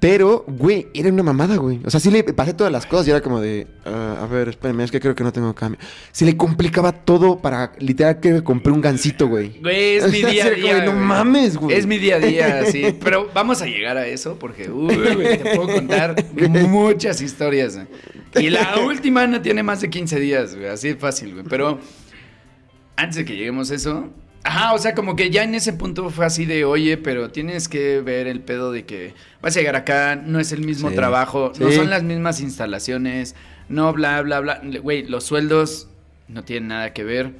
Pero, 0.00 0.46
güey, 0.48 0.88
era 0.94 1.10
una 1.10 1.22
mamada, 1.22 1.56
güey. 1.56 1.80
O 1.84 1.90
sea, 1.90 2.00
sí 2.00 2.10
le 2.10 2.24
pasé 2.24 2.54
todas 2.54 2.72
las 2.72 2.86
cosas 2.86 3.06
y 3.06 3.10
era 3.10 3.20
como 3.20 3.38
de, 3.38 3.66
ah, 3.84 4.20
a 4.22 4.26
ver, 4.26 4.48
espérame, 4.48 4.80
es 4.80 4.90
que 4.90 4.98
creo 4.98 5.14
que 5.14 5.22
no 5.22 5.30
tengo 5.30 5.54
cambio. 5.54 5.78
Se 6.10 6.24
le 6.24 6.38
complicaba 6.38 6.92
todo 6.92 7.38
para, 7.38 7.72
literal, 7.78 8.18
que 8.18 8.42
compré 8.42 8.72
un 8.72 8.80
gancito, 8.80 9.28
güey. 9.28 9.60
Güey, 9.60 9.96
es 9.96 10.10
mi 10.10 10.22
día 10.30 10.46
a 10.46 10.50
día. 10.50 10.84
no 10.86 10.92
mames, 10.94 11.58
güey. 11.58 11.76
Es 11.76 11.86
mi 11.86 11.98
día 11.98 12.16
a 12.16 12.18
día, 12.18 12.64
sí. 12.72 12.96
Pero 13.04 13.28
vamos 13.34 13.60
a 13.60 13.66
llegar 13.66 13.98
a 13.98 14.06
eso 14.06 14.38
porque, 14.38 14.70
uy, 14.70 14.94
güey, 14.94 15.36
te 15.36 15.50
puedo 15.54 15.68
contar 15.68 16.16
muchas 16.50 17.20
historias. 17.20 17.78
Y 18.36 18.48
la 18.48 18.78
última 18.78 19.26
no 19.26 19.42
tiene 19.42 19.62
más 19.62 19.82
de 19.82 19.90
15 19.90 20.18
días, 20.18 20.56
güey. 20.56 20.68
Así 20.68 20.88
es 20.88 20.96
fácil, 20.96 21.34
güey. 21.34 21.44
Pero 21.46 21.78
antes 22.96 23.16
de 23.16 23.24
que 23.26 23.36
lleguemos 23.36 23.70
a 23.70 23.74
eso, 23.74 24.08
Ajá, 24.42 24.72
o 24.72 24.78
sea, 24.78 24.94
como 24.94 25.16
que 25.16 25.30
ya 25.30 25.42
en 25.42 25.54
ese 25.54 25.74
punto 25.74 26.08
fue 26.08 26.24
así 26.24 26.46
de, 26.46 26.64
oye, 26.64 26.96
pero 26.96 27.30
tienes 27.30 27.68
que 27.68 28.00
ver 28.00 28.26
el 28.26 28.40
pedo 28.40 28.72
de 28.72 28.86
que 28.86 29.14
vas 29.42 29.54
a 29.56 29.60
llegar 29.60 29.76
acá, 29.76 30.16
no 30.16 30.40
es 30.40 30.52
el 30.52 30.64
mismo 30.64 30.90
trabajo, 30.92 31.52
no 31.58 31.70
son 31.70 31.90
las 31.90 32.02
mismas 32.02 32.40
instalaciones, 32.40 33.34
no, 33.68 33.92
bla, 33.92 34.22
bla, 34.22 34.40
bla. 34.40 34.60
Güey, 34.82 35.06
los 35.06 35.24
sueldos 35.24 35.88
no 36.28 36.42
tienen 36.42 36.68
nada 36.68 36.92
que 36.94 37.04
ver. 37.04 37.32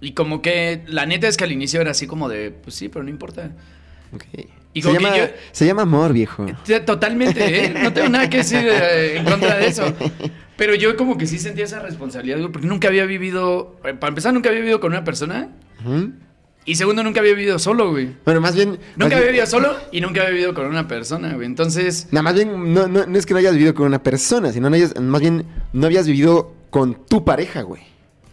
Y 0.00 0.12
como 0.12 0.40
que 0.40 0.82
la 0.86 1.06
neta 1.06 1.26
es 1.26 1.36
que 1.36 1.44
al 1.44 1.52
inicio 1.52 1.80
era 1.80 1.90
así 1.90 2.06
como 2.06 2.28
de, 2.28 2.52
pues 2.52 2.76
sí, 2.76 2.88
pero 2.88 3.02
no 3.02 3.10
importa. 3.10 3.50
Ok. 4.14 4.24
Y 4.74 4.82
se, 4.82 4.92
llama, 4.92 5.12
se 5.50 5.66
llama 5.66 5.82
amor, 5.82 6.12
viejo. 6.12 6.46
Totalmente, 6.86 7.64
¿eh? 7.64 7.74
No 7.82 7.92
tengo 7.92 8.08
nada 8.08 8.30
que 8.30 8.38
decir 8.38 8.64
eh, 8.64 9.16
en 9.16 9.24
contra 9.24 9.56
de 9.56 9.66
eso. 9.66 9.92
Pero 10.56 10.74
yo 10.74 10.96
como 10.96 11.18
que 11.18 11.26
sí 11.26 11.38
sentía 11.38 11.64
esa 11.64 11.80
responsabilidad, 11.80 12.38
porque 12.52 12.68
nunca 12.68 12.86
había 12.88 13.04
vivido, 13.04 13.76
eh, 13.84 13.94
para 13.94 14.10
empezar, 14.10 14.32
nunca 14.32 14.50
había 14.50 14.60
vivido 14.60 14.78
con 14.78 14.92
una 14.92 15.02
persona 15.02 15.50
y 16.68 16.74
segundo, 16.74 17.02
nunca 17.02 17.20
había 17.20 17.32
vivido 17.32 17.58
solo, 17.58 17.90
güey. 17.90 18.14
Bueno, 18.26 18.42
más 18.42 18.54
bien. 18.54 18.78
Nunca 18.96 19.16
había 19.16 19.28
vivido 19.28 19.46
solo 19.46 19.74
y 19.90 20.02
nunca 20.02 20.20
había 20.20 20.32
vivido 20.32 20.52
con 20.52 20.66
una 20.66 20.86
persona, 20.86 21.32
güey. 21.32 21.46
Entonces. 21.46 22.08
Nada, 22.10 22.22
más 22.22 22.34
bien, 22.34 22.74
no, 22.74 22.86
no, 22.86 23.18
es 23.18 23.24
que 23.24 23.32
no 23.32 23.38
hayas 23.38 23.54
vivido 23.54 23.72
con 23.74 23.86
una 23.86 24.02
persona, 24.02 24.52
sino 24.52 24.68
no 24.68 24.76
hayas, 24.76 25.00
más 25.00 25.22
bien 25.22 25.46
no 25.72 25.86
habías 25.86 26.06
vivido 26.06 26.54
con 26.68 27.06
tu 27.06 27.24
pareja, 27.24 27.62
güey. 27.62 27.82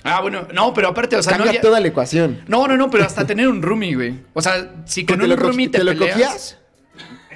Ah, 0.03 0.19
bueno, 0.19 0.49
no, 0.53 0.73
pero 0.73 0.89
aparte, 0.89 1.15
o 1.15 1.23
sea, 1.23 1.37
Cambia 1.37 1.61
toda 1.61 1.79
la 1.79 1.87
ecuación. 1.87 2.41
No, 2.47 2.67
no, 2.67 2.75
no, 2.75 2.89
pero 2.89 3.05
hasta 3.05 3.25
tener 3.25 3.47
un 3.47 3.61
roomie, 3.61 3.95
güey. 3.95 4.19
O 4.33 4.41
sea, 4.41 4.83
si 4.85 5.05
con 5.05 5.21
un 5.21 5.37
roomie 5.37 5.69
te, 5.69 5.77
¿te 5.77 5.83
lo 5.85 5.97
cogías? 5.97 6.57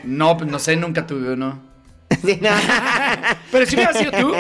No, 0.04 0.36
pues 0.36 0.52
no 0.52 0.60
sé, 0.60 0.76
nunca 0.76 1.08
tuve 1.08 1.32
uno. 1.32 1.62
pero 3.52 3.66
si 3.66 3.76
hubieras 3.76 3.98
sido 3.98 4.12
tú. 4.12 4.34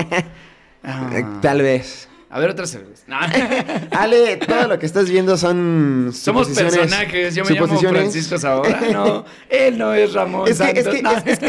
Tal 1.41 1.62
vez. 1.62 2.09
A 2.32 2.39
ver, 2.39 2.52
otra 2.52 2.68
cerveza. 2.68 3.04
Ale, 3.92 4.38
todo 4.38 4.68
lo 4.68 4.78
que 4.78 4.86
estás 4.86 5.10
viendo 5.10 5.36
son. 5.36 6.12
Somos 6.13 6.48
personajes. 6.50 7.34
Yo 7.34 7.44
me 7.44 7.56
llamo 7.56 7.80
Francisco 7.80 8.38
Sabora. 8.38 8.82
No, 8.94 9.26
él 9.50 9.80
no 9.80 9.96
es 9.96 10.13
Ramón. 10.13 10.48
Es 10.48 10.60
que, 10.60 10.80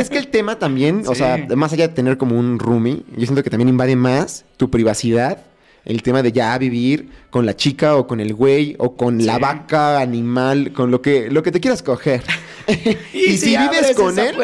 es, 0.00 0.08
que, 0.08 0.16
el 0.16 0.28
tema 0.28 0.58
también, 0.58 1.02
o 1.06 1.14
sea, 1.14 1.46
más 1.54 1.74
allá 1.74 1.88
de 1.88 1.94
tener 1.94 2.16
como 2.16 2.38
un 2.38 2.58
roomie, 2.58 3.02
yo 3.14 3.26
siento 3.26 3.42
que 3.42 3.50
también 3.50 3.68
invade 3.68 3.94
más 3.94 4.46
tu 4.56 4.70
privacidad. 4.70 5.38
El 5.84 6.02
tema 6.02 6.22
de 6.22 6.30
ya 6.30 6.56
vivir 6.58 7.08
con 7.30 7.46
la 7.46 7.56
chica 7.56 7.96
o 7.96 8.06
con 8.06 8.20
el 8.20 8.34
güey 8.34 8.76
o 8.78 8.96
con 8.96 9.24
la 9.24 9.38
vaca, 9.38 9.98
animal, 10.00 10.72
con 10.74 10.90
lo 10.90 11.00
que, 11.00 11.30
lo 11.30 11.42
que 11.42 11.52
te 11.52 11.60
quieras 11.60 11.82
coger. 11.82 12.22
y, 13.14 13.38
si 13.38 13.56
vives 13.56 13.94
con 13.96 14.18
él. 14.18 14.36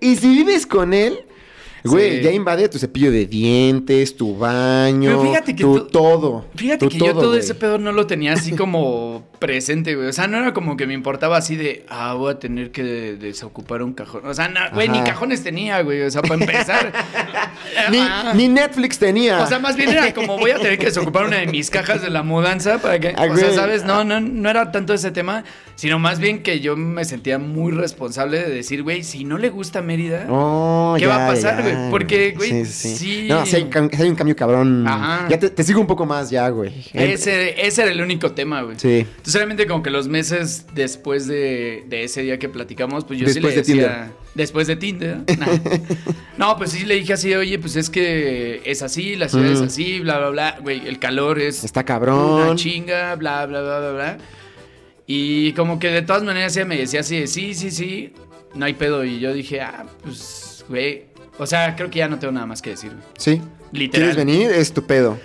y 0.00 0.16
si 0.16 0.28
vives 0.28 0.66
con 0.66 0.94
él, 0.94 1.24
Güey, 1.84 2.22
ya 2.22 2.30
invade 2.30 2.68
tu 2.68 2.78
cepillo 2.78 3.10
de 3.10 3.26
dientes, 3.26 4.16
tu 4.16 4.36
baño, 4.36 5.22
fíjate 5.22 5.56
que 5.56 5.62
tu, 5.62 5.86
todo. 5.86 6.44
Fíjate 6.54 6.88
que 6.88 6.98
yo 6.98 7.14
todo 7.14 7.36
ese 7.36 7.54
pedo 7.54 7.78
no 7.78 7.92
lo 7.92 8.06
tenía 8.06 8.34
así 8.34 8.52
como 8.52 9.24
presente, 9.40 9.96
güey. 9.96 10.08
O 10.08 10.12
sea, 10.12 10.28
no 10.28 10.38
era 10.38 10.52
como 10.52 10.76
que 10.76 10.86
me 10.86 10.94
importaba 10.94 11.38
así 11.38 11.56
de, 11.56 11.84
ah, 11.88 12.14
voy 12.14 12.32
a 12.32 12.38
tener 12.38 12.70
que 12.70 12.82
desocupar 12.82 13.82
un 13.82 13.94
cajón. 13.94 14.26
O 14.26 14.34
sea, 14.34 14.52
güey, 14.72 14.88
ni 14.88 15.00
cajones 15.02 15.42
tenía, 15.42 15.80
güey. 15.82 16.02
O 16.02 16.10
sea, 16.10 16.22
para 16.22 16.34
empezar. 16.34 16.92
ni, 18.34 18.48
Netflix 18.48 18.98
tenía. 18.98 19.42
O 19.42 19.46
sea, 19.46 19.58
más 19.58 19.76
bien 19.76 19.90
era 19.90 20.12
como, 20.14 20.38
voy 20.38 20.50
a 20.52 20.58
tener 20.58 20.78
que 20.78 20.86
desocupar 20.86 21.26
una 21.26 21.38
de 21.38 21.46
mis 21.46 21.70
cajas 21.70 22.02
de 22.02 22.10
la 22.10 22.22
mudanza 22.22 22.78
para 22.78 23.00
que. 23.00 23.14
Ah, 23.16 23.26
o 23.30 23.36
sea, 23.36 23.52
¿sabes? 23.52 23.84
No, 23.84 24.04
no, 24.04 24.20
no 24.20 24.50
era 24.50 24.70
tanto 24.70 24.92
ese 24.92 25.10
tema, 25.10 25.44
sino 25.74 25.98
más 25.98 26.20
bien 26.20 26.42
que 26.42 26.60
yo 26.60 26.76
me 26.76 27.04
sentía 27.04 27.38
muy 27.38 27.72
responsable 27.72 28.38
de 28.38 28.50
decir, 28.50 28.82
güey, 28.82 29.02
si 29.02 29.24
no 29.24 29.38
le 29.38 29.48
gusta 29.48 29.80
Mérida, 29.80 30.26
oh, 30.28 30.94
¿qué 30.98 31.06
va 31.06 31.26
a 31.26 31.28
pasar, 31.28 31.62
güey? 31.62 31.69
Güey. 31.74 31.90
Porque, 31.90 32.32
güey, 32.32 32.64
sí, 32.64 33.26
No, 33.28 33.44
sí 33.46 33.56
hay, 33.56 34.08
un 34.08 34.14
cambio 34.14 34.36
cabrón. 34.36 34.86
Ajá. 34.86 35.28
Ya 35.28 35.38
te, 35.38 35.62
sigo 35.62 35.80
un 35.80 35.86
poco 35.86 36.06
más 36.06 36.30
ya, 36.30 36.48
güey. 36.48 36.72
Ese, 36.92 37.66
ese 37.66 37.82
era 37.82 37.90
el 37.90 38.00
único 38.00 38.32
tema, 38.32 38.62
güey. 38.62 38.78
Sí. 38.78 39.06
Entonces, 39.08 39.34
realmente 39.34 39.66
como 39.66 39.82
que 39.82 39.90
los 39.90 40.08
meses 40.08 40.66
después 40.74 41.26
de, 41.26 41.84
de 41.88 42.04
ese 42.04 42.22
día 42.22 42.38
que 42.38 42.48
platicamos, 42.48 43.04
pues 43.04 43.18
yo 43.18 43.28
sí 43.28 43.40
le 43.40 43.50
decía... 43.50 44.12
Después 44.34 44.68
de 44.68 44.76
Tinder. 44.76 45.18
no, 46.38 46.56
pues 46.56 46.70
sí 46.70 46.84
le 46.84 46.94
dije 46.94 47.14
así, 47.14 47.34
oye, 47.34 47.58
pues 47.58 47.74
es 47.74 47.90
que 47.90 48.62
es 48.64 48.80
así, 48.80 49.16
la 49.16 49.28
ciudad 49.28 49.50
es 49.50 49.60
así, 49.60 49.98
bla, 50.00 50.18
bla, 50.18 50.30
bla. 50.30 50.58
Güey, 50.62 50.86
el 50.86 51.00
calor 51.00 51.40
es... 51.40 51.64
Está 51.64 51.84
cabrón. 51.84 52.42
Una 52.42 52.54
chinga, 52.54 53.16
bla, 53.16 53.44
bla, 53.46 53.60
bla, 53.60 53.80
bla, 53.80 53.92
bla. 53.92 54.18
Y 55.12 55.52
como 55.54 55.80
que 55.80 55.88
de 55.88 56.02
todas 56.02 56.22
maneras 56.22 56.56
ella 56.56 56.66
me 56.66 56.76
decía 56.76 57.00
así, 57.00 57.26
sí, 57.26 57.54
sí, 57.54 57.72
sí, 57.72 58.12
no 58.54 58.64
hay 58.64 58.74
pedo. 58.74 59.04
Y 59.04 59.18
yo 59.18 59.32
dije, 59.32 59.60
ah, 59.60 59.84
pues, 60.02 60.64
güey. 60.68 61.09
O 61.38 61.46
sea, 61.46 61.74
creo 61.76 61.90
que 61.90 61.98
ya 61.98 62.08
no 62.08 62.18
tengo 62.18 62.32
nada 62.32 62.46
más 62.46 62.60
que 62.62 62.70
decir. 62.70 62.92
Sí. 63.18 63.40
Literal. 63.72 64.10
¿Quieres 64.10 64.16
venir? 64.16 64.50
Es 64.50 64.72
tu 64.72 64.84
pedo. 64.86 65.18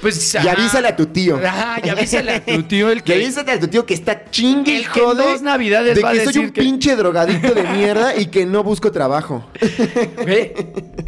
Pues, 0.00 0.34
y 0.34 0.48
avísale 0.48 0.88
a 0.88 0.96
tu 0.96 1.06
tío. 1.06 1.38
Ajá, 1.44 1.78
y 1.84 1.88
avísale 1.88 2.32
a 2.32 2.44
tu 2.44 2.62
tío 2.62 2.90
el 2.90 3.02
que. 3.04 3.18
Y 3.18 3.24
avísale 3.24 3.52
a 3.52 3.60
tu 3.60 3.68
tío 3.68 3.84
que 3.84 3.94
está 3.94 4.30
chingue 4.30 4.76
el 4.78 4.88
que 4.90 5.00
dos 5.00 5.42
navidades 5.42 5.96
de 5.96 6.02
que 6.02 6.24
soy 6.24 6.38
un 6.44 6.50
pinche 6.50 6.96
drogadicto 6.96 7.54
de 7.54 7.62
mierda 7.64 8.16
y 8.16 8.26
que 8.26 8.46
no 8.46 8.62
busco 8.62 8.90
trabajo. 8.92 9.44
Güey, 10.22 10.52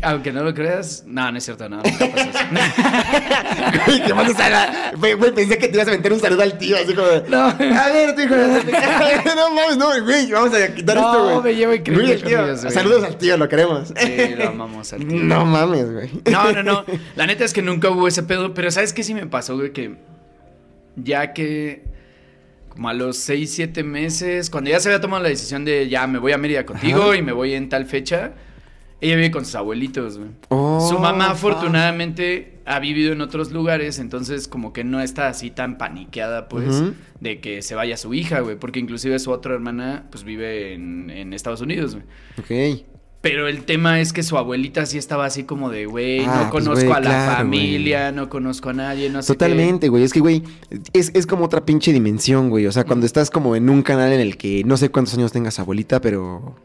aunque 0.02 0.32
no 0.32 0.42
lo 0.42 0.54
creas. 0.54 1.04
No, 1.06 1.30
no 1.30 1.38
es 1.38 1.44
cierto, 1.44 1.68
no. 1.68 1.82
Güey, 3.86 4.04
te 4.04 4.14
mandas 4.14 4.38
a 4.40 4.92
Güey, 4.96 5.16
pensé 5.34 5.58
que 5.58 5.68
te 5.68 5.74
ibas 5.76 5.88
a 5.88 5.92
meter 5.92 6.12
un 6.12 6.20
saludo 6.20 6.42
al 6.42 6.58
tío, 6.58 6.76
así 6.76 6.94
como. 6.94 7.08
No. 7.28 7.46
A 7.46 7.88
ver, 7.88 8.14
tío, 8.14 8.26
no 8.28 9.50
mames, 9.54 9.76
no, 9.76 10.04
güey, 10.04 10.30
vamos 10.30 10.54
a 10.54 10.74
quitar 10.74 10.96
esto, 10.96 11.24
güey. 11.24 11.34
No, 11.36 11.42
me 11.42 11.54
llevo 11.54 11.74
increíble. 11.74 12.16
tío, 12.18 12.56
Saludos 12.70 13.04
al 13.04 13.16
tío, 13.16 13.36
lo 13.36 13.48
queremos. 13.48 13.92
Sí, 13.96 14.34
lo 14.36 14.48
amamos 14.48 14.92
al 14.92 15.06
tío. 15.06 15.22
No 15.22 15.44
mames, 15.44 15.92
güey. 15.92 16.10
No, 16.30 16.52
no, 16.52 16.62
no. 16.62 16.84
La 17.16 17.26
neta 17.26 17.44
es 17.44 17.52
que 17.52 17.62
nunca 17.62 17.90
hubo 17.90 18.08
ese 18.08 18.22
pedo, 18.22 18.54
pero 18.54 18.70
¿sabes 18.70 18.81
qué 18.92 19.02
sí 19.02 19.14
me 19.14 19.26
pasó, 19.26 19.56
güey? 19.56 19.72
Que 19.72 19.96
ya 20.96 21.32
que 21.32 21.84
como 22.68 22.88
a 22.88 22.94
los 22.94 23.18
6, 23.18 23.50
7 23.50 23.84
meses, 23.84 24.48
cuando 24.48 24.70
ya 24.70 24.80
se 24.80 24.88
había 24.88 25.00
tomado 25.00 25.22
la 25.22 25.28
decisión 25.28 25.64
de 25.64 25.88
ya 25.88 26.06
me 26.06 26.18
voy 26.18 26.32
a 26.32 26.38
Mérida 26.38 26.64
contigo 26.64 27.14
y 27.14 27.20
me 27.20 27.32
voy 27.32 27.52
en 27.52 27.68
tal 27.68 27.84
fecha, 27.84 28.32
ella 29.02 29.16
vive 29.16 29.30
con 29.30 29.44
sus 29.44 29.56
abuelitos, 29.56 30.16
güey. 30.16 30.30
Oh, 30.48 30.80
Su 30.88 30.98
mamá 30.98 31.30
afortunadamente 31.32 32.60
ha 32.64 32.78
vivido 32.78 33.12
en 33.12 33.20
otros 33.20 33.50
lugares, 33.52 33.98
entonces 33.98 34.48
como 34.48 34.72
que 34.72 34.84
no 34.84 35.00
está 35.00 35.28
así 35.28 35.50
tan 35.50 35.76
paniqueada, 35.76 36.48
pues, 36.48 36.82
de 37.20 37.40
que 37.40 37.60
se 37.62 37.74
vaya 37.74 37.96
su 37.96 38.14
hija, 38.14 38.40
güey, 38.40 38.56
porque 38.56 38.78
inclusive 38.78 39.18
su 39.18 39.32
otra 39.32 39.52
hermana, 39.52 40.06
pues, 40.10 40.24
vive 40.24 40.72
en, 40.72 41.10
en 41.10 41.34
Estados 41.34 41.60
Unidos, 41.60 41.94
güey. 41.94 42.04
Ok. 42.78 42.86
Pero 43.22 43.46
el 43.46 43.64
tema 43.64 44.00
es 44.00 44.12
que 44.12 44.24
su 44.24 44.36
abuelita 44.36 44.84
sí 44.84 44.98
estaba 44.98 45.24
así 45.24 45.44
como 45.44 45.70
de, 45.70 45.86
güey, 45.86 46.26
no 46.26 46.32
ah, 46.32 46.48
pues, 46.50 46.64
conozco 46.64 46.92
a 46.92 47.00
la 47.00 47.36
familia, 47.36 48.10
no 48.10 48.28
conozco 48.28 48.70
a 48.70 48.72
nadie, 48.72 49.08
no 49.10 49.22
sé 49.22 49.32
Totalmente, 49.32 49.88
güey. 49.88 50.02
Es 50.02 50.12
que, 50.12 50.18
güey, 50.18 50.42
es, 50.92 51.12
es, 51.14 51.24
como 51.24 51.44
otra 51.44 51.64
pinche 51.64 51.92
dimensión, 51.92 52.50
güey. 52.50 52.66
O 52.66 52.72
sea, 52.72 52.82
cuando 52.82 53.06
estás 53.06 53.30
como 53.30 53.54
en 53.54 53.70
un 53.70 53.82
canal 53.82 54.12
en 54.12 54.18
el 54.18 54.36
que 54.36 54.64
no 54.64 54.76
sé 54.76 54.90
cuántos 54.90 55.14
años 55.14 55.32
tengas 55.32 55.58
abuelita, 55.60 56.00
pero... 56.00 56.56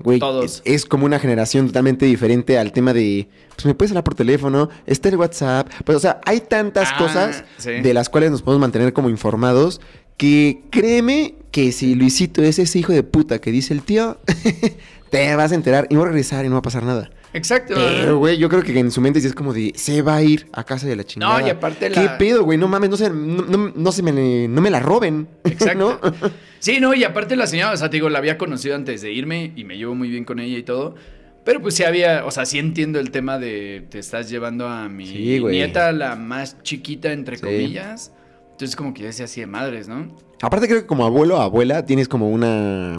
Güey. 0.00 0.20
Es, 0.64 0.86
como 0.86 1.06
una 1.06 1.18
generación 1.18 1.66
totalmente 1.66 2.06
diferente 2.06 2.56
al 2.56 2.70
tema 2.70 2.92
de, 2.92 3.28
pues 3.56 3.66
me 3.66 3.74
puedes 3.74 3.90
hablar 3.90 4.04
por 4.04 4.14
teléfono, 4.14 4.68
está 4.86 5.08
el 5.08 5.16
WhatsApp. 5.16 5.68
Pues, 5.84 5.96
o 5.96 6.00
sea, 6.00 6.20
hay 6.24 6.38
tantas 6.38 6.90
ah, 6.92 6.98
cosas 6.98 7.44
de 7.64 7.92
las 7.92 8.08
cuales 8.08 8.30
nos 8.30 8.42
podemos 8.42 8.60
mantener 8.60 8.92
como 8.92 9.10
informados 9.10 9.80
que 10.18 10.62
créeme 10.70 11.36
que 11.52 11.72
si 11.72 11.94
Luisito 11.94 12.42
es 12.42 12.58
ese 12.58 12.78
hijo 12.80 12.92
de 12.92 13.02
puta 13.02 13.40
que 13.40 13.50
dice 13.50 13.72
el 13.72 13.82
tío, 13.82 14.18
te 15.10 15.34
vas 15.36 15.52
a 15.52 15.54
enterar 15.54 15.86
y 15.90 15.96
voy 15.96 16.04
a 16.04 16.08
regresar 16.08 16.44
y 16.44 16.48
no 16.48 16.54
va 16.54 16.60
a 16.60 16.62
pasar 16.62 16.82
nada. 16.82 17.10
Exacto. 17.32 17.74
Pero, 17.74 18.18
güey, 18.18 18.38
yo 18.38 18.48
creo 18.48 18.62
que 18.62 18.78
en 18.78 18.90
su 18.90 19.00
mente 19.00 19.20
sí 19.20 19.26
es 19.26 19.34
como 19.34 19.52
de, 19.52 19.72
se 19.76 20.02
va 20.02 20.16
a 20.16 20.22
ir 20.22 20.46
a 20.52 20.64
casa 20.64 20.86
de 20.86 20.96
la 20.96 21.04
chingada. 21.04 21.40
No, 21.40 21.46
y 21.46 21.50
aparte 21.50 21.90
la... 21.90 22.00
¿Qué 22.00 22.08
pedo, 22.18 22.44
güey? 22.44 22.58
No 22.58 22.68
mames, 22.68 22.90
no 22.90 22.96
se, 22.96 23.10
no, 23.10 23.92
se 23.92 24.02
me, 24.02 24.48
no 24.48 24.60
me 24.60 24.70
la 24.70 24.80
roben. 24.80 25.28
Exacto. 25.44 26.00
sí, 26.58 26.80
no, 26.80 26.94
y 26.94 27.04
aparte 27.04 27.36
la 27.36 27.46
señora, 27.46 27.72
o 27.72 27.76
sea, 27.76 27.90
te 27.90 27.96
digo, 27.96 28.08
la 28.08 28.18
había 28.18 28.38
conocido 28.38 28.74
antes 28.74 29.02
de 29.02 29.12
irme 29.12 29.52
y 29.56 29.64
me 29.64 29.76
llevo 29.76 29.94
muy 29.94 30.08
bien 30.08 30.24
con 30.24 30.38
ella 30.38 30.58
y 30.58 30.62
todo. 30.62 30.94
Pero 31.44 31.62
pues 31.62 31.74
sí 31.74 31.84
había, 31.84 32.26
o 32.26 32.30
sea, 32.30 32.44
sí 32.44 32.58
entiendo 32.58 33.00
el 33.00 33.10
tema 33.10 33.38
de 33.38 33.86
te 33.88 33.98
estás 33.98 34.28
llevando 34.28 34.68
a 34.68 34.88
mi 34.88 35.04
nieta, 35.04 35.92
la 35.92 36.14
más 36.14 36.62
chiquita, 36.62 37.12
entre 37.12 37.38
comillas. 37.38 38.12
Entonces 38.50 38.76
como 38.76 38.92
que 38.92 39.02
yo 39.02 39.06
decía 39.06 39.24
así 39.24 39.40
de 39.40 39.46
madres, 39.46 39.88
¿no? 39.88 40.14
Aparte 40.42 40.66
creo 40.68 40.80
que 40.80 40.86
como 40.86 41.06
abuelo 41.06 41.38
o 41.38 41.40
abuela 41.40 41.86
tienes 41.86 42.06
como 42.08 42.28
una 42.28 42.98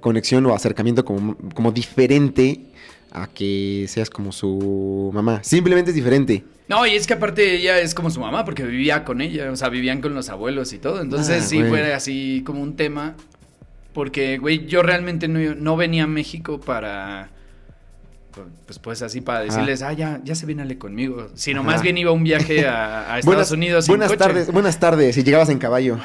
conexión 0.00 0.46
o 0.46 0.54
acercamiento 0.54 1.04
como, 1.04 1.36
como 1.54 1.72
diferente 1.72 2.66
a 3.10 3.26
que 3.26 3.86
seas 3.88 4.10
como 4.10 4.32
su 4.32 5.10
mamá. 5.14 5.42
Simplemente 5.42 5.90
es 5.90 5.94
diferente. 5.94 6.44
No, 6.68 6.84
y 6.86 6.94
es 6.94 7.06
que 7.06 7.14
aparte 7.14 7.54
ella 7.54 7.78
es 7.78 7.94
como 7.94 8.10
su 8.10 8.20
mamá 8.20 8.44
porque 8.44 8.64
vivía 8.64 9.04
con 9.04 9.20
ella, 9.20 9.50
o 9.50 9.56
sea, 9.56 9.68
vivían 9.68 10.00
con 10.00 10.14
los 10.14 10.28
abuelos 10.28 10.72
y 10.72 10.78
todo. 10.78 11.00
Entonces 11.00 11.44
ah, 11.44 11.46
sí 11.46 11.62
fue 11.62 11.92
así 11.94 12.42
como 12.44 12.62
un 12.62 12.76
tema. 12.76 13.14
Porque, 13.92 14.36
güey, 14.36 14.66
yo 14.66 14.82
realmente 14.82 15.26
no, 15.26 15.54
no 15.54 15.76
venía 15.76 16.04
a 16.04 16.06
México 16.06 16.60
para 16.60 17.30
pues, 18.66 18.78
pues 18.78 19.02
así 19.02 19.20
para 19.20 19.40
decirles, 19.40 19.82
ah, 19.82 19.92
ya, 19.92 20.20
ya 20.22 20.34
se 20.34 20.44
viene 20.44 20.76
conmigo. 20.78 21.28
Sino 21.34 21.62
más 21.62 21.82
bien 21.82 21.96
iba 21.96 22.12
un 22.12 22.24
viaje 22.24 22.66
a, 22.66 23.18
Estados 23.18 23.50
Unidos. 23.50 23.88
Buenas 23.88 24.16
tardes, 24.16 24.52
buenas 24.52 24.78
tardes, 24.78 25.16
y 25.16 25.22
llegabas 25.22 25.48
en 25.48 25.58
caballo. 25.58 25.98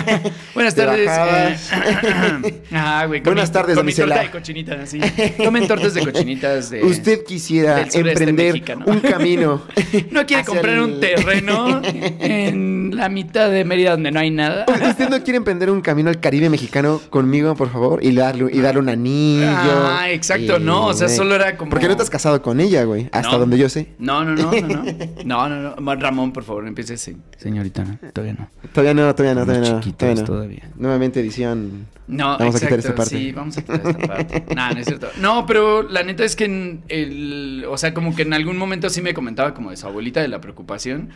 buenas 0.54 0.74
tardes. 0.74 1.08
Eh, 1.08 2.62
ah, 2.72 3.04
güey, 3.06 3.20
buenas 3.20 3.52
tardes, 3.52 3.76
con 3.76 3.84
mi 3.84 3.92
torta 3.92 4.20
de 4.20 4.30
cochinitas, 4.30 4.80
así. 4.80 5.00
Tomen 5.36 5.66
tortas 5.66 5.94
de 5.94 6.04
cochinitas 6.04 6.70
de. 6.70 6.84
Usted 6.84 7.24
quisiera 7.24 7.86
emprender 7.92 8.62
un 8.86 9.00
camino. 9.00 9.62
no 10.10 10.26
quiere 10.26 10.44
comprar 10.44 10.80
un 10.80 11.00
terreno 11.00 11.82
en 11.84 12.92
la 12.96 13.08
mitad 13.08 13.50
de 13.50 13.64
Mérida 13.64 13.92
donde 13.92 14.10
no 14.10 14.20
hay 14.20 14.30
nada. 14.30 14.66
Usted 14.88 15.08
no 15.08 15.22
quiere 15.22 15.38
emprender 15.38 15.70
un 15.70 15.80
camino 15.80 16.08
al 16.08 16.20
Caribe 16.20 16.48
mexicano 16.48 17.00
conmigo, 17.10 17.54
por 17.54 17.70
favor, 17.70 18.02
y 18.02 18.14
darle, 18.14 18.50
y 18.52 18.60
darle 18.60 18.80
un 18.80 18.88
anillo. 18.88 19.46
Ah, 19.46 20.06
exacto, 20.10 20.58
no. 20.58 20.86
O 20.86 20.94
sea, 20.94 21.08
solo 21.08 21.34
era 21.34 21.56
como 21.56 21.73
¿Por 21.74 21.80
qué 21.80 21.88
no 21.88 21.96
te 21.96 22.02
has 22.02 22.10
casado 22.10 22.40
con 22.40 22.60
ella, 22.60 22.84
güey? 22.84 23.08
Hasta 23.10 23.36
donde 23.36 23.58
yo 23.58 23.68
sé. 23.68 23.88
No, 23.98 24.24
no, 24.24 24.36
no, 24.36 24.52
no, 24.52 24.68
no. 24.68 24.84
No, 25.24 25.48
no, 25.48 25.74
no. 25.74 25.94
Ramón, 25.96 26.32
por 26.32 26.44
favor, 26.44 26.68
empiece 26.68 26.94
así. 26.94 27.16
Señorita, 27.36 27.84
no, 27.84 27.98
todavía 28.12 28.34
no. 28.38 28.48
Todavía 28.72 28.94
no, 28.94 29.12
todavía 29.12 29.34
no, 29.34 29.44
todavía 29.44 29.72
no. 29.72 29.80
Chiquitos 29.80 30.24
todavía. 30.24 30.70
Nuevamente 30.76 31.18
edición. 31.18 31.86
No, 32.06 32.38
vamos 32.38 32.54
a 32.54 32.60
quitar 32.60 32.78
esta 32.78 32.94
parte. 32.94 33.18
Sí, 33.18 33.32
vamos 33.32 33.58
a 33.58 33.62
quitar 33.62 33.82
esta 33.84 34.06
parte. 34.06 34.44
no, 34.54 34.70
no 34.70 34.78
es 34.78 34.86
cierto. 34.86 35.08
No, 35.20 35.46
pero 35.46 35.82
la 35.82 36.04
neta 36.04 36.22
es 36.22 36.36
que 36.36 36.44
en 36.44 36.84
el, 36.86 37.66
o 37.68 37.76
sea, 37.76 37.92
como 37.92 38.14
que 38.14 38.22
en 38.22 38.34
algún 38.34 38.56
momento 38.56 38.88
sí 38.88 39.02
me 39.02 39.12
comentaba 39.12 39.52
como 39.52 39.70
de 39.70 39.76
su 39.76 39.88
abuelita 39.88 40.22
de 40.22 40.28
la 40.28 40.40
preocupación. 40.40 41.10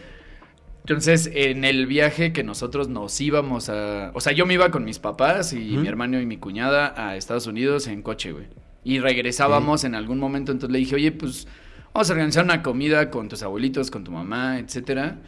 Entonces, 0.81 1.31
en 1.33 1.65
el 1.65 1.87
viaje 1.87 2.33
que 2.33 2.43
nosotros 2.43 2.89
nos 2.89 3.21
íbamos 3.21 3.69
a, 3.69 4.11
o 4.13 4.21
sea, 4.21 4.33
yo 4.33 4.45
me 4.45 4.55
iba 4.55 4.73
con 4.73 4.85
mis 4.85 4.99
papás 4.99 5.53
y 5.53 5.77
mi 5.77 5.87
hermano 5.87 6.21
y 6.21 6.27
mi 6.27 6.39
cuñada 6.39 6.95
a 6.97 7.15
Estados 7.15 7.47
Unidos 7.47 7.87
en 7.87 8.03
coche, 8.03 8.33
güey 8.33 8.47
y 8.85 9.01
regresábamos 9.01 9.85
en 9.85 9.95
algún 9.95 10.19
momento, 10.19 10.53
entonces 10.53 10.73
le 10.73 10.79
dije, 10.79 10.95
oye, 10.95 11.13
pues 11.13 11.47
vamos 11.93 12.09
a 12.11 12.13
organizar 12.13 12.45
una 12.45 12.63
comida 12.63 13.11
con 13.11 13.29
tus 13.29 13.43
abuelitos, 13.43 13.91
con 13.91 14.05
tu 14.05 14.11
mamá, 14.11 14.59
etcétera. 14.59 15.19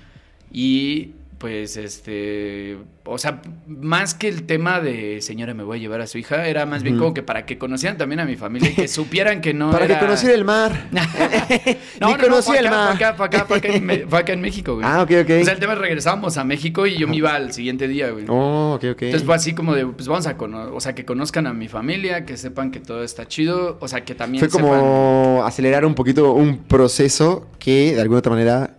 Y 0.52 1.12
pues 1.40 1.78
este, 1.78 2.76
o 3.04 3.16
sea, 3.16 3.40
más 3.66 4.12
que 4.12 4.28
el 4.28 4.42
tema 4.42 4.78
de 4.78 5.22
señora 5.22 5.54
me 5.54 5.62
voy 5.62 5.78
a 5.78 5.80
llevar 5.80 6.02
a 6.02 6.06
su 6.06 6.18
hija, 6.18 6.46
era 6.46 6.66
más 6.66 6.82
bien 6.82 6.98
como 6.98 7.14
que 7.14 7.22
para 7.22 7.46
que 7.46 7.56
conocieran 7.56 7.96
también 7.96 8.20
a 8.20 8.26
mi 8.26 8.36
familia 8.36 8.68
y 8.68 8.74
que 8.74 8.88
supieran 8.88 9.40
que 9.40 9.54
no 9.54 9.70
Para 9.70 9.86
que 9.86 9.98
conociera 9.98 10.34
el 10.34 10.44
mar. 10.44 10.88
no, 11.98 12.10
no, 12.10 12.18
conocía 12.18 12.60
el 12.60 12.68
mar. 12.68 12.94
Fue 12.94 13.06
acá, 13.06 13.14
fue 13.14 13.26
acá, 13.26 13.46
fue 13.46 13.56
acá, 13.56 14.32
en, 14.34 14.40
México, 14.42 14.74
güey. 14.74 14.86
Ah, 14.86 15.00
ok, 15.00 15.12
ok. 15.22 15.30
O 15.40 15.44
sea, 15.44 15.54
el 15.54 15.60
tema 15.60 15.72
es 15.72 15.78
regresamos 15.78 16.36
a 16.36 16.44
México 16.44 16.86
y 16.86 16.98
yo 16.98 17.08
me 17.08 17.16
iba 17.16 17.34
al 17.34 17.54
siguiente 17.54 17.88
día, 17.88 18.10
güey. 18.10 18.26
Oh, 18.28 18.74
ok, 18.74 18.84
ok. 18.92 19.02
Entonces 19.04 19.24
fue 19.24 19.34
así 19.34 19.54
como 19.54 19.74
de, 19.74 19.86
pues 19.86 20.08
vamos 20.08 20.26
a 20.26 20.36
conocer, 20.36 20.74
o 20.74 20.80
sea, 20.80 20.94
que 20.94 21.06
conozcan 21.06 21.46
a 21.46 21.54
mi 21.54 21.68
familia, 21.68 22.26
que 22.26 22.36
sepan 22.36 22.70
que 22.70 22.80
todo 22.80 23.02
está 23.02 23.26
chido, 23.26 23.78
o 23.80 23.88
sea, 23.88 24.04
que 24.04 24.14
también 24.14 24.46
Fue 24.46 24.50
como 24.50 25.42
acelerar 25.46 25.86
un 25.86 25.94
poquito 25.94 26.34
un 26.34 26.58
proceso 26.58 27.46
que 27.58 27.94
de 27.94 28.00
alguna 28.02 28.18
otra 28.18 28.32
manera 28.32 28.76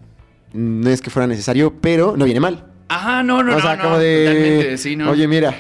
no 0.53 0.89
es 0.89 1.01
que 1.01 1.09
fuera 1.09 1.27
necesario, 1.27 1.73
pero 1.81 2.15
no 2.17 2.25
viene 2.25 2.39
mal. 2.39 2.65
Ajá, 2.89 3.23
no, 3.23 3.41
no, 3.41 3.55
o 3.55 3.61
sea, 3.61 3.79
como 3.79 3.97
de... 3.97 4.75
sí, 4.77 4.95
¿no? 4.95 5.11
Oye, 5.11 5.27
mira, 5.27 5.53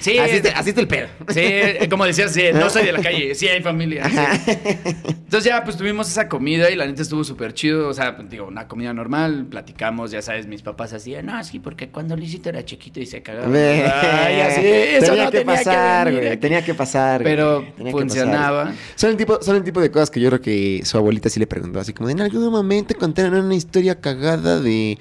Sí, 0.00 0.18
así, 0.54 0.68
está, 0.68 0.80
el 0.80 0.88
pedo. 0.88 1.08
Sí, 1.28 1.88
como 1.88 2.04
decías, 2.04 2.36
no 2.54 2.70
soy 2.70 2.86
de 2.86 2.92
la 2.92 3.00
calle, 3.00 3.34
sí 3.34 3.48
hay 3.48 3.62
familia. 3.62 4.04
Entonces 4.04 5.44
ya 5.44 5.64
pues 5.64 5.76
tuvimos 5.76 6.08
esa 6.08 6.28
comida 6.28 6.70
y 6.70 6.76
la 6.76 6.86
neta 6.86 7.02
estuvo 7.02 7.24
súper 7.24 7.54
chido. 7.54 7.88
O 7.88 7.94
sea, 7.94 8.12
digo, 8.28 8.46
una 8.46 8.68
comida 8.68 8.92
normal, 8.92 9.46
platicamos, 9.48 10.10
ya 10.10 10.22
sabes, 10.22 10.46
mis 10.46 10.62
papás 10.62 10.92
hacían, 10.92 11.26
no, 11.26 11.42
sí, 11.44 11.58
porque 11.58 11.88
cuando 11.88 12.16
Luisito 12.16 12.48
era 12.48 12.64
chiquito 12.64 13.00
y 13.00 13.06
se 13.06 13.22
cagaba. 13.22 13.46
Ay, 13.46 14.40
así, 14.40 14.66
eso 14.66 15.12
tenía 15.12 15.30
que 15.30 15.40
pasar, 15.42 16.12
güey. 16.12 16.36
Tenía 16.36 16.64
que 16.64 16.74
pasar. 16.74 17.22
Pero 17.22 17.64
funcionaba. 17.90 18.72
Son 18.94 19.10
el, 19.10 19.16
tipo, 19.16 19.42
son 19.42 19.56
el 19.56 19.64
tipo 19.64 19.80
de 19.80 19.90
cosas 19.90 20.10
que 20.10 20.20
yo 20.20 20.28
creo 20.28 20.40
que 20.40 20.82
su 20.84 20.96
abuelita 20.98 21.28
sí 21.28 21.40
le 21.40 21.46
preguntó, 21.46 21.80
así 21.80 21.92
como, 21.92 22.10
en 22.10 22.20
algún 22.20 22.50
momento 22.50 22.94
contaron 22.98 23.44
una 23.44 23.54
historia 23.54 24.00
cagada 24.00 24.60
de 24.60 24.98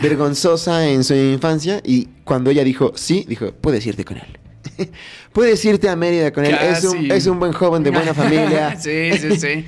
vergonzosa 0.00 0.88
en 0.88 1.04
su 1.04 1.14
infancia 1.14 1.80
y 1.84 2.08
cuando 2.24 2.50
ella 2.50 2.64
dijo 2.64 2.92
sí, 2.96 3.24
dijo, 3.28 3.52
puedes 3.52 3.86
irte 3.86 4.04
con 4.04 4.18
él. 4.18 4.38
puedes 5.32 5.64
irte 5.64 5.88
a 5.88 5.96
Mérida 5.96 6.32
con 6.32 6.44
él. 6.44 6.54
Es 6.54 6.84
un, 6.84 7.10
es 7.10 7.26
un, 7.26 7.38
buen 7.38 7.52
joven 7.52 7.82
de 7.82 7.90
buena 7.90 8.14
familia. 8.14 8.76
sí, 8.80 9.10
sí, 9.18 9.36
sí. 9.36 9.64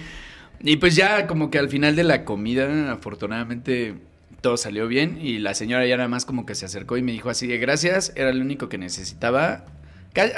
Y 0.60 0.76
pues 0.76 0.96
ya 0.96 1.26
como 1.26 1.50
que 1.50 1.58
al 1.58 1.68
final 1.68 1.94
de 1.96 2.04
la 2.04 2.24
comida, 2.24 2.92
afortunadamente 2.92 3.94
todo 4.40 4.56
salió 4.56 4.86
bien 4.88 5.18
y 5.20 5.38
la 5.38 5.54
señora 5.54 5.86
ya 5.86 5.96
nada 5.96 6.08
más 6.08 6.24
como 6.24 6.46
que 6.46 6.54
se 6.54 6.66
acercó 6.66 6.96
y 6.96 7.02
me 7.02 7.12
dijo 7.12 7.30
así 7.30 7.46
de 7.46 7.58
gracias, 7.58 8.12
era 8.16 8.32
lo 8.32 8.40
único 8.40 8.68
que 8.68 8.78
necesitaba. 8.78 9.64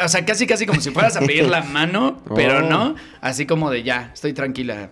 O 0.02 0.08
sea, 0.08 0.24
casi 0.24 0.46
casi 0.46 0.66
como 0.66 0.80
si 0.80 0.90
fueras 0.90 1.16
a 1.16 1.20
pedir 1.20 1.48
la 1.48 1.62
mano, 1.72 2.22
pero 2.34 2.58
Oh. 2.58 2.68
no, 2.68 2.94
así 3.20 3.46
como 3.46 3.70
de 3.70 3.84
ya, 3.84 4.10
estoy 4.12 4.32
tranquila. 4.32 4.90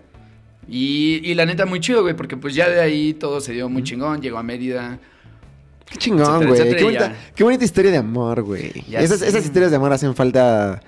Y, 0.69 1.21
y 1.23 1.33
la 1.33 1.45
neta 1.45 1.65
muy 1.65 1.79
chido, 1.79 2.01
güey, 2.01 2.15
porque 2.15 2.35
pues 2.37 2.53
ya 2.55 2.69
de 2.69 2.79
ahí 2.81 3.13
todo 3.13 3.39
se 3.41 3.53
dio 3.53 3.69
muy 3.69 3.83
chingón, 3.83 4.21
llegó 4.21 4.37
a 4.37 4.43
Mérida. 4.43 4.99
Qué 5.89 5.97
chingón, 5.97 6.45
güey. 6.45 6.61
Qué, 6.75 6.83
bonita, 6.83 7.07
ya. 7.09 7.15
qué 7.33 7.43
bonita 7.43 7.63
historia 7.63 7.91
de 7.91 7.97
amor, 7.97 8.41
güey. 8.43 8.71
Esas, 8.91 9.21
esas 9.21 9.45
historias 9.45 9.71
de 9.71 9.77
amor 9.77 9.93
hacen 9.93 10.13
falta 10.15 10.81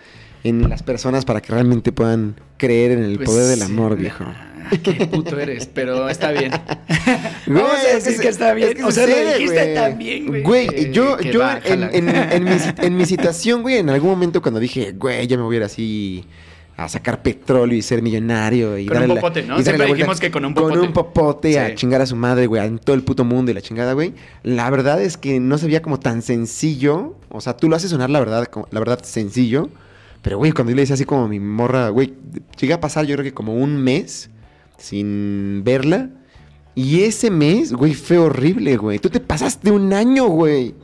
en 0.43 0.69
las 0.69 0.84
personas 0.84 1.23
para 1.23 1.41
que 1.41 1.53
realmente 1.53 1.91
puedan 1.93 2.36
creer 2.57 2.91
en 2.91 3.03
el 3.03 3.15
Pues, 3.17 3.30
poder 3.30 3.47
del 3.47 3.61
amor, 3.61 3.95
viejo. 3.95 4.25
ah, 4.27 4.69
Qué 4.84 5.07
puto 5.07 5.39
eres, 5.39 5.67
pero 5.67 6.09
está 6.09 6.32
bien. 6.32 6.51
Güey, 7.47 7.61
Vamos 7.63 7.80
a 7.89 7.95
decir 7.95 8.15
que- 8.17 8.21
que 8.23 8.27
está 8.27 8.53
bien. 8.53 8.69
es 8.69 8.75
que 8.75 8.84
o 8.84 8.91
sea, 8.91 9.05
lo 9.07 9.13
sucede, 9.13 9.34
dijiste 9.38 9.63
güey. 9.63 9.75
tan 9.75 9.97
bien, 9.97 10.27
güey. 10.27 10.43
Güey, 10.43 10.91
yo, 10.91 11.15
que 11.17 11.32
yo 11.32 11.39
va, 11.39 11.53
en, 11.63 11.80
jala. 11.82 11.89
en- 11.93 12.09
en 12.09 12.43
mi, 12.43 12.51
en 12.86 12.97
mi 12.97 13.05
situación, 13.05 13.61
güey, 13.61 13.77
en 13.77 13.89
algún 13.89 14.09
momento 14.09 14.41
cuando 14.41 14.59
dije, 14.59 14.91
güey, 14.91 15.25
ya 15.27 15.38
me 15.38 15.43
voy 15.43 15.55
a 15.55 15.57
ir 15.59 15.63
así 15.63 16.25
a 16.84 16.89
sacar 16.89 17.21
petróleo 17.21 17.77
y 17.77 17.82
ser 17.82 18.01
millonario 18.01 18.77
y 18.77 18.86
Con 18.86 18.93
darle 18.95 19.09
un 19.09 19.15
la- 19.15 19.21
popote, 19.21 19.43
¿no? 19.43 19.59
y 19.59 19.63
Siempre 19.63 19.86
dijimos 19.88 20.19
que 20.19 20.32
con 20.32 20.45
un 20.45 20.53
Con 20.53 20.63
popote. 20.69 20.88
un 20.88 20.93
popote 20.93 21.59
a 21.59 21.75
chingar 21.75 22.01
a 22.01 22.05
su 22.05 22.15
madre, 22.15 22.47
güey, 22.47 22.65
en 22.65 22.80
todo 22.80 22.95
el 22.95 23.03
puto 23.03 23.23
mundo 23.25 23.51
y 23.51 23.53
la 23.53 23.61
chingada, 23.61 23.93
güey. 23.93 24.13
La 24.43 24.69
verdad 24.69 25.01
es 25.01 25.17
que 25.17 25.39
no 25.39 25.57
se 25.57 25.65
veía 25.65 25.82
como 25.82 25.99
tan 25.99 26.21
sencillo. 26.21 27.15
O 27.30 27.41
sea, 27.41 27.57
tú 27.57 27.69
lo 27.69 27.75
haces 27.75 27.89
sonar 27.91 28.09
la 28.09 28.19
verdad, 28.19 28.47
la 28.71 28.80
verdad 28.80 29.03
sencillo. 29.03 29.69
Pero, 30.21 30.38
güey, 30.38 30.51
cuando 30.51 30.71
yo 30.71 30.75
le 30.75 30.82
decía 30.82 30.95
así 30.95 31.05
como 31.05 31.27
mi 31.27 31.39
morra, 31.39 31.89
güey, 31.89 32.13
llegué 32.59 32.73
a 32.73 32.80
pasar 32.82 33.05
yo 33.05 33.15
creo 33.15 33.23
que 33.23 33.34
como 33.34 33.55
un 33.55 33.77
mes 33.77 34.30
sin 34.77 35.63
verla. 35.63 36.09
Y 36.82 37.03
ese 37.03 37.30
mes, 37.30 37.73
güey, 37.73 37.93
fue 37.93 38.17
horrible, 38.17 38.77
güey. 38.77 38.99
Tú 38.99 39.09
te 39.09 39.19
pasaste 39.19 39.69
un 39.69 39.91
año, 39.91 40.27
güey. 40.27 40.75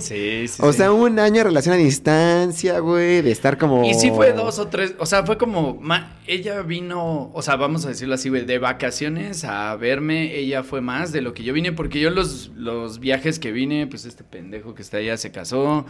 Sí, 0.00 0.46
sí. 0.46 0.54
o 0.60 0.70
sí. 0.70 0.78
sea, 0.78 0.92
un 0.92 1.18
año 1.18 1.38
de 1.38 1.44
relación 1.44 1.74
a 1.74 1.78
distancia, 1.78 2.78
güey, 2.78 3.20
de 3.20 3.32
estar 3.32 3.58
como... 3.58 3.82
Y 3.84 3.94
sí 3.94 4.10
fue 4.14 4.32
dos 4.32 4.60
o 4.60 4.68
tres, 4.68 4.94
o 4.98 5.06
sea, 5.06 5.26
fue 5.26 5.38
como, 5.38 5.74
ma- 5.80 6.20
ella 6.28 6.62
vino, 6.62 7.32
o 7.34 7.42
sea, 7.42 7.56
vamos 7.56 7.84
a 7.84 7.88
decirlo 7.88 8.14
así, 8.14 8.28
güey, 8.28 8.44
de 8.44 8.58
vacaciones 8.60 9.42
a 9.42 9.74
verme, 9.74 10.36
ella 10.36 10.62
fue 10.62 10.80
más 10.82 11.10
de 11.10 11.20
lo 11.20 11.34
que 11.34 11.42
yo 11.42 11.52
vine, 11.52 11.72
porque 11.72 11.98
yo 11.98 12.10
los, 12.10 12.52
los 12.54 13.00
viajes 13.00 13.40
que 13.40 13.50
vine, 13.50 13.88
pues 13.88 14.04
este 14.04 14.22
pendejo 14.22 14.76
que 14.76 14.82
está 14.82 14.98
allá 14.98 15.16
se 15.16 15.32
casó, 15.32 15.84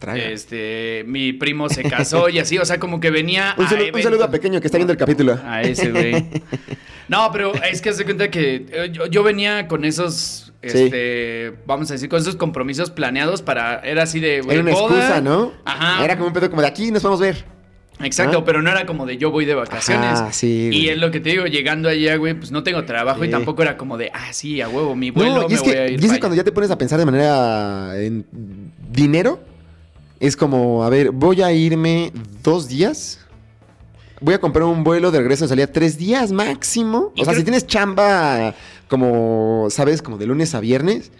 Traga. 0.00 0.24
este, 0.24 1.04
mi 1.06 1.32
primo 1.32 1.68
se 1.68 1.84
casó 1.84 2.28
y 2.28 2.40
así, 2.40 2.58
o 2.58 2.64
sea, 2.64 2.80
como 2.80 2.98
que 2.98 3.10
venía 3.10 3.54
Un, 3.58 3.66
saludo, 3.68 3.84
un 3.84 3.88
eventos- 3.90 4.02
saludo 4.02 4.24
a 4.24 4.30
Pequeño 4.32 4.60
que 4.60 4.66
está 4.66 4.78
viendo 4.78 4.92
el 4.92 4.98
capítulo. 4.98 5.38
A 5.44 5.62
ese, 5.62 5.92
güey. 5.92 6.26
No, 7.08 7.30
pero 7.32 7.52
es 7.64 7.80
que 7.80 7.92
se 7.92 8.04
cuenta 8.04 8.30
que 8.30 8.66
eh, 8.70 8.90
yo, 8.92 9.06
yo 9.06 9.22
venía 9.22 9.66
con 9.68 9.84
esos, 9.84 10.44
Sí. 10.62 10.68
este, 10.84 11.54
vamos 11.66 11.88
a 11.90 11.94
decir, 11.94 12.08
con 12.08 12.20
esos 12.20 12.34
compromisos 12.36 12.90
planeados 12.90 13.42
para, 13.42 13.78
era 13.80 14.02
así 14.02 14.18
de, 14.20 14.38
Era 14.38 14.60
una 14.60 14.72
boda. 14.72 14.96
excusa, 14.96 15.20
¿no? 15.20 15.52
Ajá. 15.64 16.04
Era 16.04 16.16
como 16.16 16.26
un 16.28 16.32
pedo 16.32 16.50
como 16.50 16.62
de 16.62 16.68
aquí 16.68 16.90
nos 16.90 17.02
vamos 17.02 17.20
a 17.20 17.24
ver. 17.24 17.44
Exacto, 18.00 18.38
¿Ah? 18.38 18.44
pero 18.44 18.62
no 18.62 18.70
era 18.70 18.86
como 18.86 19.06
de 19.06 19.16
yo 19.18 19.30
voy 19.32 19.44
de 19.44 19.54
vacaciones. 19.54 20.18
Ah, 20.20 20.28
sí, 20.32 20.66
güey. 20.68 20.78
Y 20.84 20.88
es 20.90 20.98
lo 20.98 21.10
que 21.10 21.18
te 21.20 21.30
digo, 21.30 21.46
llegando 21.46 21.88
allá, 21.88 22.14
güey, 22.16 22.34
pues 22.34 22.50
no 22.52 22.62
tengo 22.62 22.84
trabajo 22.84 23.24
y 23.24 23.30
tampoco 23.30 23.62
era 23.62 23.76
como 23.76 23.96
de, 23.98 24.10
ah, 24.14 24.32
sí, 24.32 24.60
a 24.60 24.68
huevo, 24.68 24.94
mi 24.94 25.10
vuelo, 25.10 25.34
No, 25.34 25.42
y 25.46 25.48
me 25.48 25.54
es 25.54 25.60
voy 25.62 25.72
que, 25.72 25.78
a 25.78 25.88
y 25.88 25.94
ir. 25.94 25.94
es 25.96 26.00
que 26.02 26.06
para 26.08 26.20
cuando 26.20 26.34
allá". 26.34 26.40
ya 26.42 26.44
te 26.44 26.52
pones 26.52 26.70
a 26.70 26.78
pensar 26.78 26.98
de 26.98 27.04
manera 27.06 27.92
en 28.00 28.24
dinero, 28.90 29.40
es 30.20 30.36
como, 30.36 30.84
a 30.84 30.90
ver, 30.90 31.10
voy 31.10 31.42
a 31.42 31.52
irme 31.52 32.12
dos 32.42 32.68
días. 32.68 33.20
Voy 34.20 34.34
a 34.34 34.40
comprar 34.40 34.64
un 34.64 34.84
vuelo 34.84 35.10
de 35.10 35.18
regreso 35.18 35.44
de 35.44 35.48
salida 35.48 35.66
tres 35.68 35.96
días 35.98 36.32
máximo. 36.32 37.12
O 37.18 37.24
sea, 37.24 37.34
si 37.34 37.42
tienes 37.44 37.66
chamba 37.66 38.54
como, 38.88 39.68
¿sabes? 39.70 40.02
Como 40.02 40.18
de 40.18 40.26
lunes 40.26 40.54
a 40.54 40.60
viernes. 40.60 41.12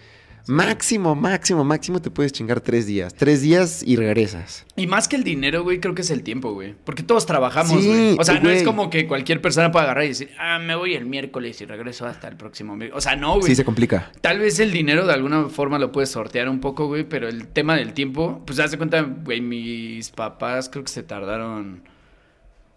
Máximo, 0.47 1.13
máximo, 1.13 1.63
máximo 1.63 2.01
te 2.01 2.09
puedes 2.09 2.31
chingar 2.31 2.59
tres 2.59 2.87
días. 2.87 3.13
Tres 3.13 3.43
días 3.43 3.83
y 3.85 3.97
regresas. 3.97 4.65
Y 4.75 4.87
más 4.87 5.07
que 5.07 5.15
el 5.15 5.23
dinero, 5.23 5.63
güey, 5.63 5.79
creo 5.79 5.93
que 5.93 6.01
es 6.01 6.09
el 6.09 6.23
tiempo, 6.23 6.53
güey. 6.53 6.73
Porque 6.85 7.03
todos 7.03 7.27
trabajamos, 7.27 7.79
Sí, 7.79 7.87
güey. 7.87 8.15
O 8.17 8.23
sea, 8.23 8.39
no 8.39 8.49
es 8.49 8.63
como 8.63 8.89
que 8.89 9.05
cualquier 9.05 9.41
persona 9.41 9.71
pueda 9.71 9.83
agarrar 9.85 10.05
y 10.05 10.07
decir, 10.07 10.31
ah, 10.39 10.57
me 10.57 10.75
voy 10.75 10.95
el 10.95 11.05
miércoles 11.05 11.61
y 11.61 11.65
regreso 11.65 12.07
hasta 12.07 12.27
el 12.27 12.35
próximo 12.35 12.75
miércoles. 12.75 12.97
O 12.97 13.01
sea, 13.07 13.15
no, 13.15 13.35
güey. 13.35 13.43
Sí, 13.43 13.55
se 13.55 13.63
complica. 13.63 14.11
Tal 14.21 14.39
vez 14.39 14.59
el 14.59 14.71
dinero 14.71 15.05
de 15.05 15.13
alguna 15.13 15.49
forma 15.49 15.77
lo 15.77 15.91
puedes 15.91 16.09
sortear 16.09 16.49
un 16.49 16.59
poco, 16.59 16.87
güey, 16.87 17.03
pero 17.03 17.27
el 17.27 17.47
tema 17.47 17.75
del 17.75 17.93
tiempo, 17.93 18.41
pues 18.47 18.59
haz 18.59 18.71
de 18.71 18.77
cuenta, 18.77 19.01
güey, 19.01 19.41
mis 19.41 20.09
papás 20.09 20.67
creo 20.69 20.83
que 20.83 20.91
se 20.91 21.03
tardaron, 21.03 21.83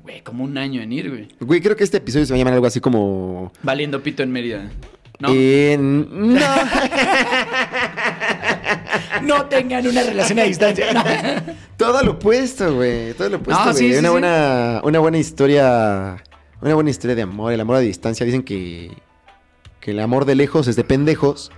güey, 0.02 0.20
como 0.22 0.44
un 0.44 0.56
año 0.58 0.82
en 0.82 0.92
ir, 0.92 1.10
güey. 1.10 1.28
Güey, 1.40 1.60
creo 1.60 1.76
que 1.76 1.84
este 1.84 1.98
episodio 1.98 2.26
se 2.26 2.32
va 2.32 2.36
a 2.36 2.38
llamar 2.38 2.54
algo 2.54 2.66
así 2.66 2.80
como... 2.80 3.52
Valiendo 3.62 4.02
pito 4.02 4.22
en 4.22 4.32
Mérida. 4.32 4.70
¿No? 5.20 5.28
Eh, 5.32 5.76
no. 5.78 6.40
no 9.22 9.46
tengan 9.46 9.86
una 9.86 10.02
relación 10.02 10.38
a 10.40 10.44
distancia. 10.44 10.86
Todo 11.76 12.02
lo 12.02 12.12
opuesto, 12.12 12.74
güey. 12.74 13.12
Todo 13.14 13.28
lo 13.28 13.36
opuesto, 13.38 13.64
No, 13.64 13.72
güey. 13.72 13.92
sí, 13.92 13.98
una 13.98 14.08
sí. 14.08 14.12
buena, 14.12 14.80
una 14.82 14.98
buena 14.98 15.18
historia. 15.18 16.16
Una 16.60 16.74
buena 16.74 16.90
historia 16.90 17.14
de 17.14 17.22
amor. 17.22 17.52
El 17.52 17.60
amor 17.60 17.76
a 17.76 17.80
distancia. 17.80 18.26
Dicen 18.26 18.42
que, 18.42 18.90
que 19.80 19.92
el 19.92 20.00
amor 20.00 20.24
de 20.24 20.34
lejos 20.34 20.66
es 20.66 20.74
de 20.76 20.84
pendejos. 20.84 21.52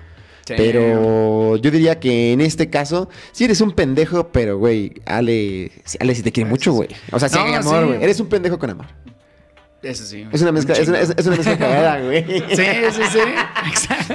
Sí. 0.47 0.55
Pero 0.57 1.57
yo 1.57 1.71
diría 1.71 1.99
que 1.99 2.33
en 2.33 2.41
este 2.41 2.69
caso, 2.69 3.09
sí 3.33 3.45
eres 3.45 3.61
un 3.61 3.73
pendejo, 3.73 4.29
pero 4.29 4.59
güey, 4.59 4.93
Ale, 5.07 5.71
Ale 6.01 6.15
sí 6.15 6.23
te 6.23 6.33
quiere 6.33 6.49
mucho, 6.49 6.73
güey. 6.73 6.89
O 7.13 7.19
sea, 7.19 7.29
sí 7.29 7.37
No, 7.37 7.45
hay 7.45 7.55
amor, 7.55 7.87
güey. 7.87 8.03
Eres 8.03 8.21
un 8.21 8.29
pendejo 8.29 8.59
con 8.59 8.71
amor. 8.71 8.87
Eso 9.85 10.05
sí. 10.05 10.27
Es 10.33 10.41
una 10.43 10.51
mezcla, 10.53 10.75
un 10.75 10.81
es 10.83 10.89
una, 10.89 11.01
es, 11.01 11.15
es 11.17 11.27
una 11.27 11.37
mezcla 11.37 11.59
cagada, 11.59 12.01
güey. 12.01 12.25
Sí, 12.49 12.65
sí, 12.93 13.03
sí. 13.13 13.19
Exacto. 13.69 14.15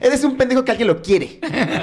Eres 0.00 0.24
un 0.24 0.36
pendejo 0.36 0.64
que 0.64 0.70
alguien 0.70 0.88
lo 0.88 1.02
quiere. 1.02 1.38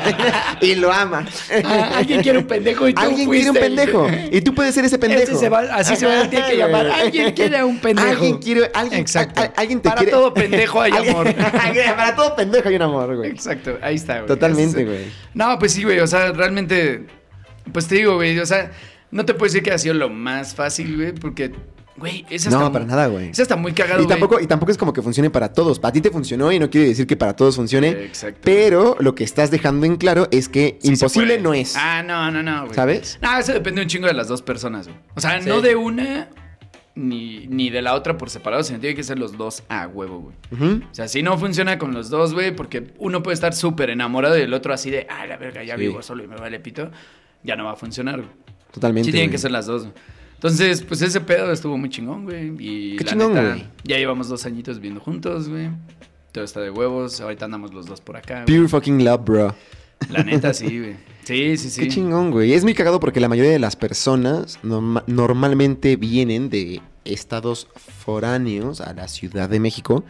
y 0.62 0.76
lo 0.76 0.92
ama. 0.92 1.26
Ah, 1.64 1.92
alguien 1.98 2.22
quiere 2.22 2.40
un 2.40 2.48
pendejo 2.48 2.88
y 2.88 2.94
tú 2.94 3.02
Alguien 3.02 3.30
quiere 3.30 3.50
un 3.52 3.58
el- 3.58 3.62
pendejo. 3.64 4.08
Y 4.32 4.42
tú 4.42 4.54
puedes 4.56 4.74
ser 4.76 4.86
ese 4.86 4.98
pendejo. 4.98 5.24
Ese 5.24 5.36
se 5.36 5.50
va- 5.50 5.60
así 5.74 5.96
se 5.96 6.06
va 6.06 6.22
a 6.22 6.30
tener 6.30 6.50
que 6.50 6.58
llamar. 6.58 6.88
Alguien 6.88 7.32
quiere 7.34 7.58
a 7.58 7.66
un 7.66 7.80
pendejo. 7.80 8.08
Alguien 8.10 8.38
quiere. 8.40 8.72
Alguien, 8.74 9.02
Exacto. 9.02 9.42
a- 9.42 9.46
a- 9.46 9.54
alguien 9.58 9.80
te 9.82 9.90
Para 9.90 9.98
quiere. 10.00 10.12
todo 10.12 10.34
pendejo 10.34 10.82
hay 10.82 10.92
amor. 10.92 11.34
Para 11.96 12.16
todo 12.16 12.36
pendejo 12.36 12.70
hay 12.70 12.76
un 12.76 12.82
amor, 12.82 13.16
güey. 13.16 13.30
Exacto, 13.30 13.78
ahí 13.82 13.96
está, 13.96 14.16
güey. 14.16 14.28
Totalmente, 14.28 14.84
güey. 14.86 15.06
No, 15.34 15.58
pues 15.60 15.74
sí, 15.74 15.84
güey, 15.84 16.00
o 16.00 16.08
sea, 16.08 16.32
realmente, 16.32 17.06
pues 17.72 17.88
te 17.88 17.96
digo, 17.96 18.16
güey, 18.16 18.38
o 18.40 18.46
sea, 18.46 18.72
no 19.12 19.26
te 19.26 19.34
puedo 19.34 19.46
decir 19.50 19.64
que 19.64 19.72
ha 19.72 19.78
sido 19.78 19.94
lo 19.94 20.10
más 20.10 20.56
fácil, 20.56 20.96
güey, 20.98 21.12
porque, 21.14 21.52
güey. 22.00 22.26
No, 22.50 22.72
para 22.72 22.86
nada, 22.86 23.08
güey. 23.08 23.30
Es 23.30 23.40
hasta 23.40 23.56
muy 23.56 23.74
cagado, 23.74 24.02
Y 24.02 24.06
güey. 24.06 24.18
tampoco, 24.18 24.40
y 24.40 24.48
tampoco 24.48 24.72
es 24.72 24.78
como 24.78 24.94
que 24.94 25.02
funcione 25.02 25.30
para 25.30 25.54
todos. 25.54 25.80
Para 25.80 25.92
ti 25.92 26.02
te 26.02 26.10
funcionó 26.10 26.52
y 26.52 26.58
no 26.60 26.70
quiere 26.70 26.88
decir 26.88 27.06
que 27.06 27.16
para 27.18 27.36
todos 27.36 27.56
funcione. 27.56 27.90
Exacto. 27.90 28.40
Pero 28.44 28.96
lo 29.00 29.14
que 29.14 29.24
estás 29.24 29.52
dejando 29.52 29.86
en 29.86 29.98
claro 29.98 30.28
es 30.32 30.50
que 30.50 30.80
Sí 30.82 30.88
imposible 30.90 31.40
no 31.40 31.54
es. 31.54 31.76
Ah, 31.78 32.02
no, 32.02 32.32
no, 32.32 32.42
no, 32.42 32.64
güey. 32.64 32.74
¿Sabes? 32.74 33.20
No, 33.22 33.38
eso 33.38 33.54
depende 33.54 33.82
un 33.82 33.88
chingo 33.88 34.08
de 34.08 34.14
las 34.14 34.28
dos 34.28 34.42
personas, 34.42 34.88
güey. 34.88 35.00
O 35.16 35.22
sea, 35.22 35.42
Sí. 35.42 35.48
no 35.50 35.62
de 35.62 35.76
una 35.76 36.30
ni, 36.96 37.48
ni 37.48 37.70
de 37.70 37.82
la 37.82 37.94
otra 37.96 38.18
por 38.18 38.30
separado, 38.30 38.62
sino 38.64 38.80
tiene 38.80 38.96
que 38.96 39.04
ser 39.04 39.18
los 39.20 39.38
dos 39.38 39.64
a 39.70 39.88
huevo, 39.88 40.20
güey. 40.52 40.82
O 40.92 40.94
sea, 40.94 41.08
si 41.08 41.24
no 41.24 41.38
funciona 41.38 41.78
con 41.78 41.94
los 41.94 42.10
dos, 42.10 42.34
güey, 42.34 42.54
porque 42.56 42.94
uno 42.98 43.24
puede 43.24 43.36
estar 43.36 43.54
súper 43.54 43.90
enamorado 43.90 44.38
y 44.38 44.42
el 44.42 44.54
otro 44.54 44.74
así 44.74 44.90
de, 44.90 45.08
ah, 45.10 45.26
la 45.26 45.38
verga, 45.38 45.64
ya 45.64 45.76
Sí. 45.76 45.82
vivo 45.82 46.02
solo 46.02 46.24
y 46.24 46.28
me 46.28 46.36
vale 46.36 46.60
pito, 46.60 46.92
ya 47.44 47.56
no 47.56 47.64
va 47.66 47.72
a 47.72 47.76
funcionar, 47.78 48.18
güey. 48.18 48.30
Totalmente. 48.74 49.06
Sí, 49.06 49.12
tienen 49.12 49.30
güey. 49.30 49.32
que 49.36 49.38
ser 49.38 49.52
las 49.52 49.66
dos. 49.66 49.84
güey. 49.84 49.94
Entonces, 50.40 50.84
pues 50.84 51.02
ese 51.02 51.20
pedo 51.20 51.52
estuvo 51.52 51.78
muy 51.78 51.90
chingón, 51.90 52.24
güey. 52.24 52.54
Y 52.60 52.96
Qué 52.96 53.04
la 53.04 53.12
chingón, 53.12 53.34
neta, 53.34 53.48
güey. 53.50 53.66
ya 53.84 53.98
llevamos 53.98 54.30
dos 54.30 54.46
añitos 54.46 54.78
viviendo 54.78 55.02
juntos, 55.02 55.50
güey. 55.50 55.70
Todo 56.32 56.44
está 56.46 56.62
de 56.62 56.70
huevos. 56.72 57.20
Ahorita 57.20 57.46
andamos 57.46 57.74
los 57.74 57.86
dos 57.88 58.00
por 58.00 58.16
acá. 58.16 58.44
güey. 58.46 58.58
Pure 58.58 58.70
fucking 58.70 59.04
love, 59.04 59.22
bro. 59.26 59.56
La 60.10 60.24
neta, 60.24 60.54
sí, 60.54 60.80
güey. 60.80 60.96
Sí, 61.30 61.58
sí, 61.58 61.70
sí. 61.70 61.82
Qué 61.82 61.88
chingón, 61.90 62.32
güey. 62.32 62.54
Es 62.54 62.64
muy 62.64 62.74
cagado 62.74 63.00
porque 63.00 63.20
la 63.20 63.28
mayoría 63.30 63.52
de 63.52 63.60
las 63.60 63.76
personas 63.76 64.58
norma- 64.64 65.04
normalmente 65.06 65.96
vienen 65.96 66.50
de 66.50 66.82
estados 67.06 67.68
foráneos 67.76 68.82
a 68.82 68.94
la 68.94 69.08
Ciudad 69.08 69.48
de 69.50 69.60
México. 69.60 70.04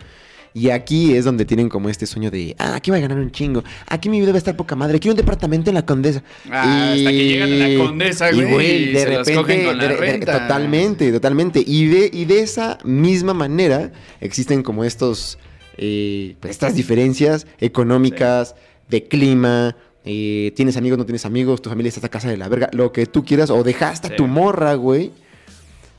Y 0.54 0.72
aquí 0.72 1.14
es 1.14 1.26
donde 1.26 1.46
tienen 1.46 1.70
como 1.70 1.90
este 1.90 2.06
sueño 2.08 2.32
de, 2.32 2.56
ah, 2.58 2.76
aquí 2.76 2.90
voy 2.90 2.98
a 3.00 3.02
ganar 3.02 3.20
un 3.20 3.32
chingo. 3.32 3.64
Aquí 3.88 4.10
mi 4.10 4.20
vida 4.20 4.32
va 4.32 4.36
a 4.36 4.40
estar 4.40 4.56
poca 4.58 4.76
madre. 4.76 5.00
Quiero 5.00 5.14
un 5.14 5.18
departamento 5.18 5.70
en 5.70 5.76
la 5.76 5.86
Condesa. 5.86 6.24
Ah, 6.50 6.92
hasta 6.94 7.10
que 7.12 7.26
llegan 7.28 7.54
a 7.54 7.68
la 7.68 7.78
Condesa, 7.86 8.32
y, 8.32 8.44
güey, 8.44 8.90
y 8.90 8.96
se 8.96 9.10
los 9.16 9.30
cogen 9.30 9.66
con 9.66 9.78
la 9.78 9.88
de- 9.88 9.96
de-. 9.96 10.18
Totalmente, 10.26 11.12
totalmente. 11.12 11.64
Y 11.66 11.86
de, 11.88 12.10
y 12.12 12.26
de 12.26 12.42
esa 12.42 12.80
misma 12.84 13.34
manera 13.36 13.92
existen 14.22 14.64
como 14.64 14.84
estos, 14.84 15.38
eh, 15.78 16.36
pues, 16.40 16.52
estas 16.52 16.76
diferencias 16.76 17.46
económicas, 17.60 18.56
de 18.90 19.04
clima. 19.04 19.76
eh, 20.06 20.54
tienes 20.56 20.76
amigos, 20.78 20.98
no 20.98 21.06
tienes 21.06 21.26
amigos, 21.26 21.62
tu 21.62 21.70
familia 21.70 21.90
está 21.90 22.08
a 22.08 22.10
casa 22.10 22.30
de 22.30 22.38
la 22.38 22.48
verga, 22.48 22.70
lo 22.72 22.92
que 22.92 23.06
tú 23.06 23.24
quieras, 23.24 23.50
o 23.52 23.62
dejaste 23.64 24.08
a 24.08 24.10
Sí. 24.12 24.16
tu 24.16 24.26
morra, 24.28 24.74
güey. 24.74 25.12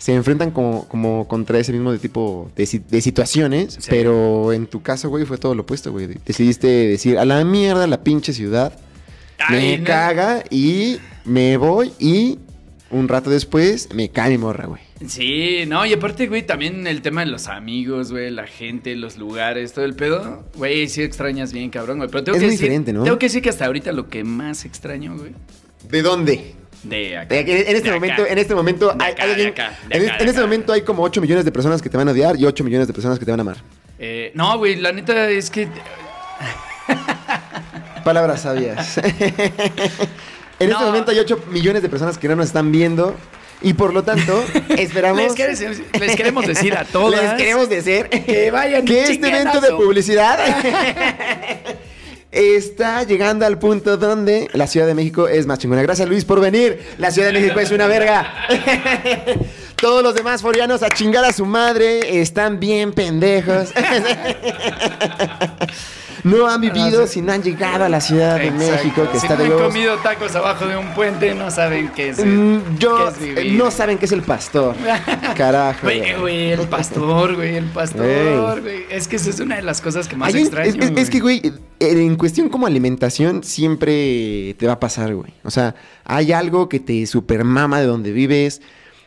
Se 0.00 0.14
enfrentan 0.14 0.50
como, 0.50 0.88
como 0.88 1.28
contra 1.28 1.58
ese 1.58 1.72
mismo 1.72 1.92
de 1.92 1.98
tipo 1.98 2.50
de, 2.56 2.80
de 2.88 3.00
situaciones, 3.02 3.74
Sí. 3.78 3.86
pero 3.90 4.52
en 4.52 4.66
tu 4.66 4.82
caso, 4.82 5.08
güey, 5.10 5.26
fue 5.26 5.36
todo 5.38 5.54
lo 5.54 5.62
opuesto, 5.62 5.92
güey. 5.92 6.08
Decidiste 6.26 6.66
decir, 6.66 7.18
a 7.18 7.24
la 7.24 7.44
mierda 7.44 7.86
la 7.86 8.02
pinche 8.02 8.32
ciudad, 8.32 8.72
Ay, 9.38 9.72
me 9.72 9.78
no. 9.78 9.84
caga 9.84 10.42
y 10.50 10.96
me 11.26 11.56
voy 11.58 11.92
y 11.98 12.38
un 12.90 13.08
rato 13.08 13.28
después, 13.30 13.88
me 13.94 14.08
cae 14.08 14.30
mi 14.30 14.38
morra, 14.38 14.66
güey. 14.66 14.80
Sí, 15.06 15.64
no, 15.68 15.84
y 15.86 15.92
aparte, 15.92 16.26
güey, 16.28 16.46
también 16.46 16.86
el 16.86 17.02
tema 17.02 17.22
de 17.24 17.30
los 17.30 17.46
amigos, 17.48 18.10
güey, 18.10 18.30
la 18.30 18.46
gente, 18.46 18.96
los 18.96 19.16
lugares, 19.18 19.72
todo 19.74 19.84
el 19.84 19.94
pedo. 19.94 20.44
Güey, 20.56 20.88
sí 20.88 21.02
extrañas 21.02 21.52
bien, 21.52 21.70
cabrón, 21.70 21.98
güey. 21.98 22.10
Pero 22.10 22.24
tengo 22.24 22.36
Es 22.36 22.40
que 22.40 22.46
muy 22.46 22.52
decir, 22.54 22.64
diferente, 22.68 22.92
¿no? 22.94 23.04
Tengo 23.04 23.18
que 23.18 23.26
decir 23.26 23.42
que 23.42 23.48
hasta 23.50 23.66
ahorita 23.66 23.92
lo 23.92 24.08
que 24.08 24.24
más 24.24 24.64
extraño, 24.64 25.16
güey, 25.16 25.32
¿De 25.90 26.02
dónde? 26.02 26.54
De 26.82 27.16
acá. 27.18 27.28
De 27.34 27.40
en 27.40 27.76
este 27.76 27.88
de 27.88 27.94
momento, 27.94 28.22
acá. 28.22 28.32
en 28.32 28.38
este 28.38 28.54
momento, 28.54 28.92
De 28.92 29.04
hay, 29.04 29.12
acá, 29.12 29.22
hay 29.22 29.28
de 29.28 29.34
alguien- 29.34 29.48
acá, 29.52 29.78
de 29.88 29.96
en, 29.96 30.02
acá, 30.04 30.12
en 30.12 30.18
de 30.18 30.24
este 30.24 30.30
acá. 30.30 30.40
momento 30.40 30.72
hay 30.72 30.82
como 30.82 31.02
8 31.02 31.20
millones 31.20 31.44
de 31.44 31.52
personas 31.52 31.82
que 31.82 31.88
te 31.90 31.96
van 31.96 32.08
a 32.08 32.12
odiar 32.12 32.36
y 32.36 32.44
8 32.46 32.64
millones 32.64 32.86
de 32.86 32.92
personas 32.94 33.18
que 33.18 33.24
te 33.24 33.30
van 33.30 33.40
a 33.40 33.42
amar. 33.42 33.56
Eh, 33.98 34.32
no, 34.34 34.56
güey, 34.58 34.76
la 34.76 34.92
neta 34.92 35.28
es 35.30 35.50
que. 35.50 35.68
Palabras 38.04 38.40
sabias. 38.42 38.96
en 40.58 40.70
este 40.70 40.84
momento 40.84 41.10
hay 41.10 41.18
8 41.18 41.44
millones 41.50 41.82
de 41.82 41.88
personas 41.88 42.16
que 42.18 42.28
no 42.28 42.36
nos 42.36 42.46
están 42.46 42.72
viendo 42.72 43.14
y 43.62 43.74
por 43.74 43.92
lo 43.92 44.02
tanto 44.02 44.42
esperamos... 44.70 45.20
Les, 45.20 45.34
queremos- 45.34 45.78
les 46.00 46.16
queremos 46.16 46.46
decir 46.46 46.74
a 46.74 46.84
todas. 46.84 47.22
Les 47.22 47.34
queremos 47.34 47.68
decir 47.68 48.08
que 48.08 48.50
vayan 48.50 48.84
que 48.86 49.02
este 49.02 49.28
evento 49.28 49.60
de 49.60 49.70
publicidad 49.72 50.38
está 52.32 53.02
llegando 53.02 53.44
al 53.46 53.58
punto 53.58 53.96
donde 53.96 54.48
la 54.52 54.66
Ciudad 54.66 54.86
de 54.86 54.94
México 54.94 55.28
es 55.28 55.46
más 55.46 55.58
chingona. 55.58 55.82
Gracias 55.82 56.08
Luis 56.08 56.24
por 56.24 56.40
venir. 56.40 56.80
La 56.98 57.10
Ciudad 57.10 57.28
de 57.28 57.40
México 57.40 57.60
es 57.60 57.70
una 57.70 57.86
verga. 57.86 58.32
Todos 59.76 60.02
los 60.02 60.14
demás 60.14 60.42
forianos 60.42 60.82
a 60.82 60.90
chingar 60.90 61.24
a 61.24 61.32
su 61.32 61.46
madre 61.46 62.20
están 62.20 62.60
bien 62.60 62.92
pendejos. 62.92 63.70
No 66.24 66.48
han 66.48 66.60
vivido 66.60 67.06
si 67.06 67.22
no 67.22 67.32
han 67.32 67.42
llegado 67.42 67.84
a 67.84 67.88
la 67.88 68.00
Ciudad 68.00 68.36
de 68.38 68.48
Exacto. 68.48 68.72
México, 68.72 69.08
que 69.12 69.18
si 69.20 69.26
está 69.26 69.36
no 69.38 69.44
han 69.44 69.62
comido 69.64 69.96
tacos 69.98 70.34
abajo 70.36 70.66
de 70.66 70.76
un 70.76 70.86
puente, 70.94 71.34
no 71.34 71.50
saben 71.50 71.90
qué 71.94 72.10
es. 72.10 72.24
Mm, 72.24 72.76
Yo, 72.78 72.96
qué 72.96 73.08
es 73.32 73.36
vivir. 73.36 73.52
no 73.58 73.70
saben 73.70 73.98
qué 73.98 74.04
es 74.06 74.12
el 74.12 74.22
pastor. 74.22 74.74
Carajo. 75.36 75.80
Güey, 75.82 76.14
güey. 76.18 76.52
el 76.52 76.60
pastor, 76.68 77.34
güey, 77.36 77.56
el 77.56 77.66
pastor, 77.66 78.60
güey. 78.60 78.84
Es 78.90 79.08
que 79.08 79.16
esa 79.16 79.30
es 79.30 79.40
una 79.40 79.56
de 79.56 79.62
las 79.62 79.80
cosas 79.80 80.08
que 80.08 80.16
más 80.16 80.28
Hay 80.28 80.34
un- 80.34 80.40
extraño. 80.46 80.68
es, 80.70 80.76
es- 80.90 80.98
es 80.98 81.10
que, 81.10 81.20
güey, 81.20 81.40
en 81.78 82.16
cuestión 82.16 82.48
como 82.48 82.66
alimentación 82.66 83.42
siempre 83.42 84.54
te 84.58 84.66
va 84.66 84.74
a 84.74 84.80
pasar, 84.80 85.14
güey. 85.14 85.32
O 85.44 85.50
sea, 85.50 85.74
hay 86.04 86.32
algo 86.32 86.68
que 86.68 86.80
te 86.80 87.06
supermama 87.06 87.80
de 87.80 87.86
donde 87.86 88.12
vives. 88.12 88.60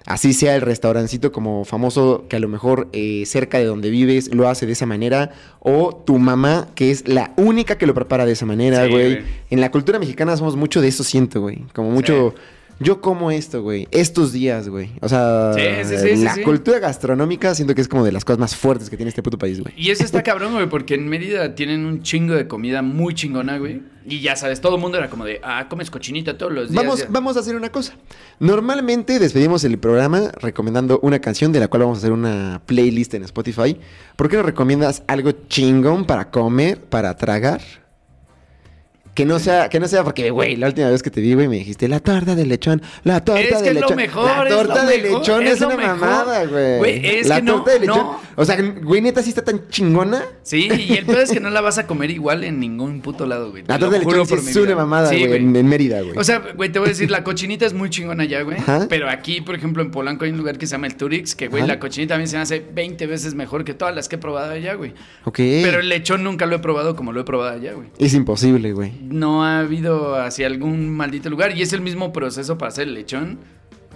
Así 0.06 0.34
sea 0.34 0.56
el 0.56 0.62
restaurancito 0.62 1.32
como 1.32 1.64
famoso 1.66 2.26
que 2.28 2.36
a 2.36 2.40
lo 2.40 2.48
mejor 2.48 2.90
eh, 2.92 3.24
cerca 3.26 3.58
de 3.58 3.66
donde 3.66 3.90
vives 3.90 4.34
lo 4.34 4.50
hace 4.50 4.66
de 4.66 4.74
esa 4.74 4.86
manera. 4.86 5.32
O 5.60 5.96
tu 5.96 6.20
mamá, 6.20 6.68
que 6.76 6.92
es 6.92 7.08
la 7.08 7.34
única 7.38 7.78
que 7.78 7.88
lo 7.88 7.94
prepara 7.94 8.26
de 8.26 8.34
esa 8.34 8.46
manera, 8.46 8.86
güey. 8.88 9.24
En 9.50 9.62
la 9.62 9.72
cultura 9.72 10.00
mexicana 10.00 10.36
somos 10.36 10.56
mucho 10.56 10.82
de 10.82 10.90
eso, 10.90 11.04
siento, 11.04 11.42
güey. 11.42 11.64
Como 11.74 11.92
mucho... 11.92 12.36
Yo 12.80 13.02
como 13.02 13.32
esto, 13.32 13.62
güey. 13.62 13.88
Estos 13.92 14.34
días, 14.34 14.68
güey. 14.68 14.92
O 15.00 15.08
sea, 15.08 15.54
Sí, 15.54 15.62
sí, 15.86 16.18
sí, 16.18 16.24
la 16.24 16.36
cultura 16.44 16.80
gastronómica 16.80 17.54
siento 17.56 17.76
que 17.76 17.82
es 17.82 17.88
como 17.88 18.04
de 18.04 18.12
las 18.12 18.26
cosas 18.26 18.40
más 18.40 18.56
fuertes 18.56 18.90
que 18.90 18.98
tiene 18.98 19.10
este 19.10 19.22
puto 19.22 19.38
país, 19.38 19.62
güey. 19.62 19.74
Y 19.78 19.92
eso 19.92 20.04
está 20.04 20.24
cabrón, 20.24 20.54
güey, 20.54 20.68
porque 20.68 20.96
en 20.96 21.08
Mérida 21.08 21.56
tienen 21.56 21.86
un 21.86 22.02
chingo 22.02 22.34
de 22.34 22.48
comida 22.48 22.82
muy 22.82 23.14
chingona, 23.14 23.58
güey. 23.58 23.82
Y 24.06 24.20
ya 24.22 24.36
sabes, 24.36 24.60
todo 24.62 24.76
el 24.76 24.82
mundo 24.82 24.98
era 24.98 25.10
como 25.10 25.26
de, 25.26 25.40
ah, 25.44 25.68
comes 25.70 25.90
cochinita 25.90 26.38
todos 26.38 26.52
los 26.52 26.70
días. 26.70 26.84
Vamos, 26.84 27.00
Ya. 27.02 27.08
vamos 27.10 27.38
a 27.38 27.40
hacer 27.42 27.56
una 27.56 27.72
cosa. 27.72 27.94
Normalmente 28.40 29.20
despedimos 29.20 29.64
el 29.64 29.78
programa 29.80 30.32
recomendando 30.42 31.00
una 31.02 31.20
canción 31.20 31.52
de 31.52 31.60
la 31.60 31.68
cual 31.68 31.84
vamos 31.84 31.98
a 31.98 32.00
hacer 32.00 32.12
una 32.12 32.62
playlist 32.66 33.14
en 33.14 33.24
Spotify. 33.24 33.78
¿Por 34.16 34.30
qué 34.30 34.38
no 34.38 34.44
recomiendas 34.44 35.04
algo 35.08 35.32
chingón 35.48 36.06
para 36.06 36.30
comer, 36.32 36.82
para 36.82 37.16
tragar? 37.16 37.62
Que 39.14 39.26
no 39.26 39.38
sea, 39.38 39.70
que 39.70 39.80
no 39.80 39.88
sea 39.88 40.04
porque, 40.04 40.32
güey, 40.32 40.56
la 40.56 40.68
última 40.68 40.90
vez 40.90 41.04
que 41.04 41.12
te 41.12 41.22
vi, 41.22 41.36
güey, 41.36 41.48
me 41.48 41.58
dijiste 41.58 41.88
la 41.88 42.00
torta 42.00 42.34
de 42.36 42.46
lechón, 42.48 42.82
la 43.04 43.24
torta 43.24 43.42
Es 43.42 43.58
que 43.58 43.64
de 43.64 43.68
es 43.70 43.74
lo 43.76 43.82
lechón. 43.82 43.96
mejor, 43.98 44.26
la 44.26 44.44
es 44.50 44.56
torta 44.56 44.84
lo 44.84 44.90
de 44.90 44.98
mejor, 44.98 45.20
lechón 45.20 45.44
es 45.44 45.52
es, 45.52 45.62
una 45.62 45.78
mejor. 45.78 46.00
mamada, 46.00 46.46
güey. 46.46 46.78
Güey, 46.80 47.06
es 47.20 47.28
la 47.28 47.36
que 47.36 47.42
no, 47.44 47.54
torta 47.58 47.72
de 47.74 47.80
lechón. 47.82 47.98
no. 47.98 48.20
O 48.36 48.46
sea, 48.46 48.58
güey, 48.82 49.02
neta 49.02 49.22
sí 49.22 49.30
está 49.30 49.44
tan 49.44 49.68
chingona. 49.70 50.24
Sí, 50.42 50.68
y 50.68 50.94
el 50.94 51.06
pedo 51.06 51.22
es 51.22 51.32
que 51.32 51.40
no 51.40 51.52
la 51.52 51.62
vas 51.62 51.78
a 51.78 51.86
comer 51.86 52.10
igual 52.10 52.44
en 52.44 52.60
ningún 52.60 53.02
puto 53.02 53.28
lado, 53.28 53.52
güey. 53.52 53.64
La 53.68 53.78
torta 53.78 54.00
de 54.00 54.06
lechón 54.06 54.26
sí 54.26 54.50
es 54.50 54.56
una 54.56 54.76
mamada, 54.76 55.10
Sí, 55.10 55.28
güey, 55.28 55.44
en, 55.44 55.56
en 55.56 55.68
Mérida, 55.70 56.02
güey. 56.02 56.18
O 56.18 56.24
sea, 56.24 56.40
güey, 56.56 56.72
te 56.72 56.80
voy 56.80 56.88
a 56.88 56.90
decir, 56.90 57.12
la 57.12 57.24
cochinita 57.24 57.68
es 57.68 57.74
muy 57.74 57.92
chingona 57.92 58.24
allá, 58.24 58.42
güey. 58.42 58.58
Pero 58.90 59.10
aquí, 59.10 59.42
por 59.42 59.54
ejemplo, 59.54 59.84
en 59.84 59.92
Polanco 59.92 60.26
hay 60.26 60.32
un 60.32 60.38
lugar 60.38 60.58
que 60.58 60.66
se 60.66 60.72
llama 60.72 60.88
el 60.88 60.96
Turix, 60.96 61.36
que, 61.36 61.50
güey, 61.50 61.68
la 61.68 61.80
cochinita 61.80 62.18
mí 62.18 62.26
se 62.26 62.36
me 62.38 62.42
hace 62.42 62.66
20 62.74 63.06
veces 63.06 63.36
mejor 63.36 63.64
que 63.64 63.76
todas 63.76 63.94
las 63.94 64.10
que 64.10 64.16
he 64.16 64.20
probado 64.20 64.54
allá, 64.54 64.74
güey. 64.74 64.94
ok. 65.26 65.38
Pero 65.38 65.80
el 65.82 65.90
lechón 65.90 66.24
nunca 66.24 66.48
lo 66.48 66.56
he 66.56 66.60
probado 66.60 66.96
como 66.96 67.12
lo 67.14 67.22
he 67.22 67.24
probado 67.24 67.52
allá, 67.60 67.74
güey. 67.74 67.90
Es 68.00 68.16
imposible, 68.16 68.74
güey. 68.74 69.03
No 69.04 69.44
ha 69.44 69.60
habido 69.60 70.16
hacia 70.16 70.48
algún 70.48 70.90
maldito 70.90 71.30
lugar 71.30 71.56
y 71.58 71.62
es 71.62 71.74
el 71.74 71.82
mismo 71.82 72.14
proceso 72.14 72.58
para 72.58 72.70
hacer 72.70 72.88
el 72.88 72.94
lechón, 72.94 73.40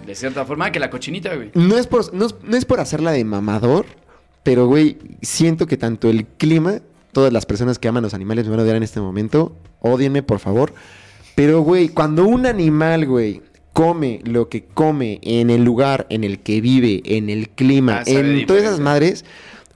de 0.06 0.14
cierta 0.14 0.44
forma, 0.44 0.70
que 0.72 0.78
la 0.80 0.90
cochinita, 0.90 1.34
güey. 1.34 1.50
No 1.54 1.76
es 1.76 1.86
por, 1.86 2.12
no, 2.14 2.26
es- 2.26 2.34
no 2.42 2.56
es 2.56 2.64
por 2.64 2.80
hacerla 2.80 3.12
de 3.12 3.24
mamador, 3.24 3.86
pero, 4.42 4.66
güey, 4.66 4.98
siento 5.22 5.66
que 5.66 5.76
tanto 5.76 6.08
el 6.10 6.26
clima, 6.26 6.80
todas 7.12 7.32
las 7.32 7.46
personas 7.46 7.78
que 7.78 7.88
aman 7.88 8.02
los 8.02 8.14
animales 8.14 8.44
me 8.46 8.50
van 8.52 8.60
a 8.60 8.62
odiar 8.62 8.76
en 8.76 8.82
este 8.82 9.00
momento, 9.00 9.56
odienme, 9.80 10.22
por 10.22 10.38
favor. 10.38 10.72
Pero, 11.34 11.60
güey, 11.60 11.88
cuando 11.88 12.24
un 12.26 12.46
animal, 12.46 13.06
güey, 13.06 13.42
come 13.72 14.20
lo 14.24 14.48
que 14.48 14.64
come 14.64 15.20
en 15.22 15.50
el 15.50 15.64
lugar 15.64 16.06
en 16.10 16.24
el 16.24 16.40
que 16.40 16.60
vive, 16.60 17.00
en 17.04 17.30
el 17.30 17.48
clima, 17.50 17.98
Ah, 17.98 18.02
en 18.06 18.44
todas 18.46 18.62
esas 18.64 18.80
madres, 18.80 19.24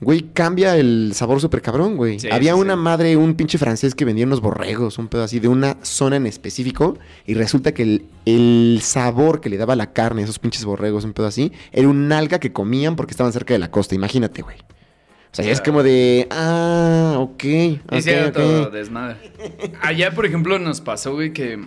güey, 0.03 0.21
cambia 0.33 0.75
el 0.77 1.11
sabor 1.15 1.39
súper 1.41 1.61
cabrón, 1.61 1.95
güey. 1.97 2.19
Sí, 2.19 2.29
Había 2.31 2.53
sí, 2.53 2.59
una 2.59 2.73
sí. 2.73 2.79
madre, 2.79 3.17
un 3.17 3.35
pinche 3.35 3.57
francés 3.57 3.95
que 3.95 4.05
vendía 4.05 4.25
unos 4.25 4.41
borregos, 4.41 4.97
un 4.97 5.07
pedo 5.07 5.23
así, 5.23 5.39
de 5.39 5.47
una 5.47 5.77
zona 5.81 6.15
en 6.17 6.25
específico, 6.27 6.97
y 7.25 7.33
resulta 7.33 7.73
que 7.73 7.83
el, 7.83 8.05
el 8.25 8.79
sabor 8.81 9.41
que 9.41 9.49
le 9.49 9.57
daba 9.57 9.75
la 9.75 9.93
carne 9.93 10.21
a 10.21 10.25
esos 10.25 10.39
pinches 10.39 10.65
borregos, 10.65 11.03
un 11.03 11.13
pedo 11.13 11.27
así, 11.27 11.51
era 11.71 11.87
un 11.87 12.11
alga 12.11 12.39
que 12.39 12.51
comían 12.53 12.95
porque 12.95 13.11
estaban 13.11 13.33
cerca 13.33 13.53
de 13.53 13.59
la 13.59 13.71
costa, 13.71 13.95
imagínate, 13.95 14.41
güey. 14.41 14.57
O 14.57 15.35
sea, 15.35 15.45
ya 15.45 15.51
es 15.51 15.61
como 15.61 15.81
de, 15.81 16.27
ah, 16.29 17.15
ok, 17.17 17.43
ok, 17.87 17.95
Hicieron 17.97 18.27
ok. 18.29 18.33
todo 18.33 18.69
desmadre. 18.69 19.17
Allá, 19.81 20.11
por 20.11 20.27
ejemplo, 20.27 20.59
nos 20.59 20.79
pasó, 20.79 21.13
güey, 21.13 21.33
que, 21.33 21.59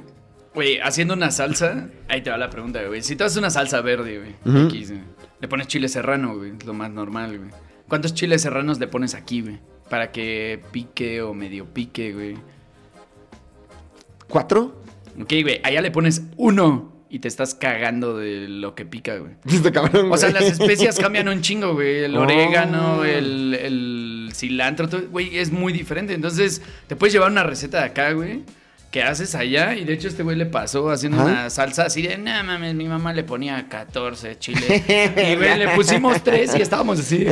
güey, 0.55 0.79
haciendo 0.79 1.15
una 1.15 1.33
salsa, 1.33 1.89
ahí 2.09 2.23
te 2.23 2.31
va 2.31 2.37
la 2.39 2.49
pregunta, 2.49 2.81
güey. 2.87 3.03
Si 3.03 3.17
tú 3.17 3.25
haces 3.25 3.39
una 3.39 3.51
salsa 3.51 3.81
verde, 3.81 4.21
güey, 4.45 4.67
aquí, 4.67 4.85
sí, 4.85 5.01
le 5.41 5.49
pones 5.49 5.67
chile 5.67 5.89
serrano, 5.89 6.37
güey, 6.37 6.53
es 6.57 6.65
lo 6.65 6.75
más 6.75 6.93
normal, 6.93 7.39
güey. 7.39 7.51
¿Cuántos 7.89 8.15
chiles 8.15 8.43
serranos 8.43 8.79
le 8.81 8.89
pones 8.89 9.15
aquí, 9.15 9.43
güey? 9.43 9.59
Para 9.89 10.11
que 10.13 10.61
pique 10.73 11.23
o 11.23 11.33
medio 11.35 11.67
pique, 11.67 12.13
güey. 12.13 12.37
¿Cuatro? 14.29 14.83
Ok, 15.21 15.33
güey, 15.43 15.61
allá 15.63 15.81
le 15.81 15.91
pones 15.91 16.23
uno 16.37 16.93
y 17.09 17.21
te 17.21 17.29
estás 17.29 17.55
cagando 17.55 18.19
de 18.19 18.49
lo 18.49 18.75
que 18.75 18.85
pica, 18.85 19.17
güey. 19.19 19.33
Cabrón, 19.73 20.11
O 20.13 20.17
sea, 20.17 20.31
güey. 20.31 20.43
las 20.43 20.53
especias 20.59 20.99
cambian 21.01 21.29
un 21.29 21.41
chingo, 21.41 21.75
güey. 21.75 22.05
El 22.05 22.17
Oh. 22.17 22.23
orégano, 22.23 23.05
el, 23.05 23.55
el 23.55 24.31
cilantro, 24.35 24.89
todo, 24.89 25.03
güey, 25.09 25.39
es 25.39 25.53
muy 25.53 25.73
diferente. 25.73 26.13
Entonces, 26.15 26.63
te 26.89 26.97
puedes 26.97 27.13
llevar 27.15 27.31
una 27.31 27.45
receta 27.45 27.79
de 27.79 27.85
acá, 27.85 28.13
güey, 28.13 28.43
que 28.97 29.03
haces 29.03 29.35
allá. 29.35 29.77
Y 29.77 29.85
de 29.85 29.93
hecho, 29.93 30.09
este 30.09 30.23
güey 30.23 30.39
le 30.39 30.47
pasó 30.47 30.91
haciendo 30.91 31.23
una 31.23 31.51
salsa 31.51 31.85
así 31.85 32.01
de, 32.01 32.17
no 32.17 32.33
mames, 32.45 32.75
mi 32.75 32.87
mamá 32.87 33.13
le 33.13 33.25
ponía 33.25 33.69
14 33.69 34.39
chiles. 34.39 34.65
y, 34.89 35.35
güey, 35.37 35.59
le 35.59 35.69
pusimos 35.75 36.25
tres 36.25 36.55
y 36.57 36.63
estábamos 36.63 37.01
así, 37.01 37.27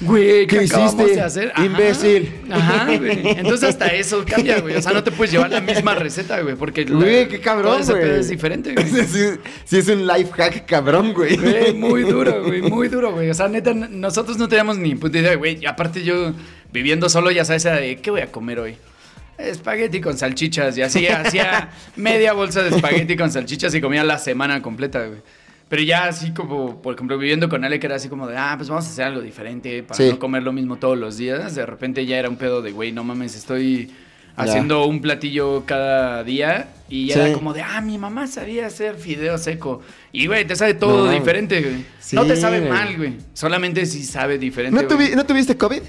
güey, 0.00 0.46
¿qué, 0.46 0.56
¿Qué 0.56 0.64
hiciste, 0.64 1.04
de 1.04 1.20
hacer? 1.20 1.52
Ajá. 1.54 1.66
imbécil? 1.66 2.32
Ajá, 2.50 2.96
güey. 2.96 3.28
Entonces, 3.28 3.68
hasta 3.68 3.88
eso 3.88 4.24
cambia, 4.26 4.60
güey. 4.60 4.74
O 4.74 4.80
sea, 4.80 4.92
no 4.92 5.04
te 5.04 5.10
puedes 5.10 5.32
llevar 5.32 5.50
la 5.50 5.60
misma 5.60 5.94
receta, 5.94 6.40
güey, 6.40 6.54
porque 6.54 6.86
la- 6.86 6.96
Güey, 6.96 7.28
qué 7.28 7.40
cabrón, 7.40 7.72
todo 7.72 7.82
ese 7.82 7.92
güey. 7.92 8.04
pedo 8.04 8.16
es 8.16 8.28
diferente, 8.30 8.72
güey. 8.72 8.88
sí, 9.06 9.26
sí 9.66 9.76
es 9.76 9.88
un 9.88 10.06
life 10.06 10.32
hack 10.32 10.64
cabrón, 10.64 11.12
güey. 11.12 11.36
Güey, 11.36 11.74
muy 11.74 12.04
duro, 12.04 12.42
güey, 12.42 12.62
muy 12.62 12.88
duro, 12.88 13.12
güey. 13.12 13.28
O 13.28 13.34
sea, 13.34 13.48
neta, 13.48 13.74
nosotros 13.74 14.38
no 14.38 14.48
teníamos 14.48 14.78
ni 14.78 14.94
puta 14.94 15.18
idea, 15.18 15.34
güey. 15.34 15.58
Y 15.60 15.66
aparte 15.66 16.02
yo, 16.04 16.32
viviendo 16.72 17.10
solo, 17.10 17.30
ya 17.30 17.44
sabes, 17.44 17.66
¿qué 18.00 18.10
voy 18.10 18.22
a 18.22 18.32
comer 18.32 18.60
hoy? 18.60 18.76
Espagueti 19.38 20.00
con 20.00 20.16
salchichas. 20.16 20.76
Y 20.78 20.82
así, 20.82 21.06
hacía 21.06 21.70
media 21.96 22.32
bolsa 22.32 22.62
de 22.62 22.70
espagueti 22.76 23.16
con 23.16 23.30
salchichas 23.32 23.74
y 23.74 23.80
comía 23.80 24.04
la 24.04 24.18
semana 24.18 24.62
completa, 24.62 25.06
güey. 25.06 25.20
Pero 25.68 25.82
ya 25.82 26.04
así 26.04 26.32
como, 26.32 26.82
por 26.82 26.94
ejemplo, 26.94 27.16
viviendo 27.16 27.48
con 27.48 27.64
Ale, 27.64 27.80
que 27.80 27.86
era 27.86 27.96
así 27.96 28.08
como 28.10 28.26
de, 28.26 28.36
ah, 28.36 28.54
pues 28.58 28.68
vamos 28.68 28.86
a 28.86 28.90
hacer 28.90 29.04
algo 29.06 29.22
diferente 29.22 29.82
para 29.82 29.96
Sí. 29.96 30.10
no 30.10 30.18
comer 30.18 30.42
lo 30.42 30.52
mismo 30.52 30.76
todos 30.76 30.98
los 30.98 31.16
días. 31.16 31.54
De 31.54 31.64
repente 31.64 32.04
ya 32.04 32.18
era 32.18 32.28
un 32.28 32.36
pedo 32.36 32.60
de, 32.60 32.72
güey, 32.72 32.92
no 32.92 33.04
mames, 33.04 33.34
estoy 33.34 33.86
Ya. 33.86 33.94
haciendo 34.44 34.84
un 34.84 35.00
platillo 35.00 35.64
cada 35.64 36.24
día. 36.24 36.68
Y 36.90 37.06
ya 37.06 37.14
Sí. 37.14 37.20
era 37.20 37.32
como 37.32 37.54
de, 37.54 37.62
ah, 37.62 37.80
mi 37.80 37.96
mamá 37.96 38.26
sabía 38.26 38.66
hacer 38.66 38.96
fideo 38.96 39.38
seco. 39.38 39.80
Y, 40.12 40.26
güey, 40.26 40.46
te 40.46 40.56
sabe 40.56 40.74
todo 40.74 41.06
No, 41.06 41.10
diferente, 41.12 41.62
güey. 41.62 41.86
Sí, 42.00 42.16
no 42.16 42.26
te 42.26 42.36
sabe 42.36 42.60
güey. 42.60 42.70
mal, 42.70 42.94
güey. 42.98 43.14
Solamente 43.32 43.86
si 43.86 44.02
sabe 44.04 44.36
diferente. 44.36 44.78
¿No, 44.82 44.86
güey. 44.94 45.08
tuvi- 45.12 45.16
¿No 45.16 45.24
tuviste 45.24 45.56
COVID? 45.56 45.80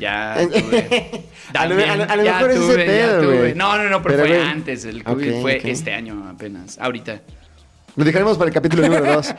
Ya 0.00 0.36
tuve. 0.48 1.24
A 1.54 1.66
lo- 1.66 1.76
También, 1.76 1.90
a 1.90 1.96
lo- 1.96 2.10
a 2.10 2.16
lo 2.16 2.24
ya 2.24 2.32
mejor 2.34 2.50
ese 2.50 2.60
tuve, 2.60 2.76
ya 2.78 2.84
pedo, 2.86 3.22
tuve. 3.22 3.54
No, 3.54 3.76
no, 3.76 3.88
no, 3.90 4.02
pero, 4.02 4.16
Pero, 4.22 4.26
fue 4.28 4.40
antes. 4.42 4.84
El 4.84 5.02
COVID 5.04 5.40
fue 5.42 5.60
este 5.70 5.92
año 5.92 6.26
apenas. 6.28 6.78
Ahorita. 6.78 7.20
Lo 7.96 8.04
dejaremos 8.04 8.38
para 8.38 8.48
el 8.48 8.54
capítulo 8.54 8.84
número 8.84 9.04
2. 9.14 9.34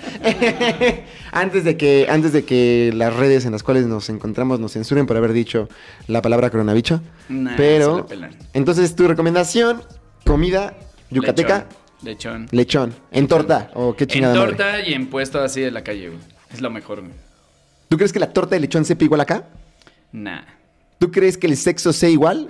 antes, 1.31 1.63
de 1.63 1.77
que, 1.77 2.07
antes 2.09 2.33
de 2.33 2.43
que 2.43 2.91
las 2.93 3.15
redes 3.15 3.45
en 3.45 3.53
las 3.53 3.63
cuales 3.63 3.85
nos 3.85 4.09
encontramos 4.09 4.59
nos 4.59 4.73
censuren 4.73 5.05
por 5.05 5.15
haber 5.17 5.31
dicho 5.33 5.69
la 6.07 6.21
palabra 6.21 6.49
coronavicho. 6.49 7.01
Nah, 7.29 7.53
Pero, 7.55 8.07
entonces 8.53 8.93
tu 8.95 9.07
recomendación, 9.07 9.81
comida 10.25 10.75
yucateca, 11.09 11.67
Lechón. 12.03 12.47
Lechón. 12.49 12.91
Lechón. 12.91 12.95
¿En 13.11 13.27
torta? 13.27 13.71
¿O 13.73 13.95
qué 13.95 14.03
En 14.03 14.09
chingada 14.09 14.35
madre? 14.35 14.47
torta 14.49 14.79
y 14.81 14.93
en 14.93 15.07
puesto 15.07 15.39
así 15.41 15.61
de 15.61 15.71
la 15.71 15.83
calle, 15.83 16.09
güey. 16.09 16.19
Es 16.51 16.59
lo 16.61 16.69
mejor, 16.69 16.99
güey. 17.01 17.13
¿Tú 17.87 17.95
crees 17.97 18.11
que 18.11 18.19
la 18.19 18.33
torta 18.33 18.55
de 18.55 18.59
lechón 18.59 18.83
sepa 18.85 19.03
igual 19.05 19.21
acá? 19.21 19.45
Nah. 20.11 20.41
¿Tú 20.99 21.11
crees 21.11 21.37
que 21.37 21.47
el 21.47 21.57
sexo 21.57 21.93
sea 21.93 22.09
igual? 22.09 22.47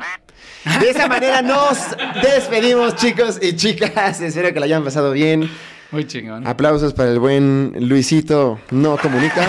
De 0.80 0.90
esa 0.90 1.08
manera 1.08 1.42
nos 1.42 1.78
despedimos, 2.22 2.96
chicos 2.96 3.40
y 3.42 3.56
chicas. 3.56 4.20
Espero 4.22 4.54
que 4.54 4.60
la 4.60 4.66
hayan 4.66 4.84
pasado 4.84 5.12
bien. 5.12 5.50
Muy 5.92 6.06
chingón. 6.06 6.46
Aplausos 6.48 6.94
para 6.94 7.12
el 7.12 7.20
buen 7.20 7.74
Luisito. 7.80 8.60
No 8.72 8.98
comunica. 8.98 9.48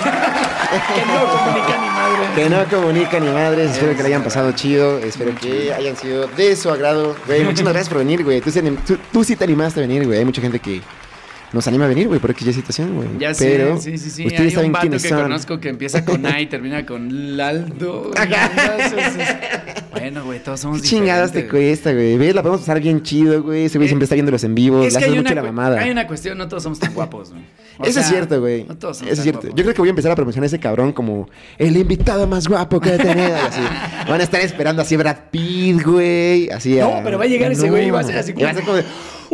Que 0.95 1.05
no 1.07 1.27
comunica 1.27 1.79
ni 1.81 1.89
madre. 1.89 2.35
Que 2.35 2.51
no 2.51 2.65
comunica 2.65 3.21
ni 3.21 3.29
madres. 3.29 3.71
Espero 3.73 3.95
que 3.97 4.03
la 4.03 4.09
hayan 4.09 4.23
pasado 4.25 4.53
chido. 4.53 4.99
Espero 4.99 5.35
que 5.35 5.73
hayan 5.73 5.97
sido 5.97 6.27
de 6.29 6.57
su 6.57 6.71
agrado. 6.71 7.15
Güey, 7.27 7.45
muchísimas 7.45 7.73
gracias 7.75 7.89
por 7.91 7.99
venir, 7.99 8.25
güey. 8.25 8.41
Tú, 8.41 8.51
tú- 8.87 8.99
tú 9.13 9.25
sí 9.25 9.37
te 9.37 9.45
animaste 9.45 9.81
a 9.81 9.83
venir, 9.83 10.07
güey. 10.07 10.19
Hay 10.21 10.25
mucha 10.25 10.41
gente 10.41 10.59
que 10.59 10.81
nos 11.53 11.67
anima 11.67 11.85
a 11.85 11.89
venir, 11.89 12.09
güey, 12.09 12.19
por 12.21 12.31
aquella 12.31 12.53
situación, 12.53 12.95
güey. 12.95 13.09
Ya 13.19 13.33
Pero 13.39 13.77
sé, 13.81 13.91
sí, 13.93 13.99
sí, 13.99 14.11
sí. 14.11 14.27
Ustedes 14.27 14.41
Hay 14.47 14.51
saben 14.53 14.67
un 14.67 14.73
vato 14.73 14.83
quiénes 14.83 15.03
que 15.03 15.09
son. 15.11 15.23
conozco 15.23 15.61
que 15.61 15.69
empieza 15.69 16.05
con 16.05 16.25
A 16.27 16.41
y 16.41 16.47
termina 16.47 16.87
con 16.87 17.37
Laldo. 17.37 18.11
bueno, 19.91 20.25
güey, 20.25 20.39
todos 20.43 20.61
somos 20.61 20.81
¿Qué 20.83 20.89
chingadas 20.89 21.33
te 21.33 21.43
diferentes. 21.43 21.79
cuesta, 21.81 21.93
güey? 21.93 22.17
¿Ves? 22.17 22.35
La 22.35 22.43
podemos 22.43 22.61
pasar 22.63 22.81
bien 22.81 23.03
chido, 23.03 23.43
güey. 23.43 23.65
Ese 23.67 23.79
güey 23.79 23.87
Eh, 23.87 23.89
siempre 23.91 24.05
está 24.05 24.15
viéndolos 24.15 24.43
en 24.45 24.55
vivo. 24.55 24.83
Es 24.83 24.93
le 24.95 24.99
que 24.99 25.05
hace 25.05 25.13
hay 25.13 25.19
mucho 25.21 25.33
una, 25.33 25.35
la 25.35 25.41
cu- 25.43 25.47
mamada. 25.55 25.81
hay 25.81 25.91
una 25.91 26.07
cuestión, 26.07 26.39
no 26.39 26.49
todos 26.49 26.63
somos 26.63 26.79
tan 26.79 26.95
guapos, 26.95 27.31
güey. 27.31 27.43
O 27.79 27.85
Eso 27.85 27.93
sea, 27.95 28.03
es 28.03 28.09
cierto, 28.09 28.41
güey. 28.41 28.65
No 28.65 28.77
todos 28.77 28.99
somos 28.99 29.13
Eso 29.13 29.21
es 29.21 29.25
tan 29.25 29.25
cierto. 29.25 29.41
guapos. 29.43 29.57
Yo 29.59 29.65
creo 29.65 29.75
que 29.75 29.81
voy 29.83 29.89
a 29.89 29.91
empezar 29.91 30.13
a 30.13 30.17
promocionar 30.17 30.45
a 30.45 30.47
ese 30.47 30.61
cabrón 30.61 30.93
como 30.93 31.29
el 31.59 31.77
invitado 31.77 32.27
más 32.27 32.49
guapo 32.49 32.81
que 32.81 32.95
he 32.95 32.99
tenido. 32.99 33.29
y 33.29 33.33
así. 33.33 33.61
Van 34.09 34.21
a 34.21 34.25
estar 34.25 34.41
esperando 34.41 34.83
así 34.83 34.97
Brad 34.97 35.17
Pitt, 35.31 35.83
güey. 35.83 36.49
Así 36.51 36.77
No, 36.77 36.97
a- 36.97 37.03
pero 37.03 37.19
va 37.19 37.25
a 37.25 37.29
llegar 37.29 37.53
ese 37.53 37.69
güey 37.71 37.89
y 37.89 37.91
va 37.91 38.01
a 38.01 38.05
ser 38.05 38.17
así 38.19 38.33
Y 38.37 38.43
va 38.43 38.51
a 38.51 38.55
ser 38.55 38.65
como 38.65 38.77
de, 38.77 38.85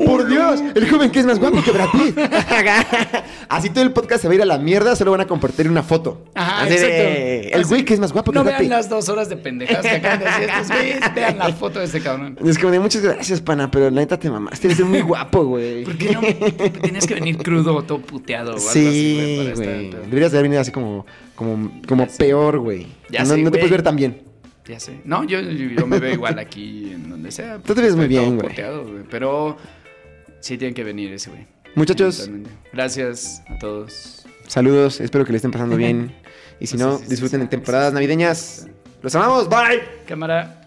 Por 0.06 0.26
Dios, 0.28 0.60
el 0.74 0.88
joven 0.90 1.10
que 1.10 1.20
es 1.20 1.26
más 1.26 1.38
guapo 1.38 1.62
que 1.62 1.70
Brad 1.70 1.88
Pitt. 1.92 2.18
así 3.48 3.70
todo 3.70 3.82
el 3.84 3.92
podcast 3.92 4.22
se 4.22 4.28
va 4.28 4.32
a 4.32 4.34
ir 4.36 4.42
a 4.42 4.46
la 4.46 4.58
mierda, 4.58 4.94
solo 4.96 5.10
van 5.12 5.20
a 5.22 5.26
compartir 5.26 5.68
una 5.68 5.82
foto. 5.82 6.24
Ajá, 6.34 6.62
Así 6.62 6.74
de. 6.74 7.48
El 7.48 7.64
güey 7.64 7.84
que 7.84 7.94
es 7.94 8.00
más 8.00 8.12
guapo 8.12 8.32
No 8.32 8.40
que 8.42 8.48
Brad 8.50 8.58
vean 8.58 8.62
Pitt. 8.62 8.70
las 8.70 8.88
dos 8.88 9.08
horas 9.08 9.28
de 9.28 9.36
pendejadas 9.36 9.82
que 9.82 9.96
acaban 9.96 10.18
de 10.20 10.24
decir 10.26 10.48
estos 10.48 10.68
güeyes. 10.68 11.14
Vean 11.14 11.38
la 11.38 11.52
foto 11.52 11.78
de 11.80 11.84
ese 11.86 12.00
cabrón. 12.00 12.38
Es 12.44 12.58
como 12.58 12.72
de 12.72 12.80
muchas 12.80 13.02
gracias, 13.02 13.40
pana, 13.40 13.70
pero 13.70 13.90
la 13.90 14.00
neta 14.00 14.18
te 14.18 14.30
mamaste. 14.30 14.60
Tienes 14.60 14.78
que 14.78 14.82
ser 14.84 14.90
muy 14.90 15.00
guapo, 15.02 15.44
güey. 15.44 15.84
¿Por 15.84 15.96
qué 15.96 16.12
no 16.12 16.20
tienes 16.80 17.06
que 17.06 17.14
venir 17.14 17.38
crudo 17.38 17.74
o 17.74 17.82
todo 17.82 18.00
puteado 18.00 18.52
o 18.52 18.54
algo 18.56 18.68
así, 18.68 18.80
Sí, 18.80 19.38
estar 19.48 19.56
güey. 19.56 19.90
Deberías 19.90 20.32
de 20.32 20.38
haber 20.38 20.44
venido 20.44 20.60
así 20.60 20.70
como, 20.72 21.06
como, 21.34 21.70
como 21.86 22.06
Ya 22.06 22.16
peor, 22.16 22.58
güey. 22.58 22.86
Ya 23.10 23.20
no 23.20 23.26
sé, 23.26 23.38
no 23.38 23.50
te 23.50 23.58
puedes 23.58 23.70
ver 23.70 23.82
tan 23.82 23.96
bien. 23.96 24.22
Ya 24.66 24.78
sé. 24.78 25.00
No, 25.04 25.24
yo, 25.24 25.40
yo, 25.40 25.50
yo 25.50 25.86
me 25.86 25.98
veo 25.98 26.12
igual 26.12 26.38
aquí, 26.38 26.90
en 26.92 27.08
donde 27.08 27.30
sea. 27.30 27.58
Tú 27.58 27.74
te 27.74 27.80
ves 27.80 27.96
muy 27.96 28.06
bien, 28.06 28.38
güey. 28.38 28.54
Pero 29.10 29.56
sí 30.40 30.58
tienen 30.58 30.74
que 30.74 30.84
venir 30.84 31.12
ese 31.12 31.30
güey. 31.30 31.46
Muchachos. 31.74 32.30
Gracias 32.72 33.42
a 33.48 33.58
todos. 33.58 34.24
saludos. 34.46 35.00
Espero 35.00 35.24
que 35.24 35.32
le 35.32 35.36
estén 35.36 35.50
pasando 35.50 35.76
bien. 35.84 36.14
Y 36.60 36.66
si 36.66 36.76
No 36.76 36.98
disfruten 36.98 37.40
en 37.42 37.48
temporadas 37.48 37.92
navideñas. 37.92 38.66
Los 39.02 39.14
amamos. 39.14 39.48
Bye. 39.48 39.82
Cámara. 40.06 40.62